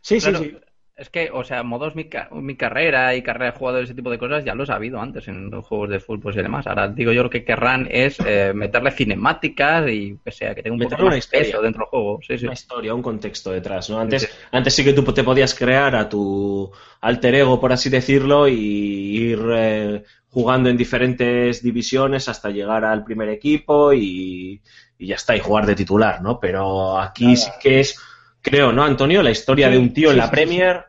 [0.00, 0.56] Sí, Claro, sí, sí.
[1.02, 4.10] Es que, o sea, modos mi, ca- mi carrera y carrera de jugadores, ese tipo
[4.10, 6.66] de cosas, ya los ha habido antes en los juegos de fútbol y demás.
[6.66, 10.76] Ahora digo yo lo que querrán es eh, meterle cinemáticas y que sea que tenga
[10.76, 11.40] un poco una más historia.
[11.40, 12.20] peso dentro del juego.
[12.22, 12.46] Sí, sí.
[12.46, 13.98] una historia, un contexto detrás, ¿no?
[14.00, 14.28] Antes, Sí.
[14.52, 16.70] antes sí que tú te podías crear a tu
[17.00, 23.04] alter ego, por así decirlo, y ir eh, jugando en diferentes divisiones hasta llegar al
[23.04, 24.62] primer equipo y,
[24.98, 26.38] y ya está, y jugar de titular, ¿no?
[26.40, 27.98] Pero aquí sí que es,
[28.40, 29.22] creo, ¿no, Antonio?
[29.22, 30.84] La historia Sí, de un tío en la sí, Premier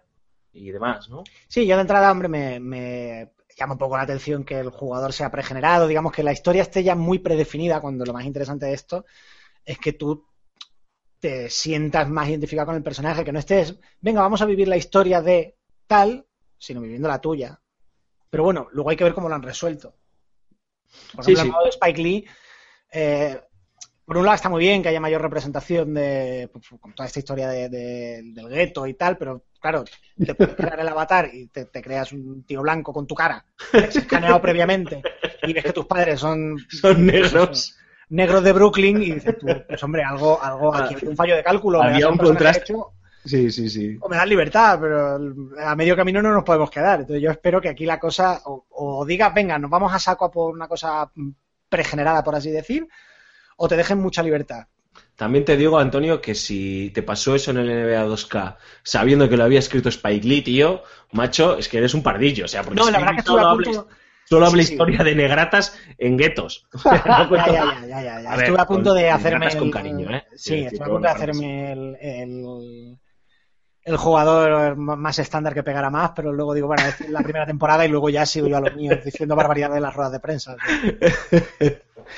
[0.53, 1.23] y demás, ¿no?
[1.47, 5.13] Sí, yo de entrada, hombre, me, me llama un poco la atención que el jugador
[5.13, 8.73] sea pregenerado, digamos que la historia esté ya muy predefinida, cuando lo más interesante de
[8.73, 9.05] esto
[9.65, 10.25] es que tú
[11.19, 14.77] te sientas más identificado con el personaje, que no estés, venga, vamos a vivir la
[14.77, 15.55] historia de
[15.88, 16.25] tal,
[16.57, 17.59] sino viviendo la tuya.
[18.30, 19.95] Pero bueno, luego hay que ver cómo lo han resuelto.
[21.15, 21.47] Por Sí, ejemplo, sí.
[21.47, 22.25] el modo de Spike Lee,
[22.91, 23.41] eh,
[24.05, 27.19] por un lado está muy bien que haya mayor representación de pues, con toda esta
[27.19, 29.85] historia de- de- del gueto y tal, pero claro,
[30.23, 33.45] te puedes crear el avatar y te, te creas un tío blanco con tu cara,
[33.72, 35.02] escaneado previamente,
[35.41, 37.76] y ves que tus padres son Son negros.
[38.10, 41.44] negros de Brooklyn y dices tú, pues hombre, algo, algo aquí hay un fallo de
[41.44, 42.76] cálculo, Había un contraste.
[43.26, 43.98] Sí, sí, sí.
[44.02, 45.15] o me das libertad, pero
[45.65, 46.99] a medio camino no nos podemos quedar.
[46.99, 50.26] Entonces yo espero que aquí la cosa, o, o digas, venga, nos vamos a saco
[50.26, 51.10] a por una cosa
[51.69, 52.85] pregenerada, por así decir,
[53.56, 54.68] o te dejen mucha libertad.
[55.15, 59.38] También te digo, Antonio, que si te pasó eso en el NBA 2K, sabiendo que
[59.38, 62.45] lo había escrito Spike Lee, tío, macho, es que eres un pardillo.
[62.45, 63.88] O sea, porque No, la verdad que solo habla- punto...
[64.26, 64.73] Solo habla Sí, sí.
[64.73, 66.65] historia de negratas en guetos.
[66.73, 68.31] O sea, no Ya, cuento- ya, ya, ya, ya, ya.
[68.31, 69.57] A ver, Estuve a punto con- de hacerme.
[69.57, 70.23] con cariño, ¿eh?
[70.35, 72.98] Sí, estuve a punto de hacerme el, el,
[73.85, 77.85] el jugador más estándar que pegara más, pero luego digo, bueno, es la primera temporada
[77.85, 80.55] y luego ya sigo yo a los míos diciendo barbaridades en las ruedas de prensa.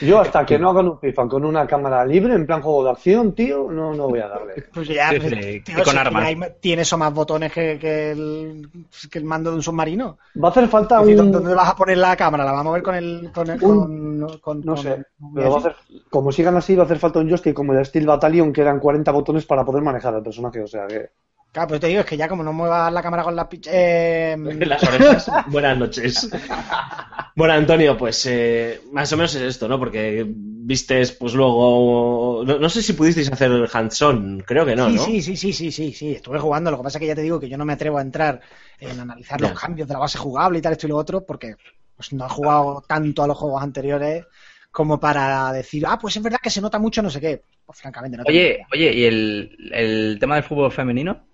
[0.01, 2.89] Yo hasta que no hagan un FIFA con una cámara libre, en plan juego de
[2.89, 4.65] acción, tío, no, no voy a darle.
[4.73, 6.23] Pues ya, Sí, pues, sí, tío, y con armas.
[6.23, 8.67] ya hay- tiene eso más botones que, que el,
[9.09, 10.17] que el mando de un submarino.
[10.43, 11.31] Va a hacer falta Es decir, un...
[11.31, 12.43] ¿Dónde vas a poner la cámara?
[12.43, 13.31] ¿La vamos a mover con el.
[13.33, 15.75] Con, el- con, con- No con- sé, con- pero va a hacer,
[16.09, 18.79] como sigan así, va a hacer falta un joystick como el Steel Battalion, que eran
[18.79, 21.09] 40 botones para poder manejar al personaje, o sea que...
[21.55, 23.69] Claro, pero te digo, es que ya como no muevas la cámara con la pich-
[23.71, 25.31] eh, Las orejas.
[25.47, 26.29] Buenas noches.
[27.37, 29.77] Bueno, Antonio, pues eh, más o menos es esto, ¿no?
[29.79, 32.43] Porque vistes, pues luego.
[32.45, 35.05] No, no sé si pudisteis hacer el hands-on, creo que no, sí, ¿no?
[35.05, 36.71] sí, sí, sí, sí, sí, sí, estuve jugando.
[36.71, 38.41] Lo que pasa es que ya te digo que yo no me atrevo a entrar
[38.79, 41.55] en analizar los cambios de la base jugable y tal, esto y lo otro, porque
[41.95, 44.25] pues, no he jugado tanto a los juegos anteriores
[44.71, 47.43] como para decir, ah, pues es verdad que se nota mucho no sé qué.
[47.65, 51.25] Pues francamente no Oye, oye, ¿y el, el tema del fútbol femenino?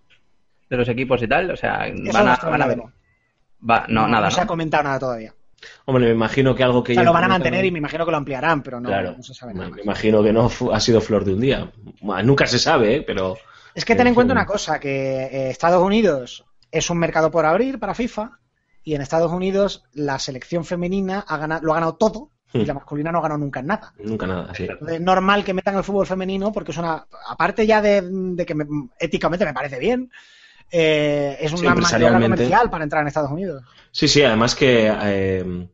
[0.71, 2.67] De los equipos y tal, o sea, Eso van no a, van a-
[3.69, 4.47] va- no, nada, se ha ¿no?
[4.47, 5.35] comentado nada todavía.
[5.83, 7.79] Hombre, me imagino que algo que O sea, ya lo van a mantener y me
[7.79, 9.75] imagino que lo ampliarán, pero no, Claro, no se sabe me, nada.
[9.75, 11.69] me imagino que no ha sido flor de un día.
[11.99, 13.03] Bueno, nunca se sabe, ¿eh?
[13.05, 13.37] pero.
[13.75, 17.29] Es que ten en En cuenta una cosa, que eh, Estados Unidos es un mercado
[17.29, 18.39] por abrir para FIFA
[18.85, 22.67] y en Estados Unidos la selección femenina ha ganado, lo ha ganado todo y Hmm.
[22.67, 23.93] la masculina no ha ganado nunca en nada.
[24.03, 24.67] Nunca nada, sí.
[24.87, 28.55] Es normal que metan el fútbol femenino porque es una, aparte ya de, de que
[28.55, 28.65] me-
[28.99, 30.09] éticamente me parece bien,
[30.71, 32.35] eh, es Sí, una maniobra empresarialmente.
[32.37, 33.63] comercial para entrar en Estados Unidos.
[33.91, 35.67] Sí, sí, además que eh,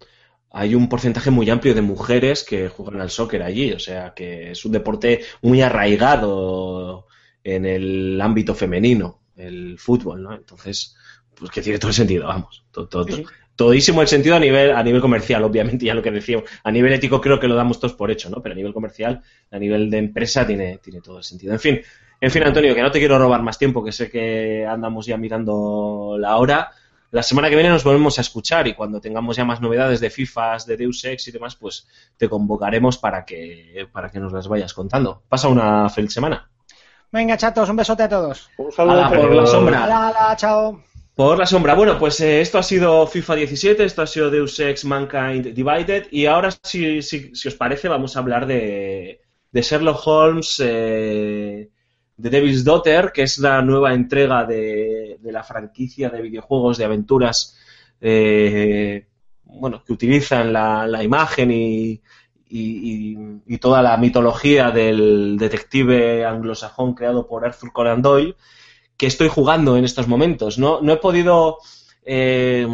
[0.52, 4.52] hay un porcentaje muy amplio de mujeres que juegan al soccer allí, o sea que
[4.52, 7.08] es un deporte muy arraigado
[7.44, 10.34] en el ámbito femenino, el fútbol, ¿no?
[10.36, 10.96] Entonces,
[11.36, 12.64] pues que tiene todo el sentido, vamos.
[12.72, 13.26] todo- todo- Sí, sí.
[13.56, 16.48] Todísimo el sentido a nivel, a nivel comercial, obviamente, ya lo que decíamos.
[16.64, 18.40] A nivel ético creo que lo damos todos por hecho, ¿no?
[18.40, 21.54] Pero a nivel comercial, a nivel de empresa, tiene, tiene todo el sentido.
[21.54, 21.82] En fin,
[22.20, 25.18] en fin, Antonio, que no te quiero robar más tiempo, que sé que andamos ya
[25.18, 26.72] mirando la hora.
[27.12, 30.10] La semana que viene nos volvemos a escuchar y cuando tengamos ya más novedades de
[30.10, 31.88] FIFAs, de Deus Ex y demás, pues
[32.18, 35.24] te convocaremos para que, para que nos las vayas contando.
[35.30, 36.50] Pasa una feliz semana.
[37.12, 38.50] Venga, chatos, un besote a todos.
[38.58, 39.84] Un saludo por la sombra.
[39.84, 40.82] Hala, hala, chao.
[41.16, 41.74] Por la sombra.
[41.76, 46.08] Bueno, pues eh, esto ha sido FIFA 17, esto ha sido Deus Ex Mankind Divided
[46.12, 49.22] y ahora, si, si, si os parece, vamos a hablar de,
[49.52, 51.70] de Sherlock Holmes, eh,
[52.18, 57.58] de Devil's Daughter, que es la nueva entrega de, la franquicia de videojuegos de aventuras,
[58.02, 59.08] eh,
[59.46, 62.02] bueno, que utilizan la, imagen y
[63.60, 68.36] toda la mitología del detective anglosajón creado por Arthur Conan Doyle
[68.98, 70.58] que estoy jugando en estos momentos.
[70.58, 71.60] No, no he podido
[72.04, 72.68] eh,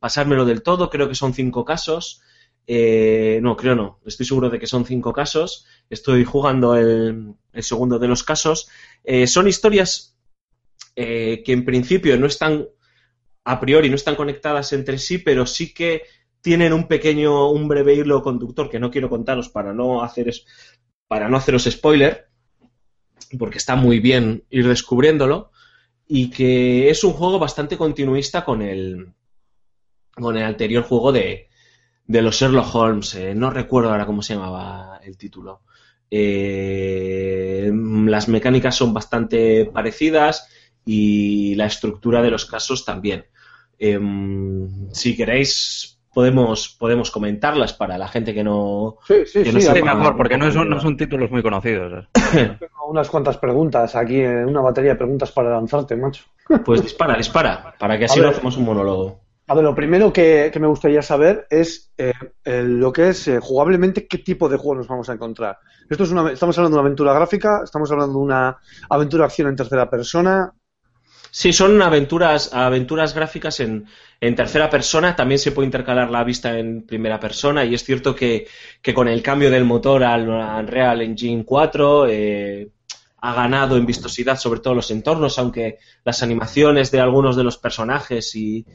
[0.00, 2.22] pasármelo del todo, creo que son cinco casos.
[2.66, 5.66] Eh, no, creo no, estoy seguro de que son cinco casos.
[5.88, 8.68] Estoy jugando el, segundo de los casos.
[9.04, 10.16] Eh, son historias
[10.96, 12.66] eh, que en principio no están,
[13.44, 16.02] a priori, no están conectadas entre sí, pero sí que
[16.40, 20.32] tienen un pequeño, un breve hilo conductor que no quiero contaros para no hacer
[21.08, 22.28] para no haceros spoiler,
[23.38, 25.52] porque está muy bien ir descubriéndolo
[26.08, 29.12] y que es un juego bastante continuista con el
[30.12, 31.48] con el anterior juego de,
[32.06, 33.14] de los Sherlock Holmes.
[33.14, 35.62] eh, no recuerdo ahora cómo se llamaba el título.
[36.10, 37.70] Eh,
[38.06, 40.48] las mecánicas son bastante parecidas
[40.84, 43.26] y la estructura de los casos también.
[43.78, 49.60] Em, si queréis podemos podemos comentarlas para la gente que no Sí, sí, Que no
[49.60, 49.66] sí.
[49.66, 52.04] Sepa, mejor, porque no son, no son títulos muy conocidos.
[52.14, 52.56] ¿eh?
[52.58, 56.24] Tengo unas cuantas preguntas aquí, una batería de preguntas para lanzarte, macho.
[56.64, 59.25] pues dispara dispara para que así no hacemos un monólogo.
[59.48, 62.12] A ver, lo primero que, me gustaría saber es eh,
[62.44, 65.58] lo que es eh, jugablemente qué tipo de juego nos vamos a encontrar.
[65.88, 68.58] Esto es una, estamos hablando de una aventura gráfica, estamos hablando de una
[68.90, 70.52] aventura acción en tercera persona.
[71.30, 73.86] Sí, son aventuras, aventuras gráficas en,
[74.20, 75.14] en tercera persona.
[75.14, 77.64] También se puede intercalar la vista en primera persona.
[77.64, 78.48] Y es cierto que,
[78.82, 82.68] que con el cambio del motor al Unreal Engine 4 eh,
[83.18, 87.56] ha ganado en vistosidad sobre todo los entornos, aunque las animaciones de algunos de los
[87.58, 88.66] personajes y,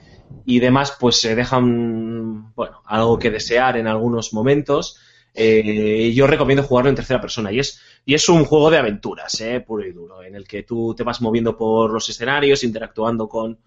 [0.46, 4.98] y demás pues se dejan bueno algo que desear en algunos momentos.
[5.34, 9.40] Eh, yo recomiendo jugarlo en tercera persona y es, y es un juego de aventuras,
[9.40, 13.30] eh, puro y duro, en el que tú te vas moviendo por los escenarios, interactuando
[13.30, 13.58] con,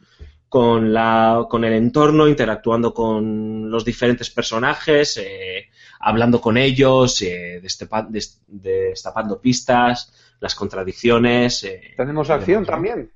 [0.49, 5.69] con, la, con el entorno, interactuando con los diferentes personajes, eh,
[6.01, 11.65] hablando con ellos, eh, destepa- des- destapando pistas, las contradicciones.
[11.65, 13.11] eh, Tenemos acción también,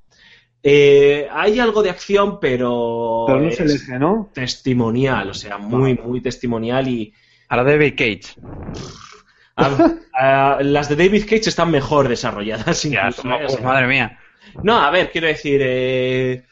[0.62, 4.30] Eh, hay algo de acción, pero, pero no se es elige, ¿no?
[4.34, 7.12] testimonial, o sea, muy, muy testimonial y
[7.48, 8.34] A la David Cage.
[9.56, 12.82] a- a- las de David Cage están mejor desarrolladas.
[12.90, 13.44] Ya, incluso, no, ¿eh?
[13.46, 14.18] Pues, madre mía.
[14.62, 16.44] no, a ver, quiero decir, eh,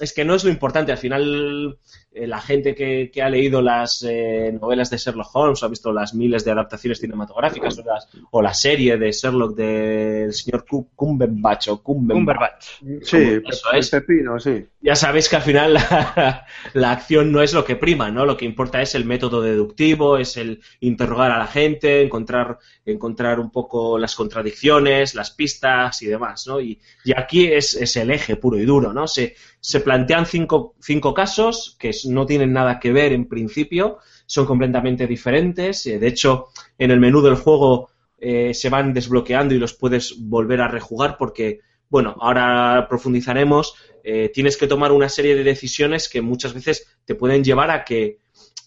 [0.00, 0.92] es que no es lo importante.
[0.92, 1.78] Al final,
[2.14, 5.68] eh, la gente que, que ha leído las eh, novelas de Sherlock Holmes o ha
[5.68, 10.64] visto las miles de adaptaciones cinematográficas o, las- o la serie de Sherlock del señor
[10.68, 13.04] Cu- Cumberbatch o Cumberbatch, Cumberbatch.
[13.04, 13.90] Sí, Eso es.
[13.90, 14.64] pepino, sí.
[14.82, 15.74] Ya sabéis que al final
[16.74, 18.26] la, acción no es lo que prima, ¿no?
[18.26, 23.38] Lo que importa es el método deductivo, es el interrogar a la gente, encontrar, encontrar
[23.38, 26.60] un poco las contradicciones, las pistas y demás, ¿no?
[26.60, 26.80] Y,
[27.16, 29.06] aquí es, es el eje puro y duro, ¿no?
[29.06, 34.46] Se, se plantean cinco, cinco casos que no tienen nada que ver en principio, son
[34.46, 35.86] completamente diferentes.
[35.86, 36.48] eh, De hecho,
[36.78, 41.16] en el menú del juego eh, se van desbloqueando y los puedes volver a rejugar
[41.18, 41.60] porque,
[41.92, 47.14] bueno, ahora profundizaremos eh, tienes que tomar una serie de decisiones que muchas veces te
[47.14, 48.18] pueden llevar a que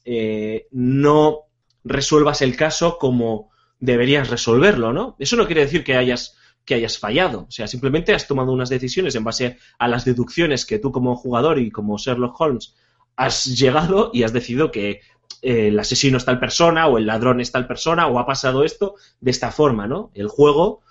[0.06, 1.40] eh, no
[1.84, 3.50] resuelvas el caso como
[3.80, 5.16] deberías resolverlo, ¿no?
[5.18, 8.70] Eso no quiere decir que hayas que hayas fallado, o sea, simplemente has tomado unas
[8.70, 12.76] decisiones en base a las deducciones que tú como jugador y como Sherlock Holmes
[13.16, 15.02] has llegado y has decidido que
[15.42, 18.64] eh, el asesino es tal persona o el ladrón es tal persona o ha pasado
[18.64, 20.12] esto de esta forma, ¿no?
[20.14, 20.84] El juego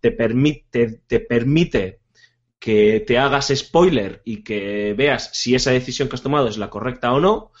[0.00, 2.00] te permite, te permite
[2.58, 6.70] que te hagas spoiler y que veas si esa decisión que has tomado es la
[6.70, 7.52] correcta o no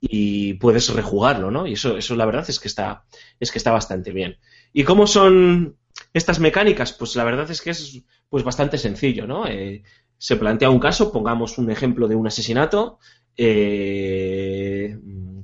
[0.00, 1.66] y puedes rejugarlo, ¿no?
[1.66, 3.04] Y eso, eso la verdad es que está,
[3.40, 4.38] es que está bastante bien.
[4.72, 5.76] ¿Y cómo son
[6.12, 6.92] estas mecánicas?
[6.92, 9.46] Pues la verdad es que es pues bastante sencillo, ¿no?
[9.46, 9.82] Eh,
[10.18, 12.98] se plantea un caso, pongamos un ejemplo de un asesinato.
[13.36, 14.98] eh,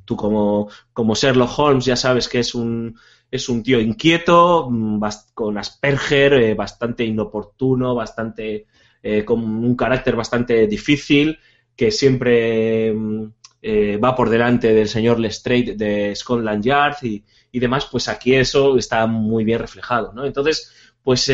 [0.05, 2.97] tú como, como Sherlock Holmes ya sabes que es un,
[3.35, 5.02] es un tío inquieto, mm,
[5.35, 8.66] con Asperger, eh, bastante inoportuno, bastante
[9.02, 11.40] eh, con un carácter bastante difícil,
[11.74, 13.24] que siempre mm,
[13.61, 18.36] eh, va por delante del señor Lestrade de Scotland Yard y, y demás, pues aquí
[18.36, 20.24] eso está muy bien reflejado, ¿no?
[20.24, 21.28] Entonces, pues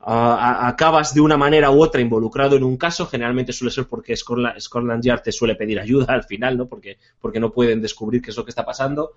[0.00, 4.58] acabas de una manera u otra involucrado en un caso, generalmente suele ser porque Scotland,
[4.58, 6.66] Scotland Yard te suele pedir ayuda al final, ¿no?
[6.66, 9.12] Porque, porque no pueden descubrir qué es lo que está pasando.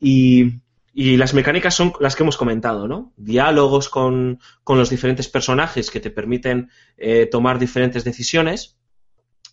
[0.00, 0.60] Y,
[0.92, 3.12] y las mecánicas son las que hemos comentado, ¿no?
[3.16, 8.76] Diálogos con, con los diferentes personajes que te permiten eh, tomar diferentes decisiones.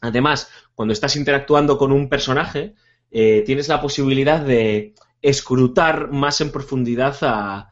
[0.01, 2.73] Además, cuando estás interactuando con un personaje,
[3.11, 7.72] eh, tienes la posibilidad de escrutar más en profundidad a,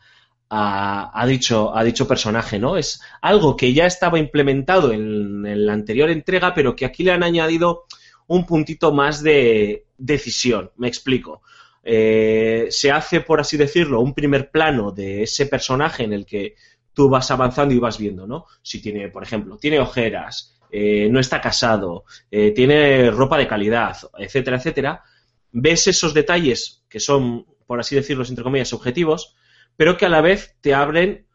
[0.49, 2.77] a, a dicho, a dicho personaje, ¿no?
[2.77, 7.11] Es algo que ya estaba implementado en, en la anterior entrega, pero que aquí le
[7.11, 7.85] han añadido
[8.27, 10.71] un puntito más de decisión.
[10.77, 11.41] Me explico.
[11.87, 16.55] Eh, se hace, por así decirlo, un primer plano de ese personaje en el que
[16.93, 18.47] tú vas avanzando y vas viendo, ¿no?
[18.63, 23.95] Si tiene, por ejemplo, tiene ojeras, eh, no está casado, eh, tiene ropa de calidad,
[24.17, 25.03] etcétera, etcétera.
[25.51, 29.35] Ves esos detalles que son, por así decirlo, entre comillas, objetivos,
[29.77, 31.27] pero que a la vez te abren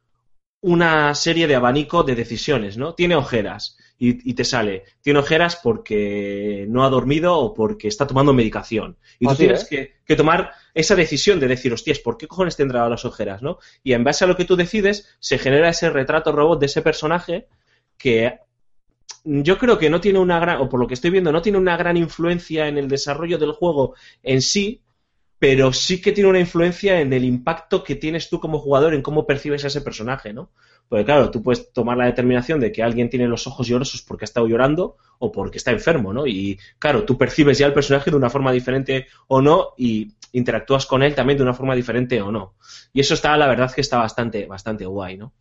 [0.62, 2.94] una serie de abanico de decisiones, ¿no?
[2.94, 8.06] Tiene ojeras y, y te sale, tiene ojeras porque no ha dormido o porque está
[8.06, 8.96] tomando medicación.
[9.18, 9.68] Y tú tienes es.
[9.68, 13.58] que, que tomar esa decisión de decir, hostias, ¿por qué cojones tendrá las ojeras, no?
[13.84, 16.80] Y en base a lo que tú decides, se genera ese retrato robot de ese
[16.80, 17.46] personaje
[17.98, 18.38] que
[19.24, 21.58] yo creo que no tiene una gran, o por lo que estoy viendo, no tiene
[21.58, 24.80] una gran influencia en el desarrollo del juego en sí,
[25.38, 29.02] pero sí que tiene una influencia en el impacto que tienes tú como jugador en
[29.02, 30.50] cómo percibes a ese personaje, ¿no?
[30.90, 34.24] Porque claro, tú puedes tomar la determinación de que alguien tiene los ojos llorosos porque
[34.24, 36.26] ha estado llorando o porque está enfermo, ¿no?
[36.26, 40.86] Y claro, tú percibes ya el personaje de una forma diferente o no y interactúas
[40.86, 42.54] con él también de una forma diferente o no.
[42.92, 45.32] Y eso está, la verdad, que está bastante, bastante guay, ¿no?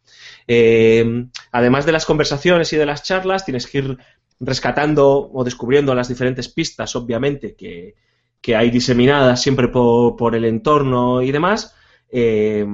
[0.45, 3.97] Eh, además de las conversaciones y de las charlas, tienes que ir
[4.39, 7.95] rescatando o descubriendo las diferentes pistas, obviamente, que,
[8.39, 11.75] que hay diseminadas siempre por, por el entorno y demás,
[12.11, 12.67] eh,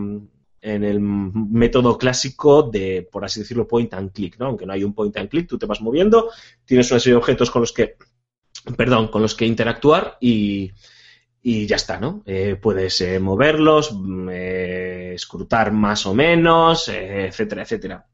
[0.65, 4.47] en el método clásico de, por así decirlo, point and click, ¿no?
[4.47, 6.31] Aunque no hay un point and click, tú te vas moviendo,
[6.65, 7.97] tienes una serie de objetos con los que,
[8.75, 10.71] perdón, con los que interactuar y,
[11.43, 12.23] y ya está, ¿no?
[12.25, 18.07] Eh, puedes eh, moverlos, mm, eh, escrutar más o menos, etcétera, etcétera.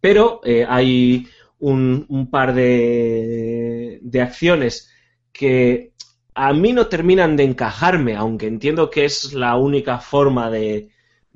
[0.00, 1.26] Pero hay
[1.58, 4.92] un, un par de, de acciones
[5.32, 5.92] que
[6.34, 10.90] a mí no terminan de encajarme, aunque entiendo que es la única forma de,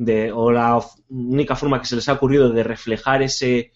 [0.04, 0.80] de- o la
[1.10, 3.72] única forma que se les ha ocurrido de reflejar ese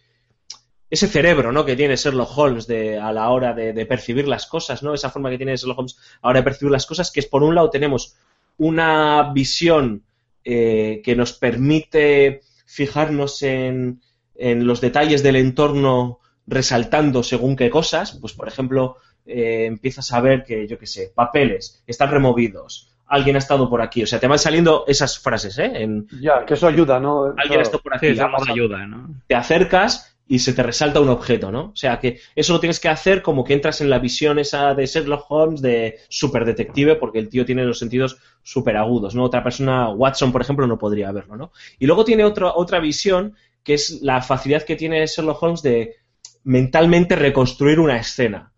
[0.89, 1.65] ese cerebro ¿no?
[1.65, 4.95] que tiene Sherlock Holmes de, a la hora de, de percibir las cosas, ¿no?
[4.95, 7.27] Esa forma que tiene Sherlock Holmes a la hora de percibir las cosas, que es
[7.27, 8.15] por un lado tenemos
[8.59, 10.05] una visión
[10.45, 14.01] eh, que nos permite fijarnos en,
[14.37, 20.21] en los detalles del entorno resaltando según qué cosas, pues por ejemplo, eh, empiezas a
[20.21, 24.19] ver que, yo qué sé, papeles están removidos, alguien ha estado por aquí, o sea,
[24.19, 25.71] te van saliendo esas frases, ¿eh?
[25.75, 27.25] En, Ya, que eso ayuda, ¿no?
[27.27, 27.61] alguien Claro.
[27.61, 28.21] ha estado por aquí, Sí,
[28.51, 29.15] ayuda, ¿no?
[29.27, 31.67] te acercas y se te resalta un objeto, ¿no?
[31.67, 34.75] O sea que eso lo tienes que hacer como que entras en la visión esa
[34.75, 39.23] de Sherlock Holmes de superdetective, porque el tío tiene los sentidos súper agudos, ¿no?
[39.23, 41.53] Otra persona, Watson, por ejemplo, no podría verlo, ¿no?
[41.79, 45.95] Y luego tiene otra otra visión que es la facilidad que tiene Sherlock Holmes de
[46.43, 48.53] mentalmente reconstruir una escena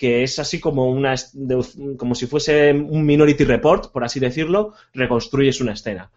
[0.00, 1.14] que es así como una
[1.98, 6.10] como si fuese un Minority Report, por así decirlo, reconstruyes una escena.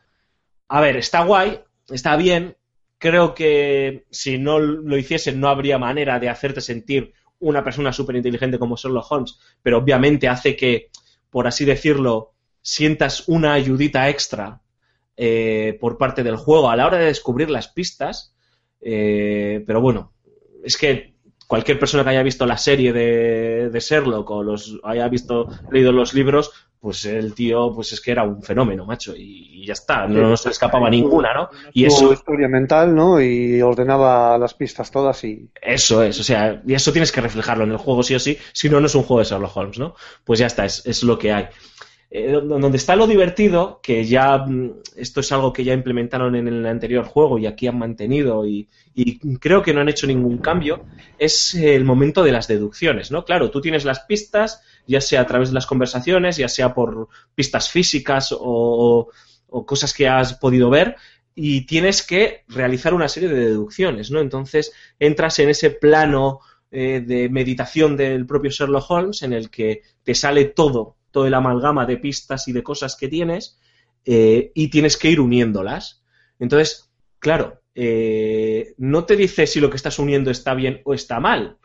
[0.69, 2.55] A ver, está guay, está bien.
[2.97, 8.15] Creo que si no lo hiciesen no habría manera de hacerte sentir una persona súper
[8.15, 10.89] inteligente como Sherlock Holmes, pero obviamente hace que,
[11.29, 12.31] por así decirlo,
[12.61, 14.61] sientas una ayudita extra
[15.17, 18.33] eh, por parte del juego a la hora de descubrir las pistas.
[18.79, 20.13] Eh, pero bueno,
[20.63, 21.12] es que
[21.53, 25.91] cualquier persona que haya visto la serie de, de Sherlock o los haya visto leído
[25.91, 29.73] los libros, pues el tío, pues es que era un fenómeno, macho, y, y ya
[29.73, 31.49] está, no, no se escapaba ninguna, ¿no?
[31.71, 33.21] Y eso, historia mental, ¿no?
[33.21, 35.47] Y ordenaba las pistas todas y...
[35.61, 38.35] eso es, o sea, y eso tienes que reflejarlo en el juego sí o sí,
[38.51, 39.93] si no, no es un juego de Sherlock Holmes, ¿no?
[40.23, 41.49] Pues ya está, es, es lo que hay.
[42.15, 46.47] Eh, donde está lo divertido, que ya mm, esto es algo que ya implementaron en
[46.47, 48.69] el anterior juego y aquí han mantenido y,
[49.39, 50.85] creo que no han hecho ningún cambio,
[51.17, 53.25] es el momento de las deducciones, ¿no?
[53.25, 57.07] Claro, tú tienes las pistas, ya sea a través de las conversaciones, ya sea por
[57.33, 59.09] pistas físicas o,
[59.47, 60.95] o cosas que has podido ver,
[61.33, 64.19] y tienes que realizar una serie de deducciones, ¿no?
[64.19, 69.81] Entonces entras en ese plano eh, de meditación del propio Sherlock Holmes en el que
[70.03, 73.57] te sale todo, todo el amalgama de pistas y de cosas que tienes
[74.05, 76.03] eh, y tienes que ir uniéndolas.
[76.39, 81.21] Entonces, claro, eh, no te dice si lo que estás uniendo está bien o está
[81.21, 81.57] mal.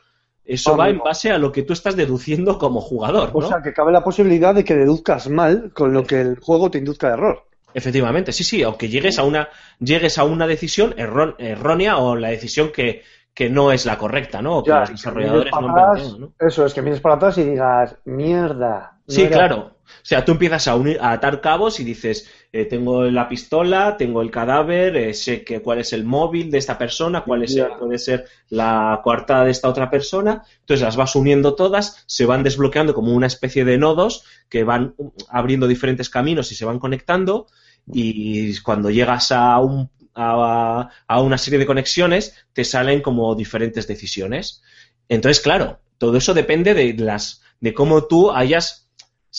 [0.44, 3.48] Eso va en base a lo que tú estás deduciendo como jugador, O ¿no?
[3.48, 6.78] sea, que cabe la posibilidad de que deduzcas mal con lo que el juego te
[6.78, 7.44] induzca de error.
[7.74, 9.48] Efectivamente, sí, sí, aunque llegues a una,
[9.78, 13.02] llegues a una decisión erró- errónea o la decisión que,
[13.34, 14.58] que no es la correcta, ¿no?
[14.58, 16.32] O que Ya, los desarrolladores no ¿no?
[16.40, 18.97] Eso es, que mires para atrás y digas, mierda.
[19.09, 19.74] Sí, era- claro.
[19.89, 23.97] O sea, tú empiezas a, unir, a atar cabos y dices, eh, tengo la pistola,
[23.97, 27.59] tengo el cadáver, eh, sé que, cuál es el móvil de esta persona, cuál es,
[27.78, 30.43] puede ser la coartada de esta otra persona.
[30.60, 34.94] Entonces las vas uniendo todas, se van desbloqueando como una especie de nodos que van
[35.30, 37.47] abriendo diferentes caminos y se van conectando.
[37.90, 43.86] Y cuando llegas a un a, a una serie de conexiones, te salen como diferentes
[43.86, 44.62] decisiones.
[45.09, 48.88] Entonces, claro, todo eso depende de las de cómo tú hayas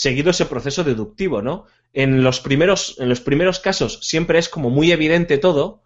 [0.03, 1.65] seguido ese proceso deductivo, ¿no?
[1.93, 5.81] En los primeros, en los primeros casos siempre es como muy evidente todo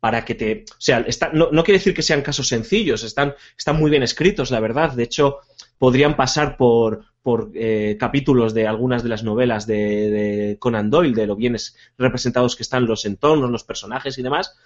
[0.00, 0.64] para que te...
[0.70, 4.02] O sea, está- no, no quiere decir que sean casos sencillos, están, están muy bien
[4.02, 4.92] escritos, la verdad.
[4.92, 5.38] De hecho,
[5.76, 9.76] podrían pasar por, por eh, capítulos de algunas de las novelas de,
[10.16, 14.22] de Conan Doyle, de lo bien es- representados que están los entornos, los personajes y
[14.22, 14.56] demás.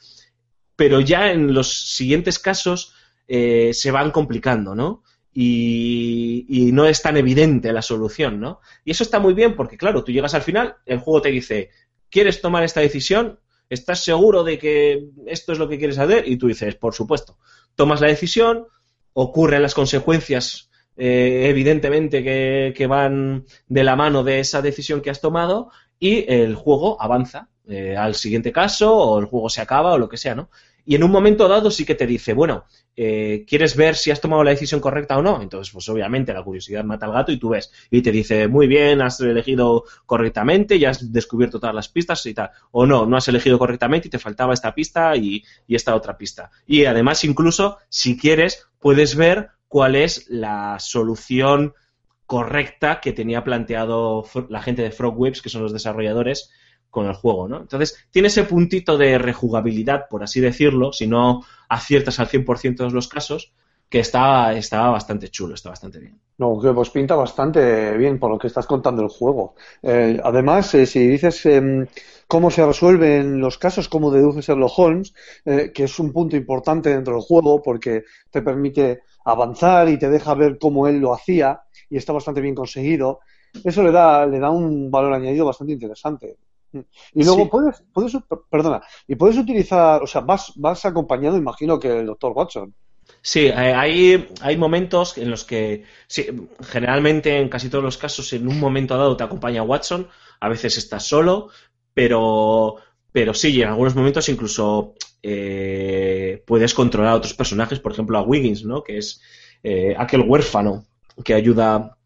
[0.77, 2.95] Pero ya en los siguientes casos
[3.27, 5.03] eh, se van complicando, ¿no?
[5.35, 8.61] Y, no es tan evidente la solución, ¿no?
[8.85, 11.71] Y eso está muy bien porque, claro, tú llegas al final, el juego te dice,
[12.11, 13.41] ¿quieres tomar esta decisión?
[13.69, 16.29] ¿Estás seguro de que esto es lo que quieres hacer?
[16.29, 17.39] Y tú dices, por supuesto.
[17.75, 18.67] Tomas la decisión,
[19.15, 25.11] ocurren las consecuencias, eh, evidentemente, que, que van de la mano de esa decisión que
[25.11, 29.93] has tomado y el juego avanza eh, al siguiente caso o el juego se acaba
[29.93, 30.51] o lo que sea, ¿no?
[30.85, 32.65] Y en un momento dado sí que te dice, bueno,
[32.97, 35.41] eh, ¿quieres ver si has tomado la decisión correcta o no?
[35.41, 37.73] Entonces, pues obviamente la curiosidad mata al gato y tú ves.
[37.91, 42.35] Y te dice, muy bien, has elegido correctamente, ya has descubierto todas las pistas y
[42.35, 42.51] tal.
[42.73, 46.19] O no, no has elegido correctamente y te faltaba esta pista y, y esta otra
[46.19, 46.51] pista.
[46.67, 51.75] Y además, incluso, si quieres, puedes ver cuál es la solución
[52.27, 56.51] correcta que tenía planteado la gente de Frogwaves, que son los desarrolladores,
[56.93, 57.63] con el juego, ¿no?
[57.63, 62.91] Entonces, tiene ese puntito de rejugabilidad, por así decirlo, si no aciertas al 100% de
[62.91, 63.53] los casos,
[63.89, 64.53] que está,
[64.91, 66.21] bastante chulo, está bastante bien.
[66.39, 69.55] No, que pues pinta bastante bien por lo que estás contando el juego.
[69.83, 71.87] Eh, además, eh, si dices em,
[72.29, 75.15] cómo se resuelven los casos, cómo deduce Sherlock Holmes,
[75.47, 80.11] eh, que es un punto importante dentro del juego porque te permite avanzar y te
[80.11, 83.21] deja ver cómo él lo hacía y está bastante bien conseguido,
[83.65, 86.37] eso le da, le da un valor añadido bastante interesante.
[87.15, 87.49] Y luego Sí.
[87.51, 88.17] puedes, puedes,
[88.51, 92.75] perdona, y puedes utilizar, o sea, vas, vas acompañado, imagino que el doctor Watson.
[93.21, 96.27] Sí, eh, hay, hay momentos en los que, sí,
[96.63, 100.09] generalmente en casi todos los casos, en un momento dado te acompaña Watson,
[100.41, 101.49] a veces estás solo,
[101.95, 102.77] pero,
[103.13, 108.19] pero sí, y en algunos momentos incluso eh, puedes controlar a otros personajes, por ejemplo
[108.19, 108.83] a Wiggins, ¿no?
[108.83, 109.21] Que es
[109.63, 110.87] eh, aquel huérfano
[111.25, 111.97] que ayuda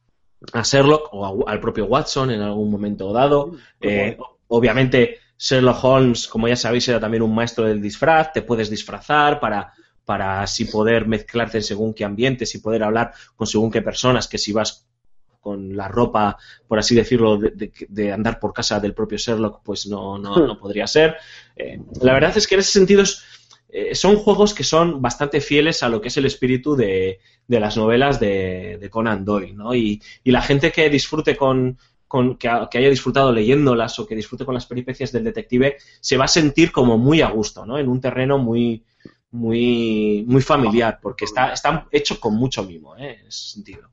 [0.52, 3.52] a Sherlock o a- al propio Watson en algún momento dado.
[3.80, 4.16] Eh,
[4.48, 9.38] obviamente, Sherlock Holmes, como ya sabéis, era también un maestro del disfraz, te puedes disfrazar
[9.40, 9.72] para,
[10.04, 14.28] para así poder mezclarte en según qué ambientes y poder hablar con según qué personas,
[14.28, 14.86] que si vas
[15.40, 16.36] con la ropa,
[16.66, 20.36] por así decirlo, de, de- de andar por casa del propio Sherlock, pues no, no,
[20.44, 21.16] no podría ser.
[21.54, 23.22] Eh, la verdad es que en ese sentido es-
[23.68, 27.60] eh, son juegos que son bastante fieles a lo que es el espíritu de, de
[27.60, 29.74] las novelas de, de Conan Doyle, ¿no?
[29.74, 34.14] Y, y la gente que disfrute con, con que, que haya disfrutado leyéndolas o que
[34.14, 37.78] disfrute con las peripecias del detective se va a sentir como muy a gusto, ¿no?
[37.78, 38.84] En un terreno muy
[39.32, 43.18] muy muy familiar porque está está hecho con mucho mimo, ¿eh?
[43.20, 43.88] En ese sentido.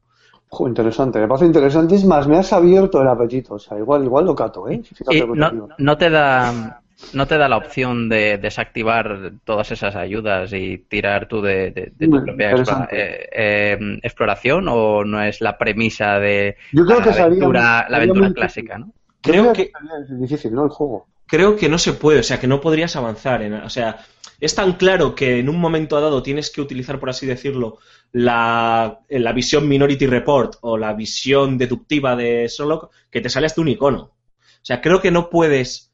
[0.60, 1.96] Interesante, me parece interesante.
[1.96, 3.56] Es más, me has abierto el apetito.
[3.56, 4.84] O sea, igual, igual lo cato, ¿eh?
[4.84, 6.83] Fíjate te no, no te da
[7.14, 11.92] no te da la opción de desactivar todas esas ayudas y tirar tú de, de-
[11.96, 17.00] de tu propia explora- eh, eh, exploración o no es la premisa de Yo creo
[17.00, 18.94] la que aventura, la clásica, ¿no?
[19.22, 19.72] Creo que
[20.02, 20.64] es difícil, ¿no?
[20.66, 21.08] El juego.
[21.28, 23.42] creo que no se puede, o sea, que no podrías avanzar.
[23.42, 23.98] En, o sea,
[24.40, 27.78] es tan claro que en un momento dado tienes que utilizar, por así decirlo,
[28.12, 33.62] la, la visión Minority Report o la visión deductiva de Sherlock que te sale hasta
[33.62, 34.00] un icono.
[34.02, 35.93] O sea, creo que no puedes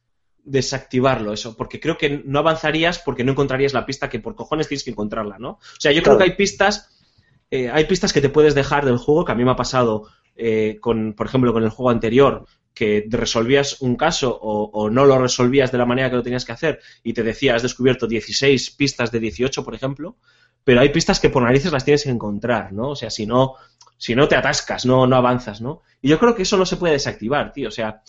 [0.50, 4.68] desactivarlo eso, porque creo que no avanzarías porque no encontrarías la pista que por cojones
[4.68, 5.52] tienes que encontrarla, ¿no?
[5.52, 6.98] O sea, yo creo que hay pistas,
[7.52, 10.08] eh, hay pistas que te puedes dejar del juego, que a mí me ha pasado
[10.36, 15.06] eh, con, por ejemplo, con el juego anterior, que resolvías un caso o, o no
[15.06, 18.08] lo resolvías de la manera que lo tenías que hacer y te decía, has descubierto
[18.08, 20.18] 16 pistas de 18, por ejemplo,
[20.64, 22.90] pero hay pistas que por narices las tienes que encontrar, ¿no?
[22.90, 23.56] O sea, si no,
[23.98, 25.82] si no te atascas, no, no avanzas, ¿no?
[26.02, 27.68] Y yo creo que eso no se puede desactivar, tío.
[27.68, 28.02] O sea,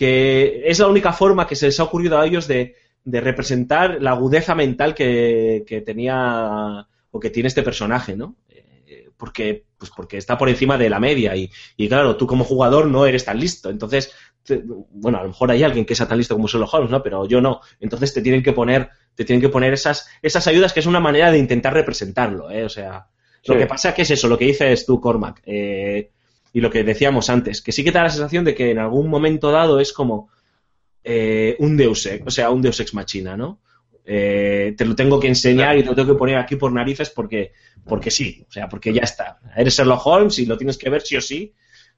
[0.00, 2.74] que es la única forma que se les ha ocurrido a ellos de,
[3.04, 8.36] de representar la agudeza mental que, que tenía o que tiene este personaje, ¿no?
[8.48, 12.44] Eh, Porque, pues porque está por encima de la media y, y claro, tú como
[12.44, 13.68] jugador no eres tan listo.
[13.68, 14.12] Entonces,
[15.04, 17.02] bueno, a lo mejor hay alguien que sea tan listo como Sherlock Holmes, ¿no?
[17.02, 17.60] Pero yo no.
[17.78, 21.00] Entonces te tienen que poner, te tienen que poner esas, esas ayudas que es una
[21.00, 22.64] manera de intentar representarlo, ¿eh?
[22.64, 23.06] O sea,
[23.44, 26.10] lo que pasa que es eso, lo que dices tú, Cormac, eh,
[26.52, 28.78] y lo que decíamos antes, que sí que te da la sensación de que en
[28.78, 30.28] algún momento dado es como
[31.04, 33.60] eh, un Deus Ex, o sea, un Deus Ex Machina, ¿no?
[34.04, 37.10] Eh, te lo tengo que enseñar y te lo tengo que poner aquí por narices
[37.10, 37.52] porque,
[37.86, 39.38] porque sí, o sea, porque ya está.
[39.56, 41.52] Eres Sherlock Holmes y lo tienes que ver sí o sí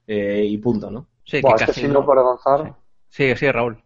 [0.07, 1.09] eh, y punto, ¿no?
[1.25, 2.75] Sí, Buah, que es que casi si no para avanzar.
[3.09, 3.79] Sigue, sigue, Raúl.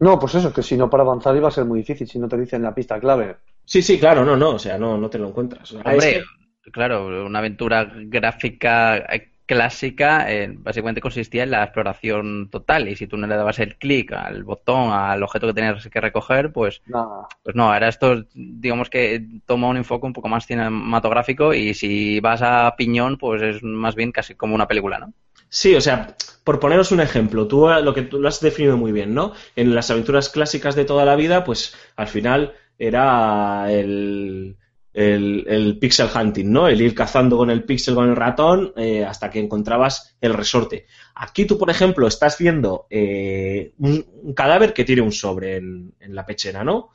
[0.00, 2.28] No, pues eso, que si no para avanzar iba a ser muy difícil si no
[2.28, 3.36] te dicen la pista clave.
[3.64, 5.72] Sí, sí, claro, no, no, o sea, no, no te lo encuentras.
[5.72, 6.24] O sea, Hombre, es
[6.64, 12.96] que- claro, una aventura gráfica eh, clásica eh, básicamente consistía en la exploración total y
[12.96, 16.52] si tú no le dabas el clic al botón, al objeto que tenías que recoger,
[16.52, 17.28] pues, Nada.
[17.42, 22.20] pues no, ahora esto digamos que toma un enfoque un poco más cinematográfico y si
[22.20, 25.12] vas a piñón, pues es más bien casi como una película, ¿no?
[25.48, 28.76] Sí, o sea, por poneros un ejemplo, tú eh, lo que tú lo has definido
[28.76, 29.32] muy bien, ¿no?
[29.54, 34.56] En las aventuras clásicas de toda la vida, pues al final era el,
[34.94, 36.68] el, el pixel hunting, ¿no?
[36.68, 40.86] El ir cazando con el pixel, con el ratón, eh, hasta que encontrabas el resorte.
[41.16, 46.24] Aquí tú, por ejemplo, estás viendo eh, un, cadáver que tiene un sobre en, la
[46.24, 46.90] pechera, ¿no?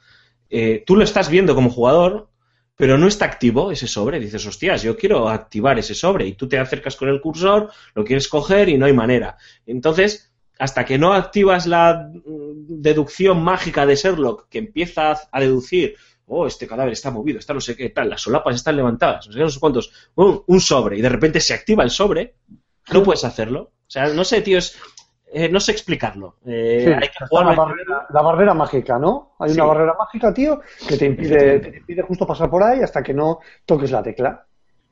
[0.50, 2.30] Eh, tú lo estás viendo como jugador,
[2.78, 4.22] pero no está activo ese sobre.
[4.22, 6.26] Dices, hostias, yo quiero activar ese sobre.
[6.26, 9.36] Y tú te acercas con el cursor, lo quieres coger y no hay manera.
[9.66, 15.96] Entonces, hasta que no activas la mm, deducción mágica de Sherlock, que empieza a deducir,
[16.30, 19.34] oh, este cadáver está movido, está no sé qué tal, las solapas están levantadas, no
[19.34, 22.35] sé qué, no sé cuántos, un, un sobre, y de repente se activa el sobre,
[22.93, 23.61] no puedes hacerlo.
[23.61, 24.77] O sea, no sé, tío, es,
[25.31, 26.38] eh, no sé explicarlo.
[26.45, 29.35] Eh, Sí, hay que jugarlo, la, barrera, la barrera mágica, ¿no?
[29.39, 29.56] Hay Sí.
[29.56, 33.14] una barrera mágica, tío, que te impide, te impide justo pasar por ahí hasta que
[33.14, 34.45] no toques la tecla.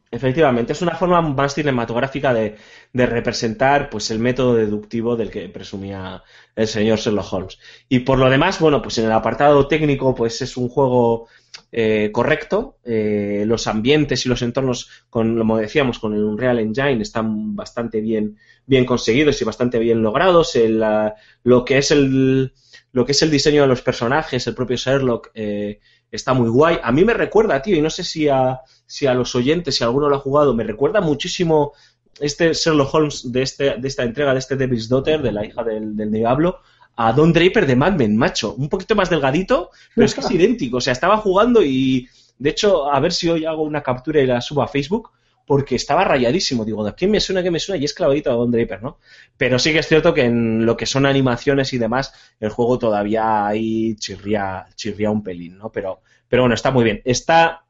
[0.09, 2.55] Efectivamente, es una forma más cinematográfica de,
[2.93, 6.23] de representar pues el método deductivo del que presumía
[6.55, 7.59] el señor Sherlock Holmes.
[7.89, 11.27] Y por lo demás, bueno, pues en el apartado técnico, pues es un juego
[11.71, 12.77] eh, correcto.
[12.85, 17.99] Eh, los ambientes y los entornos, con, como decíamos, con el Unreal Engine están bastante
[18.01, 20.55] bien, bien conseguidos y bastante bien logrados.
[20.55, 22.53] El, ah, lo que es el
[22.93, 25.79] lo que es el diseño de los personajes, el propio Sherlock, eh,
[26.09, 26.79] está muy guay.
[26.81, 29.83] A mí me recuerda, tío, y no sé si a, si a los oyentes, si
[29.83, 31.73] alguno lo ha jugado, me recuerda muchísimo
[32.19, 35.63] este Sherlock Holmes de, este, de esta entrega, de este Devil's Daughter, de la hija
[35.63, 36.61] del, del diablo,
[36.95, 38.55] a Don Draper de Mad Men, macho.
[38.55, 40.77] Un poquito más delgadito, pero es que es idéntico.
[40.77, 42.09] O sea, estaba jugando y,
[42.39, 45.11] de hecho, a ver si hoy hago una captura y la subo a Facebook,
[45.45, 46.65] porque estaba rayadísimo.
[46.65, 47.79] Digo, ¿de quién me suena, qué me suena?
[47.79, 48.97] Y es clavadito a Don Draper, ¿no?
[49.37, 52.79] Pero sí que es cierto que en lo que son animaciones y demás, el juego
[52.79, 55.71] todavía ahí chirría, chirría un pelín, ¿no?
[55.71, 57.01] Pero, pero bueno, está muy bien.
[57.05, 57.63] Está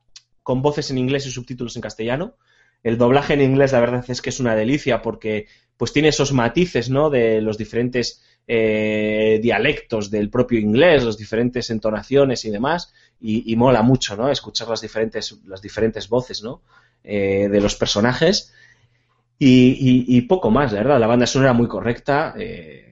[0.48, 2.36] con voces en inglés y subtítulos en castellano.
[2.82, 6.32] El doblaje en inglés, la verdad es que es una delicia porque pues tiene esos
[6.32, 7.10] matices, ¿no?
[7.10, 12.94] De los diferentes eh, dialectos del propio inglés, las diferentes entonaciones y demás.
[13.20, 14.30] Y, mola mucho, ¿no?
[14.32, 16.62] Escuchar las diferentes, las diferentes voces, ¿no?
[17.04, 18.54] Eh, de los personajes.
[19.40, 21.00] Y, y- y poco más, la verdad.
[21.00, 22.34] La banda sonora muy correcta.
[22.38, 22.84] eh,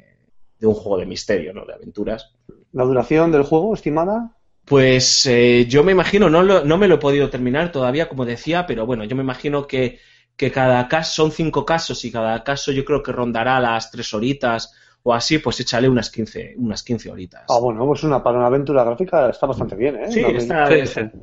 [0.59, 1.65] de un juego de misterio, ¿no?
[1.65, 2.31] De aventuras.
[2.71, 4.34] La duración del juego, estimada,
[4.65, 8.25] Pues eh, yo me imagino, no, lo- no me lo he podido terminar todavía, como
[8.25, 9.99] decía, pero bueno, yo me imagino que,
[10.35, 14.13] que cada caso, son cinco casos y cada caso yo creo que rondará las tres
[14.13, 14.73] horitas
[15.03, 17.43] o así, pues échale unas 15, unas 15 horitas.
[17.47, 20.11] ah, bueno, pues una, para una aventura gráfica está bastante bien, ¿eh?
[20.11, 20.69] Sí, No está,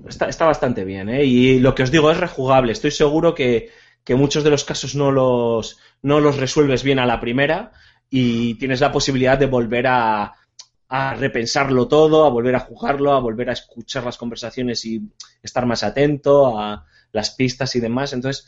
[0.09, 1.25] está- está bastante bien, ¿eh?
[1.25, 2.73] Y lo que os digo es rejugable.
[2.73, 3.71] Estoy seguro que,
[4.05, 7.73] que muchos de los casos no los, no los resuelves bien a la primera
[8.11, 10.35] y tienes la posibilidad de volver a,
[10.95, 15.01] a repensarlo todo, a volver a jugarlo, a volver a escuchar las conversaciones y
[15.43, 18.13] estar más atento a las pistas y demás.
[18.13, 18.47] Entonces,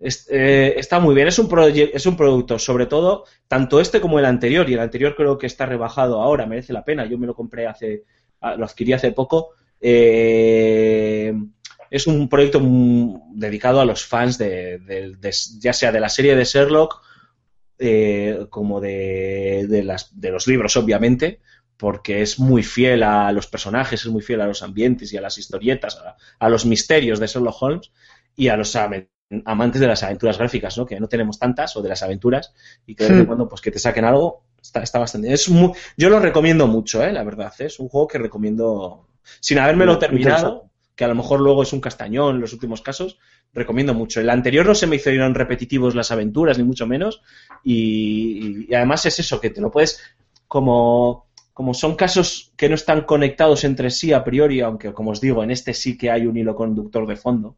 [0.00, 1.28] es- eh, está muy bien.
[1.28, 1.48] Es un,
[1.94, 5.46] es un producto, sobre todo, tanto este como el anterior, y el anterior creo que
[5.46, 7.06] está rebajado ahora, merece la pena.
[7.06, 8.04] Yo me lo compré hace,
[8.40, 9.50] ah, lo adquirí hace poco.
[9.80, 11.32] Eh,
[11.90, 12.60] es un proyecto
[13.32, 14.80] dedicado a los fans de,
[15.60, 17.00] ya sea de la serie de Sherlock
[17.78, 21.40] eh, como de las, de los libros, obviamente,
[21.76, 25.20] porque es muy fiel a los personajes, es muy fiel a los ambientes y a
[25.20, 27.90] las historietas, a, a los misterios de Sherlock Holmes
[28.34, 28.76] y a los
[29.44, 30.86] amantes de las aventuras gráficas, ¿no?
[30.86, 32.54] Que no tenemos tantas, o de las aventuras,
[32.86, 33.26] y que de vez en Hmm.
[33.26, 35.32] cuando pues que te saquen algo, Está, está bastante.
[35.32, 37.12] Es muy, yo lo recomiendo mucho, ¿eh?
[37.12, 37.52] la verdad.
[37.60, 37.66] ¿eh?
[37.66, 39.06] Es un juego que recomiendo
[39.38, 43.16] sin habérmelo terminado, que a lo mejor luego es un castañón en los últimos casos.
[43.54, 44.20] Recomiendo mucho.
[44.20, 47.22] El anterior no se me hicieron repetitivos las aventuras, ni mucho menos.
[47.62, 50.00] Y, y además es eso, que te lo puedes.
[50.48, 51.25] Como,
[51.56, 55.42] como son casos que no están conectados entre sí a priori, aunque como os digo,
[55.42, 57.56] en este sí que hay un hilo conductor de fondo.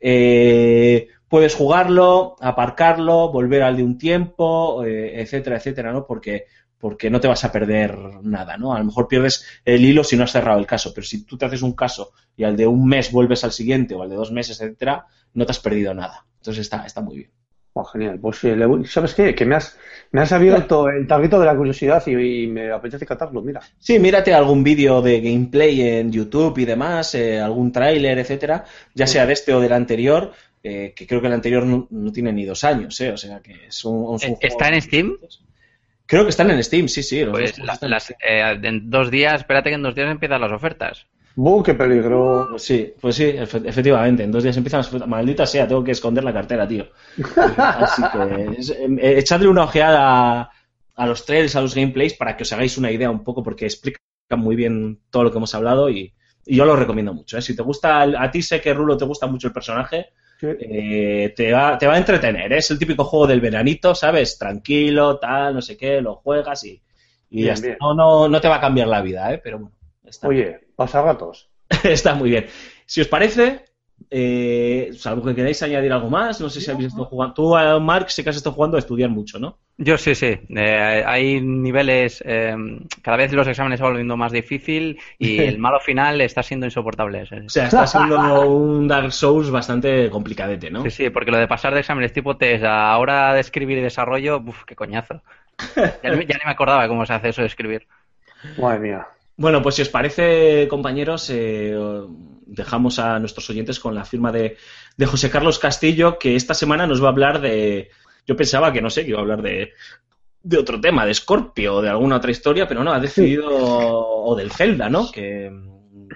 [0.00, 6.06] eh, puedes jugarlo, aparcarlo, volver al de un tiempo, eh, etcétera, etcétera, ¿no?
[6.06, 6.46] Porque,
[6.78, 8.74] porque no te vas a perder nada, ¿no?
[8.74, 11.38] A lo mejor pierdes el hilo si no has cerrado el caso, pero si tú
[11.38, 14.16] te haces un caso y al de un mes vuelves al siguiente o al de
[14.16, 16.26] dos meses, etcétera, no te has perdido nada.
[16.38, 17.30] Entonces está, está muy bien.
[17.74, 18.18] Oh, genial.
[18.20, 19.34] Pues voy- ¿sabes qué?
[19.34, 19.78] Que me has,
[20.10, 23.60] me has abierto el tarrito de la curiosidad y, y me apetece catarlo, mira.
[23.78, 29.06] Sí, mírate algún vídeo de gameplay en YouTube y demás, eh, algún tráiler, etcétera, ya
[29.06, 30.32] sea de este o del anterior,
[30.62, 33.40] eh, que creo que el anterior no, no tiene ni dos años, eh, o sea
[33.40, 35.16] que es un, es un ¿Está juego- en Steam?
[36.04, 37.22] Creo que están en Steam, sí, sí.
[37.24, 40.42] los Pues la- están las, eh, en dos días, espérate que en dos días empiezan
[40.42, 41.06] las ofertas.
[41.34, 42.46] ¡Buh, qué peligro!
[42.50, 44.22] Pues sí, pues sí, efe- efectivamente.
[44.22, 45.08] En dos días empiezan las.
[45.08, 46.86] Maldita sea, tengo que esconder la cartera, tío.
[47.56, 50.50] Así que es- eh, echadle una ojeada
[50.94, 53.64] a los trailers, a los gameplays, para que os hagáis una idea un poco, porque
[53.64, 53.98] explican
[54.36, 56.12] muy bien todo lo que hemos hablado y,
[56.44, 57.38] y yo lo recomiendo mucho.
[57.38, 57.42] ¿eh?
[57.42, 60.08] Si te gusta, el- a ti sé que Rulo te gusta mucho el personaje,
[60.40, 60.48] Sí.
[60.60, 62.52] eh, te, va, te va a entretener.
[62.52, 62.58] ¿eh?
[62.58, 64.36] Es el típico juego del veranito, ¿sabes?
[64.38, 66.82] Tranquilo, tal, no sé qué, lo juegas y,
[67.30, 67.66] y Bien, ya está.
[67.68, 67.78] bien.
[67.80, 69.40] No, no, no te va a cambiar la vida, ¿eh?
[69.42, 69.76] pero bueno.
[70.12, 71.48] Está, Oye, pasa ratos.
[71.84, 72.46] está muy bien.
[72.84, 73.64] Si os parece,
[74.10, 77.32] eh, salvo que queráis añadir algo más, no sé si habéis estado jugando.
[77.32, 79.58] Tú, eh, Mark, sé que has estado jugando a estudiar mucho, ¿no?
[79.78, 80.38] Yo sí, sí.
[80.50, 82.22] Eh, hay niveles.
[82.26, 82.54] eh,
[83.00, 86.66] cada vez los exámenes se van volviendo más difícil y el malo final está siendo
[86.66, 87.24] insoportable.
[87.24, 90.82] Sí, O sea, está siendo un Dark Souls bastante complicadete, ¿no?
[90.82, 93.80] sí, sí, porque lo de pasar de exámenes tipo test a hora de escribir y
[93.80, 95.22] desarrollo, uf, qué coñazo.
[96.02, 97.86] Ya, ya ni me acordaba cómo se hace eso de escribir.
[98.58, 99.06] Madre mía.
[99.36, 101.76] Bueno, pues si os parece, compañeros, eh,
[102.46, 104.56] dejamos a nuestros oyentes con la firma de,
[104.96, 107.90] de José Carlos Castillo, que esta semana nos va a hablar de.
[108.26, 109.72] Yo pensaba que no sé, que iba a hablar de,
[110.42, 113.48] de otro tema, de Scorpio o de alguna otra historia, pero no, ha decidido.
[113.48, 115.10] O del Zelda, ¿no?
[115.10, 115.50] Que,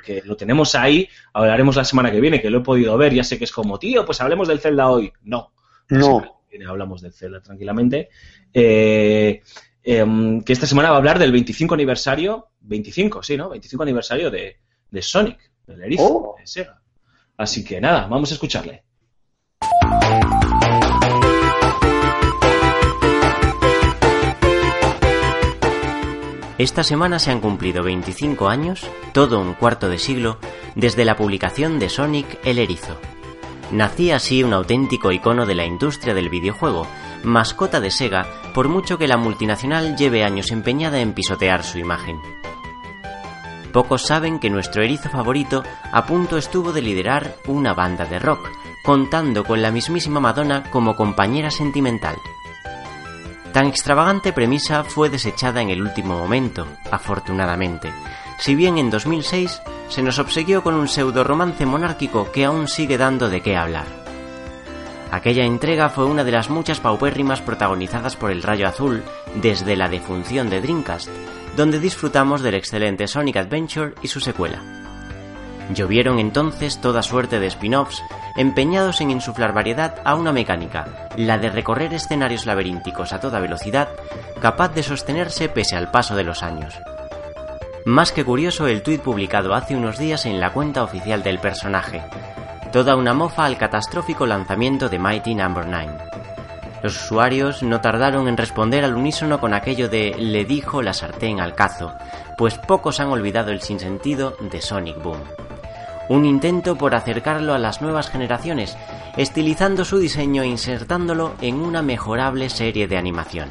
[0.05, 3.25] que lo tenemos ahí, hablaremos la semana que viene, que lo he podido ver, ya
[3.25, 5.13] sé que es como, tío, pues hablemos del Zelda hoy.
[5.25, 5.53] No.
[5.89, 6.41] No.
[6.69, 8.09] hablamos del Zelda tranquilamente.
[8.53, 9.43] Eh,
[9.87, 13.49] em, que esta semana va a hablar del 25 aniversario, 25, sí, ¿no?
[13.49, 14.57] 25 aniversario de,
[14.91, 16.37] de Sonic, del erizo Oh.
[16.39, 16.83] de Sega.
[17.37, 18.83] Así que nada, vamos a escucharle.
[26.59, 30.39] Esta semana se han cumplido 25 años, todo un cuarto de siglo,
[30.75, 32.97] desde la publicación de Sonic el Erizo.
[33.71, 36.87] Nacía así un auténtico icono de la industria del videojuego,
[37.27, 42.21] mascota de Sega, por mucho que la multinacional lleve años empeñada en pisotear su imagen.
[43.73, 45.63] Pocos saben que nuestro erizo favorito
[45.93, 48.49] a punto estuvo de liderar una banda de rock,
[48.85, 52.17] contando con la mismísima Madonna como compañera sentimental.
[53.53, 57.93] Tan extravagante premisa fue desechada en el último momento, afortunadamente,
[58.39, 62.99] si bien en 2006 se nos obsequió con un pseudo romance monárquico que aún sigue
[62.99, 64.06] dando de qué hablar.
[65.11, 69.03] Aquella entrega fue una de las muchas paupérrimas protagonizadas por el Rayo Azul
[69.37, 71.09] desde la defunción de Dreamcast,
[71.57, 74.63] donde disfrutamos del excelente Sonic Adventure y su secuela.
[75.75, 78.03] Llovieron entonces toda suerte de spin-offs
[78.37, 83.89] empeñados en insuflar variedad a una mecánica, la de recorrer escenarios laberínticos a toda velocidad,
[84.41, 86.75] capaz de sostenerse pese al paso de los años.
[87.85, 92.03] Más que curioso el tuit publicado hace unos días en la cuenta oficial del personaje,
[92.77, 95.97] toda una mofa al catastrófico lanzamiento de Mighty Number 9.
[96.83, 101.41] Los usuarios no tardaron en responder al unísono con aquello de le dijo la sartén
[101.41, 101.95] al cazo,
[102.37, 105.23] pues pocos han olvidado el sinsentido de Sonic Boom.
[106.11, 108.77] Un intento por acercarlo a las nuevas generaciones,
[109.17, 113.49] estilizando su diseño e insertándolo en una mejorable serie de animación.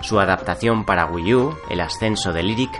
[0.00, 2.72] Su adaptación para Wii U, El ascenso de Lyric,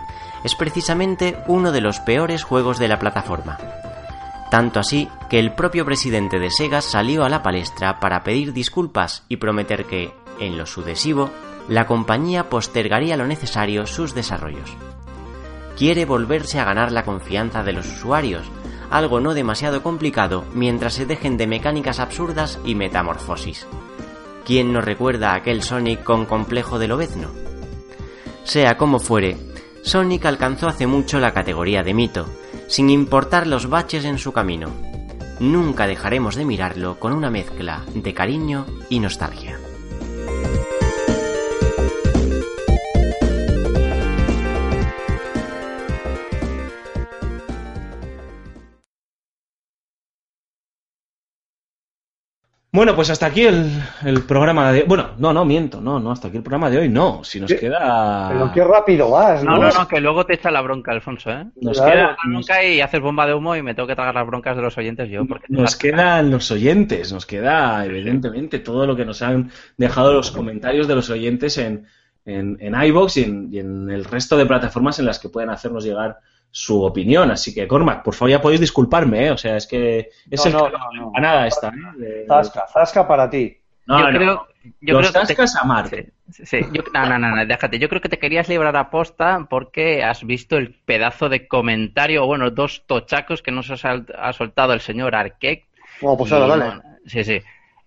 [0.44, 3.58] es precisamente uno de los peores juegos de la plataforma.
[4.50, 9.24] Tanto así que el propio presidente de Sega salió a la palestra para pedir disculpas
[9.28, 11.30] y prometer que, en lo sucesivo,
[11.68, 14.70] la compañía postergaría lo necesario sus desarrollos.
[15.78, 18.42] Quiere volverse a ganar la confianza de los usuarios,
[18.90, 23.68] algo no demasiado complicado mientras se dejen de mecánicas absurdas y metamorfosis.
[24.44, 27.28] ¿Quién no recuerda a aquel Sonic con complejo de lobezno?
[28.42, 29.36] Sea como fuere,
[29.82, 32.26] Sonic alcanzó hace mucho la categoría de mito,
[32.70, 34.70] sin importar los baches en su camino.
[35.40, 39.58] Nunca dejaremos de mirarlo con una mezcla de cariño y nostalgia.
[52.72, 53.68] Bueno, pues hasta aquí el,
[54.04, 54.84] el programa de...
[54.84, 57.24] Bueno, no, no, miento, no, no, hasta aquí el programa de hoy no.
[57.24, 57.58] Si nos ¿Qué?
[57.58, 58.28] queda...
[58.28, 59.56] Pero qué rápido vas, ¿no?
[59.56, 61.46] No, no, no, que luego te echa la bronca, Alfonso, ¿eh?
[61.60, 61.92] Nos Claro.
[61.92, 62.06] queda...
[62.10, 64.62] La bronca y haces bomba de humo y me tengo que tragar las broncas de
[64.62, 65.26] los oyentes yo.
[65.26, 70.30] Porque Nos quedan los oyentes, nos queda evidentemente todo lo que nos han dejado los
[70.30, 71.86] comentarios de los oyentes en,
[72.24, 75.50] en, en iVoox y en, y en el resto de plataformas en las que pueden
[75.50, 76.18] hacernos llegar
[76.50, 77.30] su opinión.
[77.30, 79.30] Así que, Cormac, por favor, ya podéis disculparme, ¿eh?
[79.30, 81.12] O sea, es que es No, el no, que no, no.
[81.14, 81.72] a nada esta, ¿eh?
[81.96, 83.56] De- Zasca, zasca para ti.
[83.86, 84.18] No, yo no.
[84.18, 84.48] creo,
[84.80, 86.12] yo los creo que te- a Marte.
[86.30, 86.60] Sí, sí.
[86.72, 87.78] Yo, no, no, no, no, déjate.
[87.78, 92.22] Yo creo que te querías librar a posta porque has visto el pedazo de comentario,
[92.22, 95.64] o bueno, dos tochacos que nos ha, sal- ha soltado el señor Arquette.
[96.00, 96.64] Bueno, pues Y, ahora, dale.
[96.66, 97.40] bueno, sí, sí.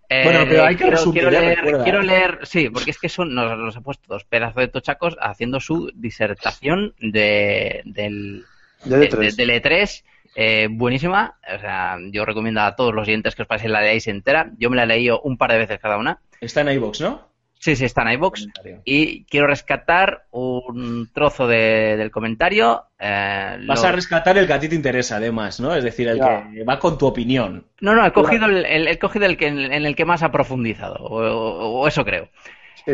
[0.09, 1.41] Eh, Bueno, pero hay que quiero, resumir, quiero ¿eh?
[1.41, 4.67] leer, quiero leer, sí, porque es que son, nos los ha puesto dos pedazos de
[4.67, 8.43] tochacos haciendo su disertación de, del,
[8.85, 9.35] De de- D3.
[9.35, 10.03] de- del E3,
[10.35, 11.37] eh, buenísima.
[11.55, 14.51] O sea, yo recomiendo a todos los oyentes que os paséis la leáis entera.
[14.57, 16.19] Yo me la he leído un par de veces cada una.
[16.41, 17.33] Está en iVoox, ¿no?
[17.59, 18.45] Sí, sí, está en iVoox.
[18.83, 22.83] Y quiero rescatar un trozo de- del comentario.
[22.99, 25.73] eh, Vas lo- a rescatar el que a ti te interesa, además, ¿no?
[25.73, 26.49] Es decir, el Ya.
[26.53, 27.65] que va con tu opinión.
[27.81, 30.31] No, no, he cogido el, el- he cogido el que, en el que más ha
[30.31, 32.29] profundizado, o, o- o eso creo.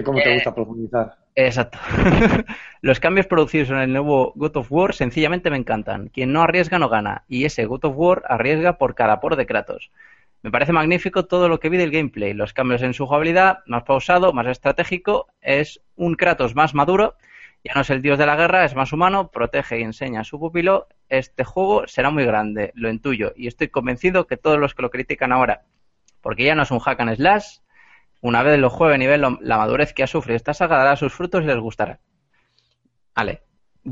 [0.04, 1.18] ¿Cómo te Eh, gusta profundizar?
[1.36, 1.78] Exacto.
[2.82, 6.10] Los cambios producidos en el nuevo God of War sencillamente me encantan.
[6.10, 7.24] Quien no arriesga no gana.
[7.28, 9.92] Y ese God of War arriesga por cada por de Kratos.
[10.42, 12.34] Me parece magnífico todo lo que vi del gameplay.
[12.34, 15.28] Los cambios en su jugabilidad, más pausado, más estratégico.
[15.42, 17.16] Es un Kratos más maduro.
[17.64, 20.24] Ya no es el dios de la guerra, es más humano, protege y enseña a
[20.24, 20.88] su pupilo.
[21.10, 23.34] Este juego será muy grande, lo intuyo.
[23.36, 25.64] Y estoy convencido que todos los que lo critican ahora,
[26.22, 27.58] porque ya no es un hack and slash,
[28.22, 30.96] una vez lo jueguen y ven lo- la madurez que ha sufrido esta saga, dará
[30.96, 32.00] sus frutos y les gustará.
[33.16, 33.42] Vale,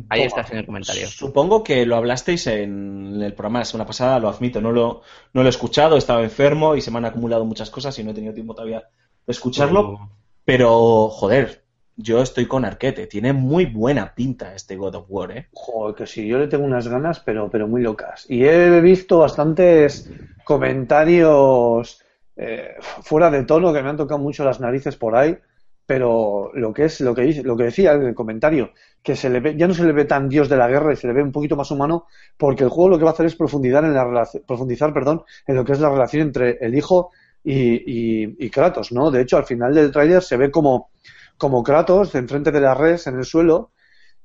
[0.10, 1.08] ahí está el señor comentario.
[1.08, 5.02] Supongo que lo hablasteis en el programa de la semana pasada, lo admito, no lo,
[5.34, 8.12] no lo he escuchado, estaba enfermo y se me han acumulado muchas cosas y no
[8.12, 8.80] he tenido tiempo todavía
[9.26, 10.10] de escucharlo.
[10.46, 11.66] Pero, joder,
[11.98, 15.48] yo estoy con Arquete, tiene muy buena pinta este God of War, ¿eh?
[15.52, 18.26] Joder, que sí, yo le tengo unas ganas, pero, pero muy locas.
[18.30, 20.10] Y he visto bastantes
[20.46, 22.02] comentarios
[22.38, 25.38] eh, fuera de tono que me han tocado mucho las narices por ahí,
[25.86, 29.40] pero lo que es lo que lo que decía en el comentario, que se le
[29.40, 31.24] ve, ya no se le ve tan dios de la guerra y se le ve
[31.24, 32.06] un poquito más humano,
[32.38, 35.56] porque el juego lo que va a hacer es profundizar en la profundizar, perdón, en
[35.56, 37.12] lo que es la relación entre el hijo
[37.44, 39.10] y, y- Kratos, ¿no?
[39.12, 40.90] De hecho, al final del tráiler se ve como,
[41.38, 43.72] como Kratos, enfrente de la res en el suelo,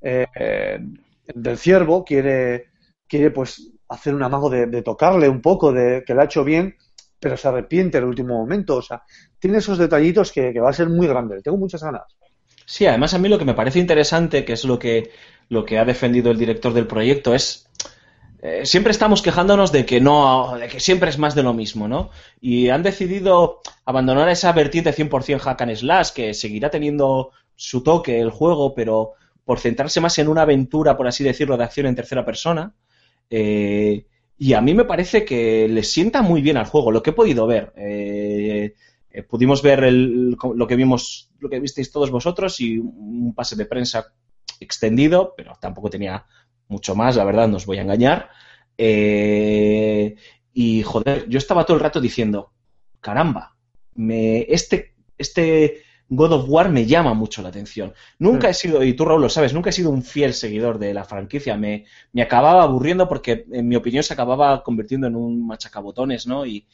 [0.02, 0.26] eh,
[1.34, 2.66] del ciervo, quiere,
[3.09, 6.44] quiere pues hacer un amago de, de tocarle un poco, de que lo ha hecho
[6.44, 6.74] bien,
[7.23, 8.77] pero se arrepiente en el último momento.
[8.77, 9.05] O sea,
[9.39, 11.40] tiene esos detallitos que, va a ser muy grande.
[11.40, 12.03] Tengo muchas ganas.
[12.66, 15.12] Sí, además a mí lo que me parece interesante, que es lo que,
[15.49, 17.69] lo que ha defendido el director del proyecto, es
[18.43, 21.86] eh, siempre estamos quejándonos de que no, de que siempre es más de lo mismo,
[21.86, 22.11] ¿no?
[22.40, 28.20] Y han decidido abandonar esa vertiente 100% hack and slash, que seguirá teniendo su toque
[28.20, 29.12] el juego, pero
[29.44, 32.74] por centrarse más en una aventura, por así decirlo, de acción en tercera persona.
[33.31, 34.07] Eh,
[34.39, 37.15] y a mí me parece que le sienta muy bien al juego, lo que he
[37.15, 37.73] podido ver.
[37.77, 38.75] Eh,
[39.11, 43.57] eh, pudimos ver el- lo que vimos, lo que visteis todos vosotros y un pase
[43.57, 44.07] de prensa
[44.61, 46.25] extendido, pero tampoco tenía
[46.69, 48.31] mucho más, la verdad, no os voy a engañar.
[48.79, 50.15] Eh,
[50.53, 52.53] y joder, yo estaba todo el rato diciendo,
[53.01, 53.57] caramba,
[53.95, 55.83] me, este, este
[56.14, 57.94] God of War me llama mucho la atención.
[58.18, 60.93] Nunca he sido, y tú Raúl lo sabes, nunca he sido un fiel seguidor de
[60.93, 61.56] la franquicia.
[61.56, 66.44] Me, me acababa aburriendo porque, en mi opinión, se acababa convirtiendo en un machacabotones, ¿no?
[66.44, 66.66] Y,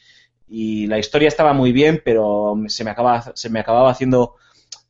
[0.49, 4.35] y la historia estaba muy bien, pero se me acababa, se me acababa haciendo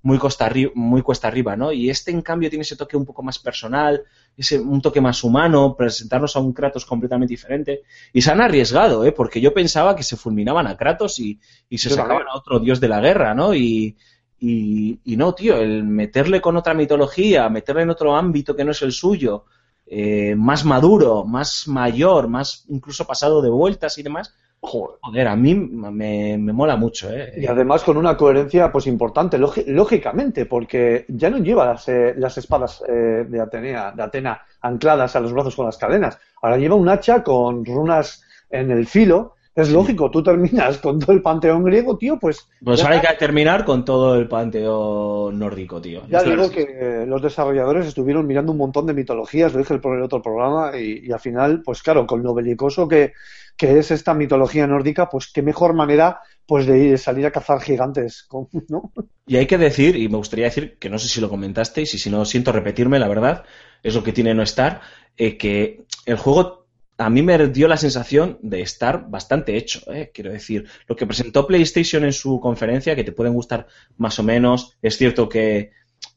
[0.01, 1.71] muy, costa muy cuesta arriba, ¿no?
[1.71, 4.01] Y este, en cambio, tiene ese toque un poco más personal,
[4.35, 7.83] ese, un toque más humano, presentarnos a un Kratos completamente diferente.
[8.13, 9.11] Y se han arriesgado, ¿eh?
[9.11, 11.39] Porque yo pensaba que se fulminaban a Kratos y,
[11.69, 13.53] y se sacaban a otro dios de la guerra, ¿no?
[13.53, 13.95] Y,
[14.39, 18.71] y, y no, tío, el meterle con otra mitología, meterle en otro ámbito que no
[18.71, 19.45] es el suyo,
[19.85, 24.97] eh, más maduro, más mayor, más incluso pasado de vueltas y demás, Joder.
[25.01, 27.31] joder, a mí me, me mola mucho, ¿eh?
[27.37, 32.13] Y además con una coherencia pues importante, lógi- lógicamente, porque ya no lleva las, eh,
[32.17, 36.19] las espadas eh, de, Atenea, de Atena ancladas a los brazos con las cadenas.
[36.41, 39.35] Ahora lleva un hacha con runas en el filo.
[39.55, 43.13] Es lógico, tú terminas con todo el panteón griego, tío, pues Pues ahora hay que
[43.15, 46.01] terminar con todo el panteón nórdico, tío.
[46.07, 49.81] Ya digo es- que los desarrolladores estuvieron mirando un montón de mitologías, lo dije el,
[49.83, 53.13] el otro programa, y, y al final, pues claro, con lo belicoso que,
[53.57, 57.61] que es esta mitología nórdica, pues qué mejor manera pues de ir, salir a cazar
[57.61, 58.27] gigantes,
[58.69, 58.91] ¿no?
[59.27, 61.99] Y hay que decir, y me gustaría decir, que no sé si lo comentasteis, y
[61.99, 63.45] si no siento repetirme, la verdad,
[63.83, 64.81] es lo que tiene no estar,
[65.17, 66.58] eh, que el juego
[66.99, 70.11] a mí me dio la sensación de estar bastante hecho, ¿eh?
[70.13, 70.65] quiero decir.
[70.87, 73.67] Lo que presentó PlayStation en su conferencia, que te pueden gustar
[73.97, 75.71] más o menos, es cierto que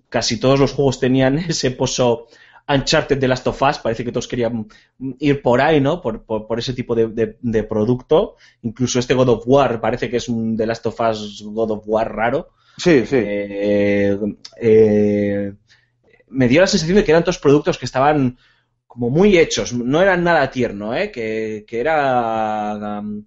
[0.09, 2.27] casi todos los juegos tenían ese pozo
[2.69, 4.67] Uncharted de Last of Us, parece que todos querían
[5.19, 6.01] ir por ahí, ¿no?
[6.01, 8.37] Por, por- por ese tipo de, de- de producto.
[8.63, 11.83] Incluso este God of War parece que es un The Last of Us God of
[11.87, 12.51] War raro.
[12.79, 13.17] Sí, sí.
[13.19, 14.17] Eh,
[14.61, 15.53] eh,
[16.29, 18.39] me dio la sensación de que eran todos productos que estaban
[18.93, 21.11] como muy hechos, no eran nada tierno, ¿eh?
[21.11, 23.25] que, que era um,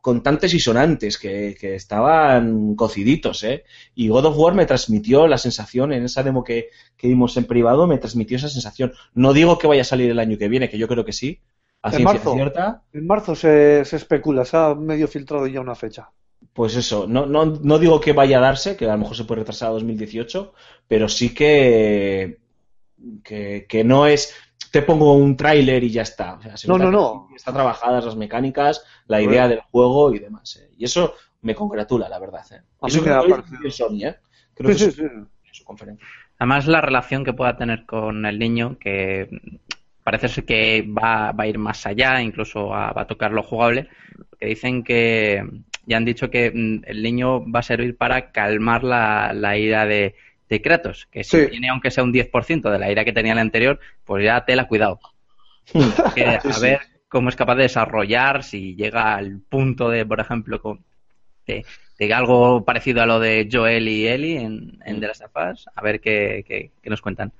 [0.00, 3.44] contantes y sonantes, que, que estaban cociditos.
[3.44, 3.62] ¿eh?
[3.94, 7.44] Y God of War me transmitió la sensación, en esa demo que, que vimos en
[7.44, 8.92] privado, me transmitió esa sensación.
[9.14, 11.38] No digo que vaya a salir el año que viene, que yo creo que sí,
[11.80, 12.34] a En marzo.
[12.34, 12.82] cierta.
[12.92, 16.10] En marzo se, se especula, se ha medio filtrado ya una fecha.
[16.52, 19.22] Pues eso, no, no, no digo que vaya a darse, que a lo mejor se
[19.22, 20.52] puede retrasar a 2018,
[20.88, 22.38] pero sí que,
[23.22, 24.34] que, que no es
[24.70, 26.34] te pongo un tráiler y ya está.
[26.34, 27.26] O sea, se No, no, que no.
[27.30, 29.32] sí Están trabajadas las mecánicas, la Bueno.
[29.32, 30.56] idea del juego y demás.
[30.56, 30.70] ¿eh?
[30.76, 32.44] Y eso me congratula, la verdad.
[32.52, 32.60] ¿eh?
[32.82, 34.16] A Eso que Sony, ¿eh?
[34.54, 35.02] Creo Sí, que sí, sí.
[35.02, 36.06] en su conferencia.
[36.38, 39.28] Además, la relación que pueda tener con el niño, que
[40.04, 43.42] parece ser que va, va a ir más allá, incluso a- va a tocar lo
[43.42, 43.88] jugable,
[44.30, 45.44] porque dicen que
[45.86, 49.86] ya han dicho que mm, el niño va a servir para calmar la, la ira
[49.86, 50.14] de,
[50.48, 51.46] de Kratos, que si Sí.
[51.50, 54.56] tiene aunque sea un 10% de la ira que tenía el anterior, pues ya te
[54.56, 55.00] la cuidado.
[56.14, 56.60] Que a Sí, sí.
[56.62, 60.84] ver cómo es capaz de desarrollar, si llega al punto de, por ejemplo, con-
[61.46, 61.64] de,
[61.98, 65.66] de algo parecido a lo de Joel y Ellie en, en The Last of Us,
[65.74, 67.32] a ver qué, qué- qué nos cuentan.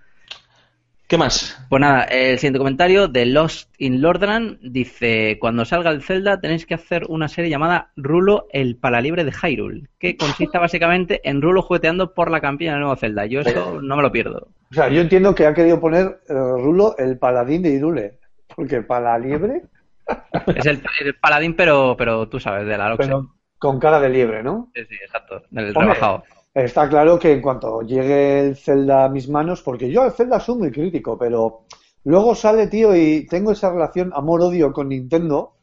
[1.08, 1.58] ¿Qué más?
[1.70, 6.66] Pues nada, el siguiente comentario de Lost in Lordran dice, cuando salga el Zelda tenéis
[6.66, 11.62] que hacer una serie llamada Rulo el Palalibre de Hyrule, que consiste básicamente en Rulo
[11.62, 13.24] jugueteando por la campiña del nuevo Zelda.
[13.24, 14.48] Yo eso no me lo pierdo.
[14.70, 18.18] O sea, yo entiendo que ha querido poner eh, Rulo el paladín de Irule.
[18.54, 19.62] Porque para la liebre,
[20.56, 23.06] Es el, el paladín, pero, pero tú sabes, de la Loxe.
[23.06, 24.70] pero con cara de liebre, ¿no?
[24.74, 26.24] Sí, sí, exacto, del Hombre, rebajado.
[26.54, 30.40] Está claro que en cuanto llegue el Zelda a mis manos, porque yo al Zelda
[30.40, 31.66] soy muy crítico, pero
[32.04, 35.54] luego sale, tío, y tengo esa relación amor-odio con Nintendo,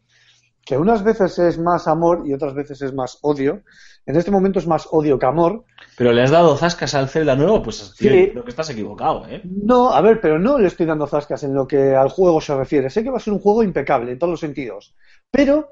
[0.63, 3.63] que unas veces es más amor y otras veces es más odio.
[4.07, 5.65] En este momento es más odio que amor.
[5.97, 7.61] ¿Pero le has dado zascas al Zelda nuevo?
[7.61, 8.29] Pues tío, Sí.
[8.31, 9.41] creo que estás equivocado, ¿eh?
[9.43, 12.55] No, a ver, pero no le estoy dando zascas en lo que al juego se
[12.55, 12.89] refiere.
[12.89, 14.95] Sé que va a ser un juego impecable en todos los sentidos,
[15.31, 15.69] pero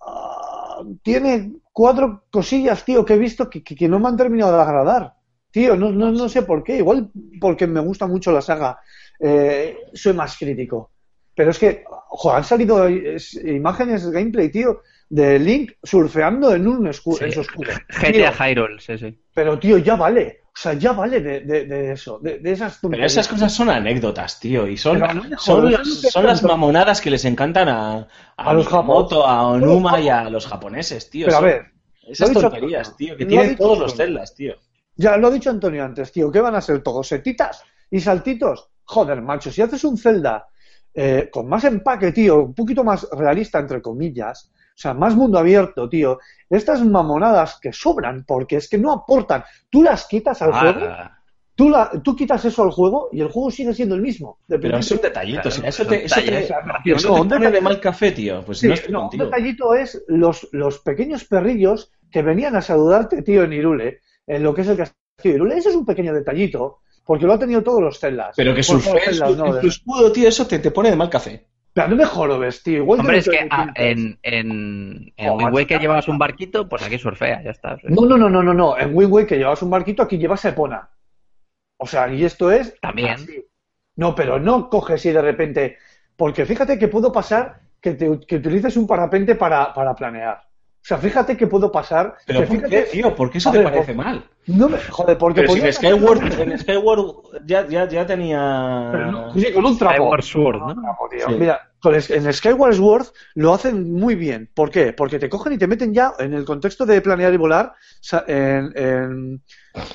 [0.00, 4.54] ah, tiene cuatro cosillas, tío, que he visto que, que- que no me han terminado
[4.56, 5.14] de agradar.
[5.50, 6.76] Tío, no, no, no sé por qué.
[6.78, 8.78] Igual porque me gusta mucho la saga.
[9.24, 10.90] eh, soy más crítico.
[11.34, 16.86] Pero es que, ojo, han salido es- imágenes, gameplay, tío, de Link surfeando en un
[16.86, 17.24] escu- Sí.
[17.24, 17.70] en su escudo.
[17.88, 19.18] GTA Tío, Hyrule, sí, sí.
[19.34, 20.40] pero, tío, ya vale.
[20.54, 23.12] O sea, ya vale de, de- de eso, de, de esas Pero tonterías.
[23.12, 27.10] esas cosas son anécdotas, tío, y son, Pero no son, las, son las mamonadas que
[27.10, 28.06] les encantan a,
[28.36, 31.26] A los Miyamoto, a Onuma y a los japoneses, tío.
[31.26, 31.66] Pero a ver,
[32.06, 34.54] esas dicho tonterías, tío, que tienen todos los celdas, tío.
[34.96, 36.30] Ya lo ha dicho Antonio antes, tío.
[36.30, 37.08] ¿Qué van a ser todos?
[37.08, 38.68] ¿Setitas y saltitos?
[38.84, 40.48] Joder, macho, si haces un Zelda
[40.92, 45.38] eh, con más empaque, tío, un poquito más realista, entre comillas, o sea, más mundo
[45.38, 46.18] abierto, tío,
[46.48, 49.44] estas mamonadas que sobran, porque es que no aportan.
[49.70, 50.86] Tú las quitas al juego,
[51.54, 54.38] tú, la, tú quitas eso al juego y el juego sigue siendo el mismo.
[54.46, 56.52] Pero es un detallito, Claro, eso te, eso te, detalles,
[56.84, 58.42] tío, eso no, te un pone de mal café, tío.
[58.44, 62.62] Pues Sí, no estoy no, un detallito es los, los pequeños perrillos que venían a
[62.62, 65.56] saludarte, tío, en Irule, en lo que es el castillo de Irule.
[65.58, 68.34] Ese es un pequeño detallito, porque lo han tenido todos los celdas.
[68.36, 71.46] Pero que surfees no, tu escudo, tío, eso te, te pone de mal café.
[71.74, 72.78] Pero no me jorobes, tío.
[72.78, 76.82] Igual Hombre, es que ah, en, en, en Oh, Wind Waker llevabas un barquito, pues
[76.82, 77.78] aquí surfea, ya está.
[77.84, 78.78] No, no, no, no, no, no.
[78.78, 80.90] En Wind Waker que llevas un barquito, aquí llevas Epona.
[81.78, 82.78] O sea, y esto es...
[82.80, 83.10] También.
[83.10, 83.44] así.
[83.96, 85.78] No, pero no coges y de repente...
[86.16, 90.42] Porque fíjate que puedo pasar que, te- que utilices un parapente para, para planear.
[90.82, 92.16] O sea, fíjate que puedo pasar...
[92.26, 93.14] Pero que ¿por fíjate- qué, tío?
[93.14, 94.24] ¿Por qué eso te parece por- mal?
[94.48, 94.78] No me...
[94.78, 95.42] Joder, porque...
[95.42, 97.00] Pero si en Skyward, en Skyward
[97.46, 98.88] ya, ya, ya tenía...
[98.90, 99.94] Pero no, sí, con un trapo.
[99.94, 100.74] Skyward Sword, ¿no?
[100.74, 101.28] Trapo, tío.
[101.28, 101.34] Sí.
[101.38, 104.50] Mira, con en Skyward Sword lo hacen muy bien.
[104.52, 104.92] ¿Por qué?
[104.92, 107.74] Porque te cogen y te meten ya en el contexto de planear y volar.
[108.26, 109.42] En, en-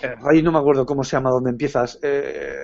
[0.02, 2.00] en- ahí no me acuerdo cómo se llama, donde empiezas.
[2.02, 2.56] eh,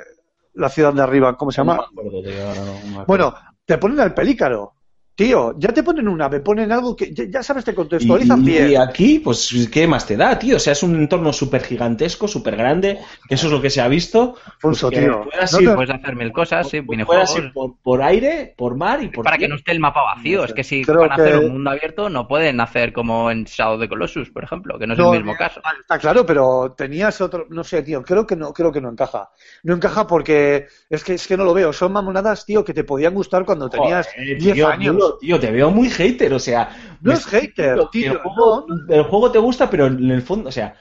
[0.55, 1.87] la ciudad de arriba, ¿cómo se No llama?
[1.93, 3.05] me acuerdo, tío, ahora no me acuerdo.
[3.07, 3.35] Bueno,
[3.65, 4.73] te ponen al pelícaro.
[5.15, 8.45] Tío, ya te ponen una, me ponen algo que ya, ya sabes, te contextualizan y-
[8.45, 8.71] bien.
[8.71, 10.55] y aquí, pues, ¿qué más te da, tío?
[10.55, 12.97] O sea, es un entorno súper gigantesco, súper grande,
[13.29, 14.35] que eso es lo que se ha visto.
[14.43, 15.23] Alfonso, Pues que tío.
[15.23, 17.37] puedas no ir, te- Puedes hacer mil cosas, sí, minijuegos.
[17.37, 20.45] ir por, por aire, por mar y por Para que no esté el mapa vacío.
[20.45, 23.29] Es que si Creo van a hacer que- un mundo abierto, no pueden hacer como
[23.29, 25.61] en Shadow of the Colossus, por ejemplo, que no es No, el mismo caso.
[25.79, 29.29] Está claro, pero tenías otro, no sé, tío, creo que no, creo que no encaja.
[29.61, 31.71] No encaja porque es que es que no lo veo.
[31.71, 35.02] Son mamonadas, tío, que te podían gustar cuando tenías Joder, 10 tío, años.
[35.11, 36.97] Tío, tío, te veo muy hater, o sea.
[37.01, 40.49] No es hater, tío, El juego, no, el juego te gusta, pero en el fondo,
[40.49, 40.75] o sea,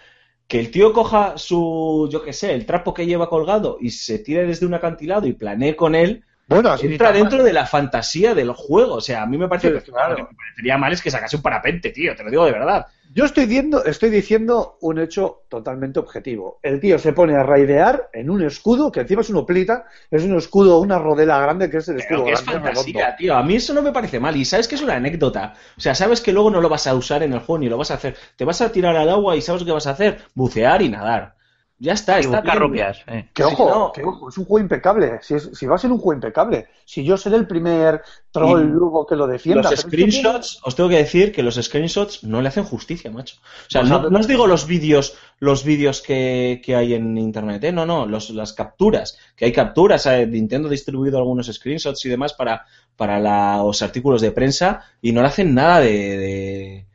[0.47, 4.19] que el tío coja su, yo qué sé, el trapo que lleva colgado y se
[4.19, 7.15] tire desde un acantilado y planee con él, Bueno, así entra mal.
[7.15, 8.95] dentro de la fantasía del juego.
[8.97, 10.11] O sea, a mí me parece Sí, que claro.
[10.11, 12.53] lo que me parecería mal es que sacase un parapente, tío, te lo digo de
[12.53, 12.87] verdad.
[13.15, 16.59] Yo estoy diciendo, estoy diciendo un hecho totalmente objetivo.
[16.63, 20.23] El tío se pone a raidear en un escudo, que encima es una plita, es
[20.25, 23.35] un escudo, una rodela grande, que es el Pero escudo que es grande, fantasía, tío.
[23.37, 24.35] A mí eso no me parece mal.
[24.37, 25.55] Y sabes que es una anécdota.
[25.77, 27.77] O sea, sabes que luego no lo vas a usar en el juego ni lo
[27.77, 28.17] vas a hacer.
[28.37, 30.19] Te vas a tirar al agua y sabes qué vas a hacer.
[30.35, 31.35] Bucear y nadar.
[31.83, 33.03] Ya está, está rupias.
[33.09, 33.29] eh.
[33.35, 33.93] Que ojo, no.
[33.93, 35.19] que ojo, es un juego impecable.
[35.21, 36.69] Si, es- si va a ser un juego impecable.
[36.85, 39.69] Si yo seré el primer troll luego que lo defienda.
[39.69, 43.35] Los screenshots, os tengo que decir que los screenshots no le hacen justicia, macho.
[43.67, 47.65] O sea, Pues no, os digo los vídeos, los vídeos que, que hay en internet,
[47.65, 47.73] ¿eh?
[47.73, 52.09] no, no, los, las capturas, que hay capturas, eh, Nintendo ha distribuido algunos screenshots y
[52.09, 52.65] demás para,
[52.97, 56.87] para la- los artículos de prensa y no le hacen nada de, de-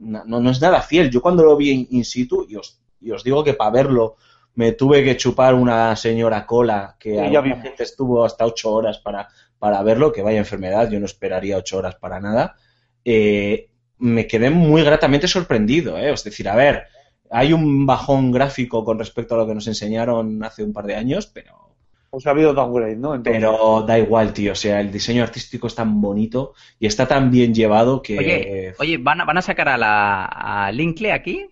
[0.00, 1.10] no, no es nada fiel.
[1.10, 4.16] Yo cuando lo vi in, in situ, y os, y os digo que para verlo
[4.54, 7.62] me tuve que chupar una señora cola que alguna vimos.
[7.62, 11.78] gente estuvo hasta ocho horas para, para verlo, que vaya enfermedad, yo no esperaría ocho
[11.78, 12.56] horas para nada.
[13.04, 16.12] Eh, me quedé muy gratamente sorprendido, ¿eh?
[16.12, 16.84] Es decir, a ver,
[17.30, 20.96] hay un bajón gráfico con respecto a lo que nos enseñaron hace un par de
[20.96, 21.76] años, pero,
[22.10, 23.14] Pues ha habido downgrade, ¿no?
[23.14, 24.52] Entonces, pero da igual, tío.
[24.52, 28.74] O sea, el diseño artístico es tan bonito y está tan bien llevado que Oye,
[28.78, 31.46] oye ¿van, a, ¿van a sacar a la a Linkle aquí?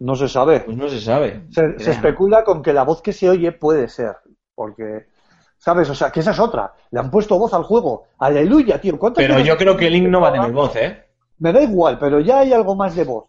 [0.00, 0.60] No se sabe.
[0.60, 1.42] pues no se sabe.
[1.50, 4.16] Se, especula con que la voz que se oye puede ser.
[4.54, 5.06] Porque,
[5.56, 5.88] ¿sabes?
[5.90, 6.72] O sea, que esa es otra.
[6.90, 8.04] Le han puesto voz al juego.
[8.18, 8.98] Aleluya, tío.
[8.98, 11.04] ¿Cuántas Pero yo creo que Link no va a tener voz, ¿eh?
[11.38, 13.26] Me da igual, pero ya hay algo más de voz.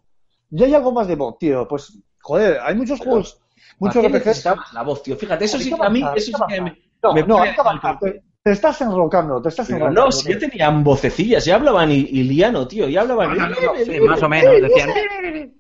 [0.50, 1.68] Ya hay algo más de voz, tío.
[1.68, 3.40] Pues, joder, hay muchos juegos,
[3.78, 4.74] muchos ¿Para qué RPGs.
[4.74, 5.16] la voz, tío.
[5.16, 6.78] Fíjate, eso sí a mí, eso sí que que me.
[7.04, 8.00] No, me no, pone hay que avanzar.
[8.00, 10.06] Te, te estás enrocando, te estás Pero enrocando.
[10.06, 13.38] no, si ya tenían vocecillas, ya hablaban i- iliano, tío, ya hablaban.
[13.86, 14.90] Sí, más o menos, decían.